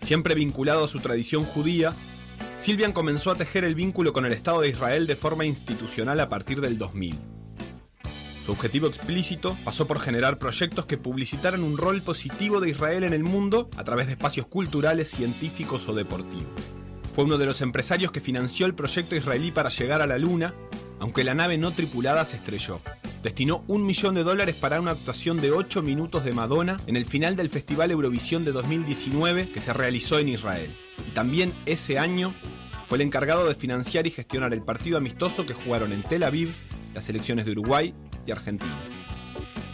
[0.01, 1.93] Siempre vinculado a su tradición judía,
[2.59, 6.27] Silvian comenzó a tejer el vínculo con el Estado de Israel de forma institucional a
[6.27, 7.34] partir del 2000.
[8.45, 13.13] Su objetivo explícito pasó por generar proyectos que publicitaran un rol positivo de Israel en
[13.13, 16.45] el mundo a través de espacios culturales, científicos o deportivos.
[17.15, 20.53] Fue uno de los empresarios que financió el proyecto israelí para llegar a la Luna,
[20.99, 22.81] aunque la nave no tripulada se estrelló.
[23.23, 27.07] Destinó un millón de dólares para una actuación de 8 minutos de Madonna en el
[27.07, 30.71] final del Festival Eurovisión de 2019 que se realizó en Israel.
[31.07, 32.35] Y también ese año
[32.87, 36.53] fue el encargado de financiar y gestionar el partido amistoso que jugaron en Tel Aviv
[36.93, 37.95] las selecciones de Uruguay
[38.25, 38.75] y Argentina.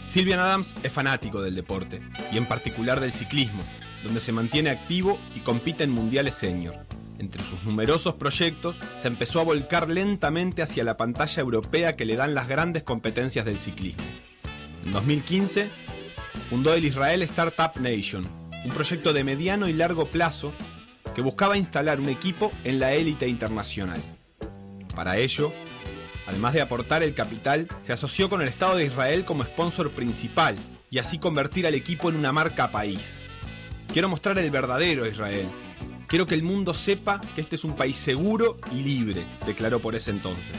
[0.08, 3.62] Silvian Adams es fanático del deporte, y en particular del ciclismo,
[4.04, 6.86] donde se mantiene activo y compite en mundiales senior.
[7.18, 12.16] Entre sus numerosos proyectos, se empezó a volcar lentamente hacia la pantalla europea que le
[12.16, 14.02] dan las grandes competencias del ciclismo.
[14.84, 15.70] En 2015,
[16.50, 18.26] fundó el Israel Startup Nation,
[18.64, 20.52] un proyecto de mediano y largo plazo
[21.14, 24.00] que buscaba instalar un equipo en la élite internacional.
[24.94, 25.52] Para ello,
[26.26, 30.56] Además de aportar el capital, se asoció con el Estado de Israel como sponsor principal
[30.90, 33.18] y así convertir al equipo en una marca país.
[33.92, 35.48] Quiero mostrar el verdadero Israel.
[36.06, 39.94] Quiero que el mundo sepa que este es un país seguro y libre, declaró por
[39.94, 40.54] ese entonces.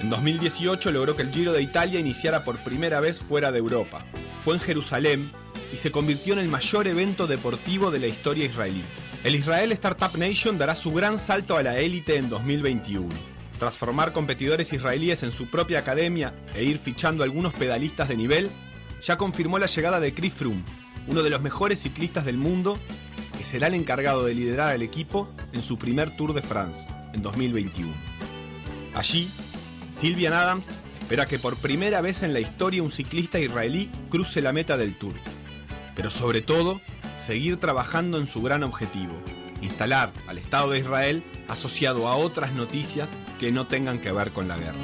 [0.00, 4.04] En 2018 logró que el Giro de Italia iniciara por primera vez fuera de Europa.
[4.44, 5.30] Fue en Jerusalén
[5.72, 8.82] y se convirtió en el mayor evento deportivo de la historia israelí.
[9.24, 14.72] El Israel Startup Nation dará su gran salto a la élite en 2021 transformar competidores
[14.72, 18.50] israelíes en su propia academia e ir fichando algunos pedalistas de nivel,
[19.02, 20.62] ya confirmó la llegada de Chris Froome,
[21.06, 22.78] uno de los mejores ciclistas del mundo,
[23.36, 26.80] que será el encargado de liderar al equipo en su primer Tour de France
[27.12, 27.92] en 2021.
[28.94, 29.28] Allí,
[29.98, 30.66] Sylvian Adams
[31.00, 34.94] espera que por primera vez en la historia un ciclista israelí cruce la meta del
[34.94, 35.14] Tour,
[35.94, 36.80] pero sobre todo,
[37.24, 39.14] seguir trabajando en su gran objetivo,
[39.66, 44.48] instalar al Estado de Israel asociado a otras noticias que no tengan que ver con
[44.48, 44.74] la guerra.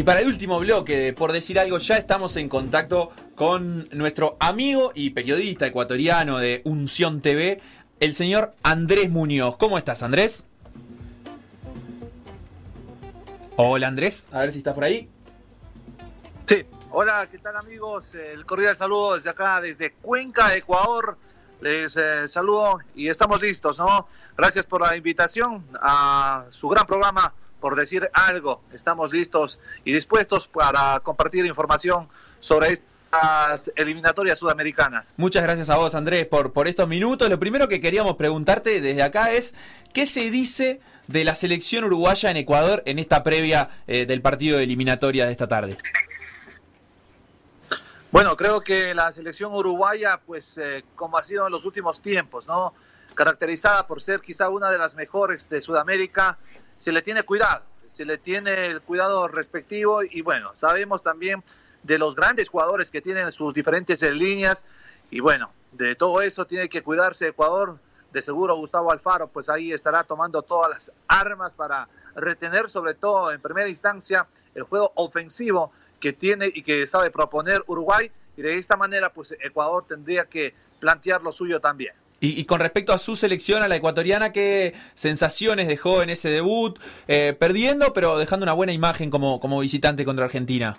[0.00, 4.92] Y para el último bloque, por decir algo, ya estamos en contacto con nuestro amigo
[4.94, 7.60] y periodista ecuatoriano de Unción TV,
[8.00, 9.58] el señor Andrés Muñoz.
[9.58, 10.46] ¿Cómo estás, Andrés?
[13.62, 15.06] Hola Andrés, a ver si estás por ahí.
[16.46, 18.14] Sí, hola, ¿qué tal amigos?
[18.14, 21.18] El cordial saludo desde acá, desde Cuenca, Ecuador.
[21.60, 24.08] Les eh, saludo y estamos listos, ¿no?
[24.34, 28.62] Gracias por la invitación a su gran programa, por decir algo.
[28.72, 32.08] Estamos listos y dispuestos para compartir información
[32.40, 35.16] sobre estas eliminatorias sudamericanas.
[35.18, 37.28] Muchas gracias a vos, Andrés, por, por estos minutos.
[37.28, 39.54] Lo primero que queríamos preguntarte desde acá es,
[39.92, 40.80] ¿qué se dice
[41.10, 45.32] de la selección uruguaya en Ecuador en esta previa eh, del partido de eliminatoria de
[45.32, 45.76] esta tarde?
[48.12, 52.46] Bueno, creo que la selección uruguaya, pues eh, como ha sido en los últimos tiempos,
[52.46, 52.74] ¿no?
[53.14, 56.38] Caracterizada por ser quizá una de las mejores de Sudamérica,
[56.78, 61.42] se le tiene cuidado, se le tiene el cuidado respectivo y bueno, sabemos también
[61.82, 64.64] de los grandes jugadores que tienen sus diferentes líneas
[65.10, 67.78] y bueno, de todo eso tiene que cuidarse Ecuador
[68.12, 73.32] de seguro Gustavo Alfaro pues ahí estará tomando todas las armas para retener sobre todo
[73.32, 78.58] en primera instancia el juego ofensivo que tiene y que sabe proponer Uruguay y de
[78.58, 81.94] esta manera pues Ecuador tendría que plantear lo suyo también.
[82.22, 86.78] Y, con respecto a su selección, a la ecuatoriana, ¿qué sensaciones dejó en ese debut?
[87.08, 90.76] Eh, perdiendo, pero dejando una buena imagen como, como visitante contra Argentina.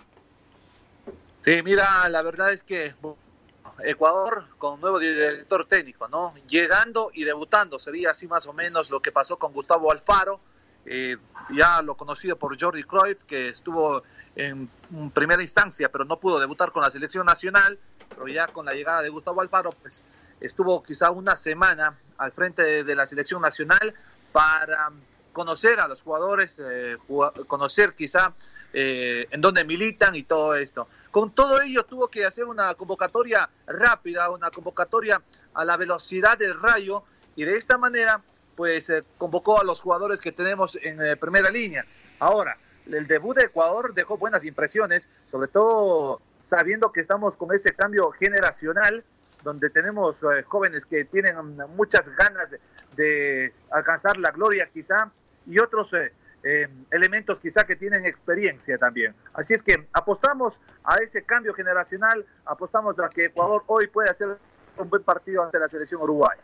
[1.40, 2.94] Sí, mira, la verdad es que
[3.84, 6.34] Ecuador con un nuevo director técnico, ¿no?
[6.48, 10.40] Llegando y debutando, sería así más o menos lo que pasó con Gustavo Alfaro,
[10.86, 11.18] eh,
[11.52, 14.04] ya lo conocido por Jordi Cruyff, que estuvo
[14.36, 14.70] en
[15.14, 17.78] primera instancia, pero no pudo debutar con la selección nacional,
[18.10, 20.04] pero ya con la llegada de Gustavo Alfaro, pues
[20.40, 23.94] estuvo quizá una semana al frente de, la selección nacional
[24.32, 24.90] para
[25.34, 26.98] conocer a los jugadores, eh,
[27.48, 28.34] conocer quizá
[28.74, 30.88] eh, en dónde militan y todo esto.
[31.12, 35.22] Con todo ello tuvo que hacer una convocatoria rápida, una convocatoria
[35.54, 37.04] a la velocidad del rayo
[37.36, 38.22] y de esta manera
[38.56, 41.86] pues eh, convocó a los jugadores que tenemos en eh, primera línea.
[42.20, 47.74] Ahora, el debut de Ecuador dejó buenas impresiones, sobre todo sabiendo que estamos con ese
[47.74, 49.04] cambio generacional
[49.44, 51.36] donde tenemos eh, jóvenes que tienen
[51.76, 52.56] muchas ganas
[52.96, 55.12] de, alcanzar la gloria quizá
[55.48, 55.96] y otros
[56.44, 59.14] eh, elementos quizá que tienen experiencia también.
[59.34, 64.38] Así es que apostamos a ese cambio generacional, apostamos a que Ecuador hoy puede hacer
[64.78, 66.42] un buen partido ante la selección uruguaya.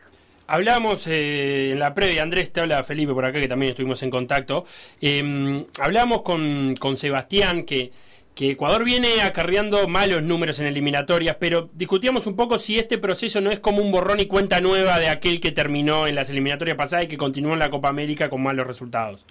[0.50, 4.10] Hablamos eh, en la previa, Andrés, te habla Felipe por acá, que también estuvimos en
[4.10, 4.66] contacto.
[5.02, 7.92] Eh, hablamos con, con Sebastián que,
[8.34, 13.42] que Ecuador viene acarreando malos números en eliminatorias, pero discutíamos un poco si este proceso
[13.42, 16.78] no es como un borrón y cuenta nueva de aquel que terminó en las eliminatorias
[16.78, 19.26] pasadas y que continuó en la Copa América con malos resultados.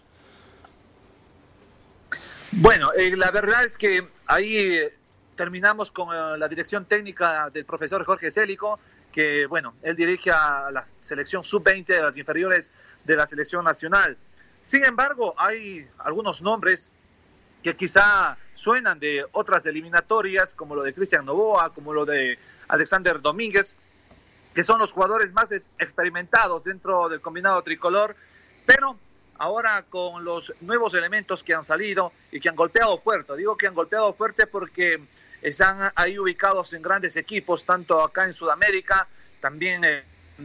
[2.58, 4.94] Bueno, eh, la verdad es que ahí eh,
[5.36, 8.78] terminamos con eh, la dirección técnica del profesor Jorge Célico,
[9.12, 12.72] que bueno, él dirige a la selección sub-20 de las inferiores
[13.04, 14.16] de la selección nacional.
[14.62, 16.90] Sin embargo, hay algunos nombres
[17.62, 22.38] que quizá suenan de otras eliminatorias, como lo de Cristian Novoa, como lo de
[22.68, 23.76] Alexander Domínguez,
[24.54, 28.16] que son los jugadores más ex- experimentados dentro del combinado tricolor,
[28.64, 28.98] pero
[29.38, 33.66] ahora con los nuevos elementos que han salido y que han golpeado fuerte, digo que
[33.66, 35.00] han golpeado fuerte porque
[35.42, 39.06] están ahí ubicados en grandes equipos, tanto acá en Sudamérica,
[39.40, 40.04] también en,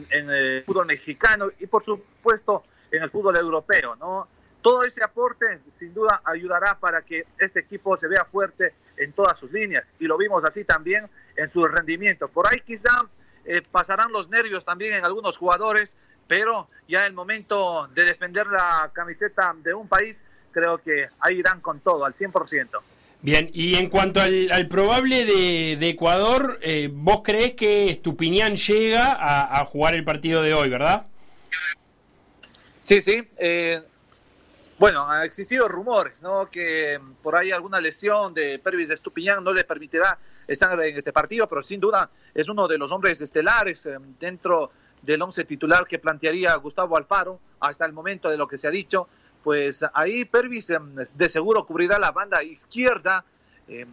[0.09, 4.27] en el fútbol mexicano y por supuesto en el fútbol europeo, ¿no?
[4.61, 9.39] Todo ese aporte sin duda ayudará para que este equipo se vea fuerte en todas
[9.39, 12.27] sus líneas y lo vimos así también en su rendimiento.
[12.27, 12.91] Por ahí quizá
[13.45, 18.89] eh, pasarán los nervios también en algunos jugadores, pero ya el momento de defender la
[18.93, 22.67] camiseta de un país, creo que ahí irán con todo, al 100%.
[23.23, 28.55] Bien, y en cuanto al, al probable de, de Ecuador, eh, vos creés que Estupiñán
[28.55, 31.05] llega a, a jugar el partido de hoy, ¿verdad?
[32.83, 33.23] Sí, sí.
[33.37, 33.81] eh,
[34.79, 36.49] bueno, ha existido rumores, ¿no?
[36.49, 40.17] Que por ahí alguna lesión de Pervis de Estupiñán no le permitirá
[40.47, 44.71] estar en este partido, pero sin duda es uno de los hombres estelares eh, dentro
[45.01, 48.71] del once titular que plantearía Gustavo Alfaro hasta el momento de lo que se ha
[48.71, 49.07] dicho.
[49.43, 50.79] Pues ahí Pervis eh,
[51.15, 53.23] de seguro cubrirá la banda izquierda.
[53.67, 53.85] eh,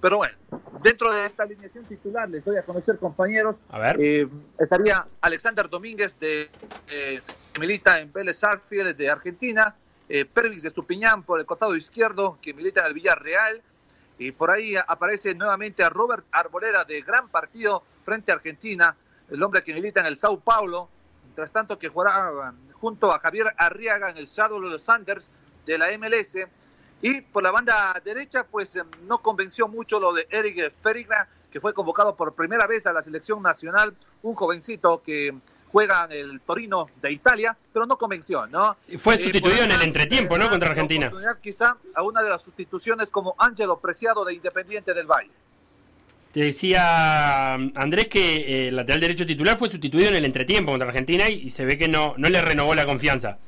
[0.00, 0.36] pero bueno,
[0.82, 3.96] dentro de esta alineación titular les doy a conocer, compañeros, A ver.
[3.98, 6.50] eh, estaría Alexander Domínguez, de,
[6.90, 7.22] eh,
[7.54, 9.74] que milita en Vélez Sarsfield de Argentina.
[10.10, 13.62] Eh, Pervis de Estupiñán por el costado izquierdo, que milita en el Villarreal.
[14.18, 18.94] Y por ahí aparece nuevamente a Robert Arboleda de gran partido frente a Argentina,
[19.34, 20.88] el hombre que milita en el Sao Paulo.
[21.24, 25.30] Mientras tanto que jugará junto a Javier Arriaga en el Seattle Sanders
[25.66, 26.36] de la MLS.
[27.02, 31.60] Y por la banda derecha, pues eh, no convenció mucho lo de Eric Ferrigra, que
[31.60, 35.34] fue convocado por primera vez a la selección nacional, un jovencito que
[35.70, 38.76] juega en el Torino de Italia, pero no convenció, ¿no?
[38.98, 40.48] Fue Eh, sustituido en el entretiempo, ¿no?
[40.48, 41.10] Contra Argentina.
[41.42, 45.30] Quizá a una de las sustituciones como Ángelo Preciado de Independiente del Valle.
[46.34, 50.88] Te decía Andrés que eh, el lateral derecho titular fue sustituido en el entretiempo contra
[50.88, 53.38] Argentina y, se ve que no, no le renovó la confianza.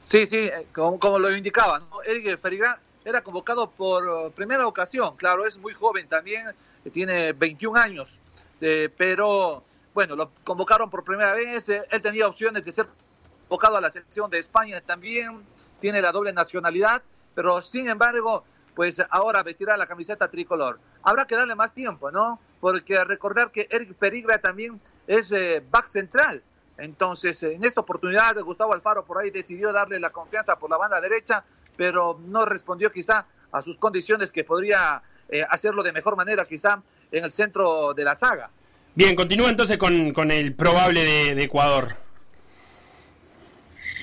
[0.00, 2.02] Sí, sí, eh, como, como lo indicaba, ¿no?
[2.02, 6.44] Eric Ferrigrán era convocado por uh, primera ocasión, claro, es muy joven también,
[6.84, 8.18] eh, tiene 21 años,
[8.60, 9.62] eh, pero
[9.94, 12.88] bueno, lo convocaron por primera vez, él tenía opciones de ser
[13.48, 15.44] convocado a la selección de España también,
[15.78, 17.00] tiene la doble nacionalidad,
[17.36, 18.42] pero sin embargo,
[18.74, 20.78] pues ahora vestirá la camiseta tricolor.
[21.02, 22.40] Habrá que darle más tiempo, ¿no?
[22.60, 26.42] Porque recordar que Eric Perigra también es eh, back central,
[26.76, 31.00] entonces, en esta oportunidad, Gustavo Alfaro por ahí decidió darle la confianza por la banda
[31.00, 31.44] derecha,
[31.76, 36.82] pero no respondió quizá a sus condiciones que podría eh, hacerlo de mejor manera quizá
[37.12, 38.50] en el centro de la saga.
[38.94, 41.96] Bien, continúa entonces con, con el probable de, de Ecuador.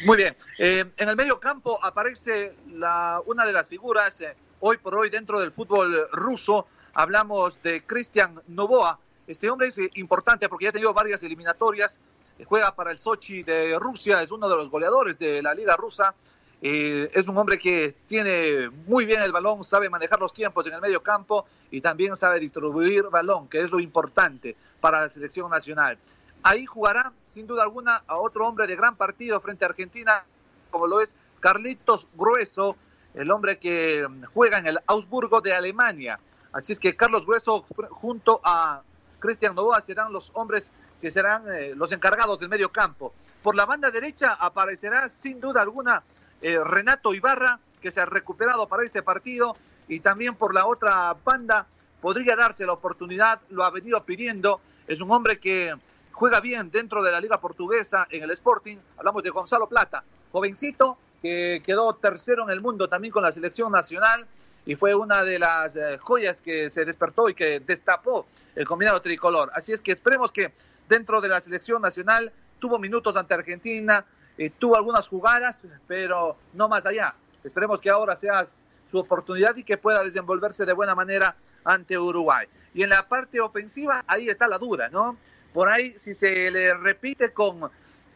[0.06, 0.36] Muy bien.
[0.58, 5.10] Eh, en el medio campo aparece la, una de las figuras eh, hoy por hoy
[5.10, 6.68] dentro del fútbol ruso.
[6.94, 9.00] Hablamos de Cristian Novoa.
[9.28, 12.00] Este hombre es importante porque ya ha tenido varias eliminatorias.
[12.46, 16.16] Juega para el Sochi de Rusia, es uno de los goleadores de la liga rusa.
[16.62, 20.74] Eh, es un hombre que tiene muy bien el balón, sabe manejar los tiempos en
[20.74, 25.50] el medio campo y también sabe distribuir balón, que es lo importante para la selección
[25.50, 25.98] nacional.
[26.44, 30.24] Ahí jugará, sin duda alguna, a otro hombre de gran partido frente a Argentina,
[30.70, 32.76] como lo es Carlitos Grueso,
[33.14, 36.20] el hombre que juega en el Augsburgo de Alemania.
[36.54, 38.82] Así es que Carlos Grueso junto a
[39.20, 43.14] Cristian Novoa serán los hombres que serán eh, los encargados del medio campo.
[43.42, 46.04] Por la banda derecha aparecerá sin duda alguna
[46.42, 49.56] eh, Renato Ibarra, que se ha recuperado para este partido,
[49.88, 51.66] y también por la otra banda
[52.02, 55.76] podría darse la oportunidad, lo ha venido pidiendo, es un hombre que
[56.12, 60.98] juega bien dentro de la liga portuguesa en el Sporting, hablamos de Gonzalo Plata, jovencito
[61.22, 64.28] que quedó tercero en el mundo también con la selección nacional
[64.66, 69.02] y fue una de las eh, joyas que se despertó y que destapó el combinado
[69.02, 69.52] tricolor.
[69.54, 70.54] Así es que esperemos que
[70.88, 74.06] dentro de la selección nacional tuvo minutos ante Argentina,
[74.38, 77.16] eh, tuvo algunas jugadas, pero no más allá.
[77.44, 78.46] Esperemos que ahora sea
[78.86, 82.48] su oportunidad y que pueda desenvolverse de buena manera ante Uruguay.
[82.74, 85.18] Y en la parte ofensiva, ahí está la duda, ¿no?
[85.54, 87.70] Por ahí, si se le repite con,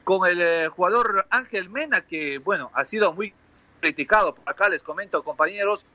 [0.05, 3.33] con el eh, jugador Ángel Mena, que, bueno, ha sido muy
[3.81, 4.37] criticado.
[4.45, 5.85] Acá les comento, compañeros,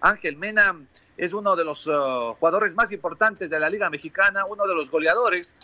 [0.00, 0.76] Ángel Mena
[1.16, 4.90] es uno de los uh, jugadores más importantes de la Liga Mexicana, uno de los
[4.90, 5.56] goleadores,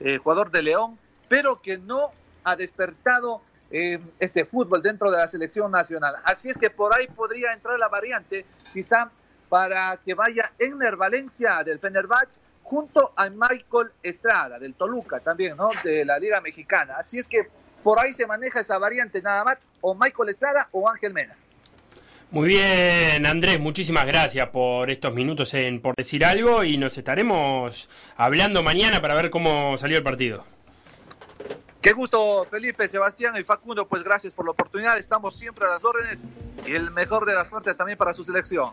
[0.00, 0.98] eh, jugador de León,
[1.28, 2.12] pero que no
[2.44, 6.16] ha despertado eh, ese fútbol dentro de la selección nacional.
[6.24, 8.44] Así es que por ahí podría entrar la variante,
[8.74, 9.10] quizá
[9.48, 12.38] para que vaya Enner Valencia del Fenerbahce
[12.68, 15.70] junto a Michael Estrada del Toluca también, ¿no?
[15.82, 16.96] De la Liga Mexicana.
[16.98, 17.48] Así es que
[17.82, 21.34] por ahí se maneja esa variante nada más, o Michael Estrada o Ángel Mena.
[22.30, 27.88] Muy bien, Andrés, muchísimas gracias por estos minutos en por decir algo y nos estaremos
[28.18, 30.44] hablando mañana para ver cómo salió el partido.
[31.80, 35.84] Qué gusto, Felipe, Sebastián y Facundo, pues gracias por la oportunidad, estamos siempre a las
[35.84, 36.26] órdenes
[36.66, 38.72] y el mejor de las suertes también para su selección.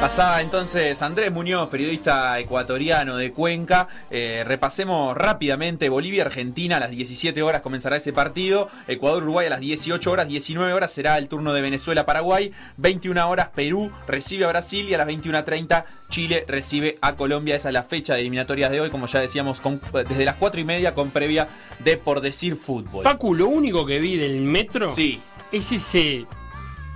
[0.00, 3.88] Pasaba entonces Andrés Muñoz, periodista ecuatoriano de Cuenca.
[4.10, 8.68] Eh, repasemos rápidamente Bolivia-Argentina a las 17 horas comenzará ese partido.
[8.86, 12.52] Ecuador-Uruguay a las 18 horas, 19 horas será el turno de Venezuela-Paraguay.
[12.76, 17.56] 21 horas Perú recibe a Brasil y a las 21.30 Chile recibe a Colombia.
[17.56, 20.60] Esa es la fecha de eliminatorias de hoy, como ya decíamos, con- desde las 4
[20.60, 21.48] y media con previa
[21.80, 23.02] de por decir fútbol.
[23.02, 25.20] Facu, lo único que vi del metro Sí.
[25.50, 26.24] es ese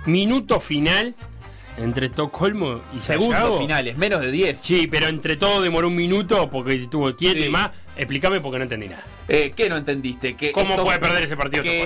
[0.05, 1.15] minuto final
[1.77, 3.57] entre Estocolmo y Segundos Sayago.
[3.57, 4.59] finales, menos de 10.
[4.59, 7.45] Sí, pero entre todo demoró un minuto porque estuvo quieto Sí.
[7.45, 7.71] y más.
[7.95, 9.03] Explícame porque no entendí nada.
[9.27, 10.35] Eh, ¿Qué no entendiste?
[10.35, 11.85] Que ¿Cómo puede perder ese partido Que Estocolmo?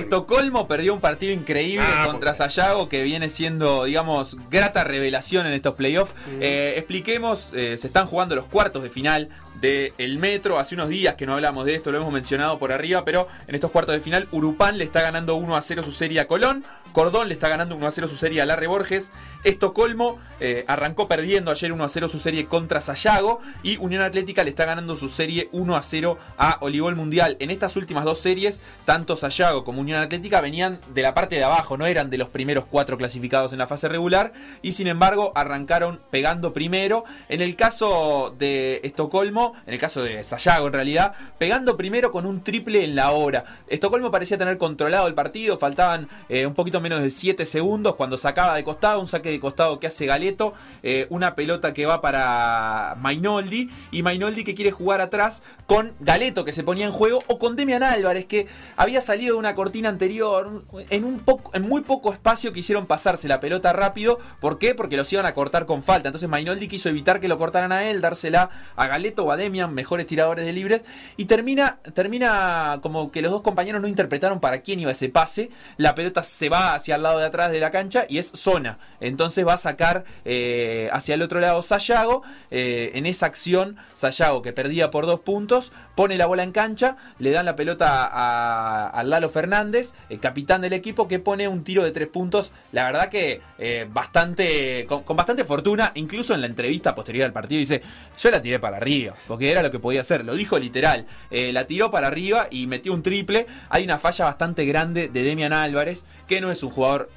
[0.62, 5.46] Estocolmo perdió un partido increíble Ah, contra porque- Sayago, que viene siendo, digamos, grata revelación
[5.46, 6.14] en estos playoffs.
[6.40, 9.28] Eh, expliquemos, eh, se están jugando los cuartos de final
[9.60, 10.58] del Metro.
[10.58, 13.54] Hace unos días que no hablamos de esto, lo hemos mencionado por arriba, pero en
[13.54, 16.64] estos cuartos de final, Urupán le está ganando 1 a 0 su serie a Colón.
[16.92, 19.12] Cordón le está ganando 1 a 0 su serie a Larre Borges.
[19.44, 23.40] Estocolmo eh, arrancó perdiendo ayer 1 a 0 su serie contra Sayago.
[23.62, 27.36] Y Unión Atlética le está ganando su serie 1 a 0 a Olivol Mundial.
[27.40, 31.44] En estas últimas dos series, tanto Sayago como Unión Atlética venían de la parte de
[31.44, 34.32] abajo, no eran de los primeros cuatro clasificados en la fase regular.
[34.62, 37.04] Y sin embargo, arrancaron pegando primero.
[37.28, 42.26] En el caso de Estocolmo, en el caso de Sayago en realidad, pegando primero con
[42.26, 43.44] un triple en la hora.
[43.68, 48.16] Estocolmo parecía tener controlado el partido, faltaban eh, un poquito menos de 7 segundos cuando
[48.16, 52.00] sacaba de costado, un saque de costado que hace Galeto, eh, una pelota que va
[52.00, 57.22] para Mainoldi y Mainoldi que quiere jugar atrás con Galeto que se ponía en juego
[57.26, 58.46] o con Demian Álvarez que
[58.76, 63.28] había salido de una cortina anterior en un poco en muy poco espacio quisieron pasarse
[63.28, 64.74] la pelota rápido, ¿por qué?
[64.74, 66.08] Porque los iban a cortar con falta.
[66.08, 69.72] Entonces Mainoldi quiso evitar que lo cortaran a él, dársela a Galeto o a Demian,
[69.72, 70.82] mejores tiradores de libres
[71.16, 75.50] y termina termina como que los dos compañeros no interpretaron para quién iba ese pase.
[75.76, 78.78] La pelota se va hacia el lado de atrás de la cancha y es zona.
[79.00, 82.22] Entonces va a sacar eh, hacia el otro lado Sayago.
[82.50, 86.96] Eh, en esa acción, Sayago que perdía por dos puntos, pone la bola en cancha,
[87.18, 91.82] le dan la pelota a, Lalo Fernández, el capitán del equipo, que pone un tiro
[91.82, 92.52] de tres puntos.
[92.72, 97.58] La verdad que eh, bastante con bastante fortuna, incluso en la entrevista posterior al partido
[97.58, 97.82] dice,
[98.18, 100.24] yo la tiré para arriba, porque era lo que podía hacer.
[100.24, 101.06] Lo dijo literal.
[101.30, 103.46] Eh, la tiró para arriba y metió un triple.
[103.68, 107.10] Hay una falla bastante grande de Demian Álvarez, que no es un jugador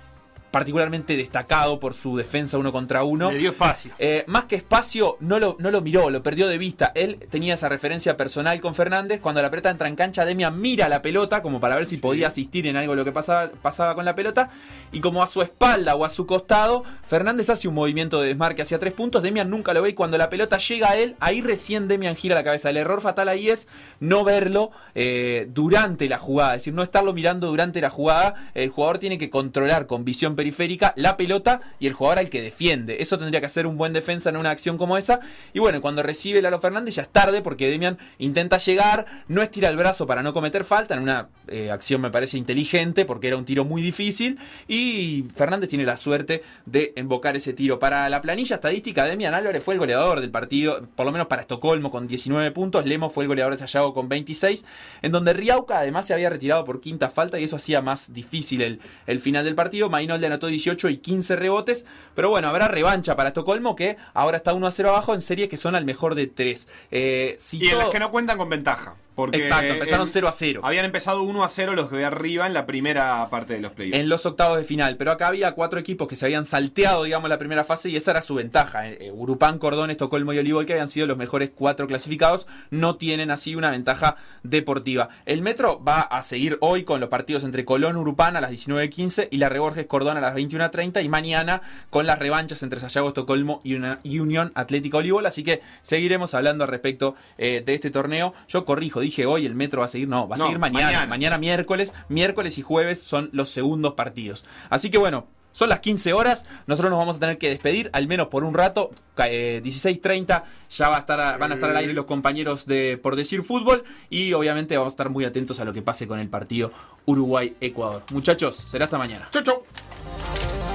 [0.52, 3.32] particularmente destacado por su defensa uno contra uno.
[3.32, 3.92] Le dio espacio.
[3.98, 6.92] Eh, más que espacio, no lo, no lo miró, lo perdió de vista.
[6.94, 9.22] Él tenía esa referencia personal con Fernández.
[9.22, 12.28] Cuando la pelota entra en cancha, Demian mira la pelota como para ver si podía
[12.28, 14.50] asistir en algo lo que pasaba, pasaba con la pelota.
[14.92, 18.62] Y como a su espalda o a su costado, Fernández hace un movimiento de desmarque
[18.62, 19.24] hacia tres puntos.
[19.24, 22.36] Demian nunca lo ve y cuando la pelota llega a él, ahí recién Demian gira
[22.36, 22.70] la cabeza.
[22.70, 23.68] El error fatal ahí es
[24.00, 28.50] no verlo eh, durante la jugada, es decir, no estarlo mirando durante la jugada.
[28.54, 32.42] El jugador tiene que controlar con visión periférica, la pelota y el jugador al que
[32.42, 32.98] defiende.
[33.00, 35.20] Eso tendría que hacer un buen defensa en una acción como esa.
[35.54, 39.70] Y bueno, cuando recibe Lalo Fernández ya es tarde porque Demian intenta llegar, no estira
[39.70, 43.38] el brazo para no cometer falta, en una eh, acción me parece inteligente porque era
[43.38, 44.40] un tiro muy difícil.
[44.68, 47.78] Y Fernández tiene la suerte de invocar ese tiro.
[47.78, 51.44] Para la planilla estadística, Demian Álvarez fue el goleador del partido, por lo menos para
[51.44, 54.66] Estocolmo con 19 puntos, Lemo fue el goleador de Sayago con 26,
[55.04, 58.62] en donde Riauca además se había retirado por quinta falta y eso hacía más difícil
[58.62, 59.90] el, el final del partido.
[59.90, 61.86] Mainolde anotó 18 y 15 rebotes,
[62.16, 65.50] pero bueno, habrá revancha para Estocolmo que ahora está 1 a 0 abajo en series
[65.50, 66.68] que son al mejor de 3.
[66.92, 68.96] Eh, si Y en todo- las que no cuentan con ventaja.
[69.16, 70.62] Porque Exacto, empezaron en- 0 a 0.
[70.64, 74.00] Habían empezado 1 a 0 los de arriba en la primera parte de los playoffs.
[74.00, 74.96] en los octavos de final.
[74.98, 78.12] Pero acá había cuatro equipos que se habían salteado, digamos, la primera fase y esa
[78.12, 78.88] era su ventaja.
[78.88, 82.96] Eh, eh, Urupán, Cordón, Estocolmo y Olivol, que habían sido los mejores cuatro clasificados, no
[82.96, 85.10] tienen así una ventaja deportiva.
[85.26, 89.28] El Metro va a seguir hoy con los partidos entre Colón, Urupán a las 19.15
[89.32, 93.62] y la Reborges, Cordón a las 21.30 y mañana con las revanchas entre Sayago, Estocolmo
[93.64, 95.26] y una Unión Atlética Olivol.
[95.26, 98.34] Así que seguiremos hablando al respecto eh, de este torneo.
[98.48, 100.86] Yo corrijo, dije hoy el Metro va a seguir, no, va a No, seguir mañana.
[100.86, 101.06] mañana.
[101.08, 104.46] Mañana miércoles, miércoles y jueves son los segundos partidos.
[104.70, 108.08] Así que bueno, son las 15 horas, nosotros nos vamos a tener que despedir, al
[108.08, 108.90] menos por un rato,
[109.26, 113.18] eh, 16.30, ya va a estar van a estar al aire los compañeros de Por
[113.18, 116.30] Decir Fútbol y obviamente vamos a estar muy atentos a lo que pase con el
[116.30, 116.72] partido
[117.06, 118.04] Uruguay-Ecuador.
[118.14, 119.28] Muchachos, será hasta mañana.
[119.32, 120.71] Chau, chau.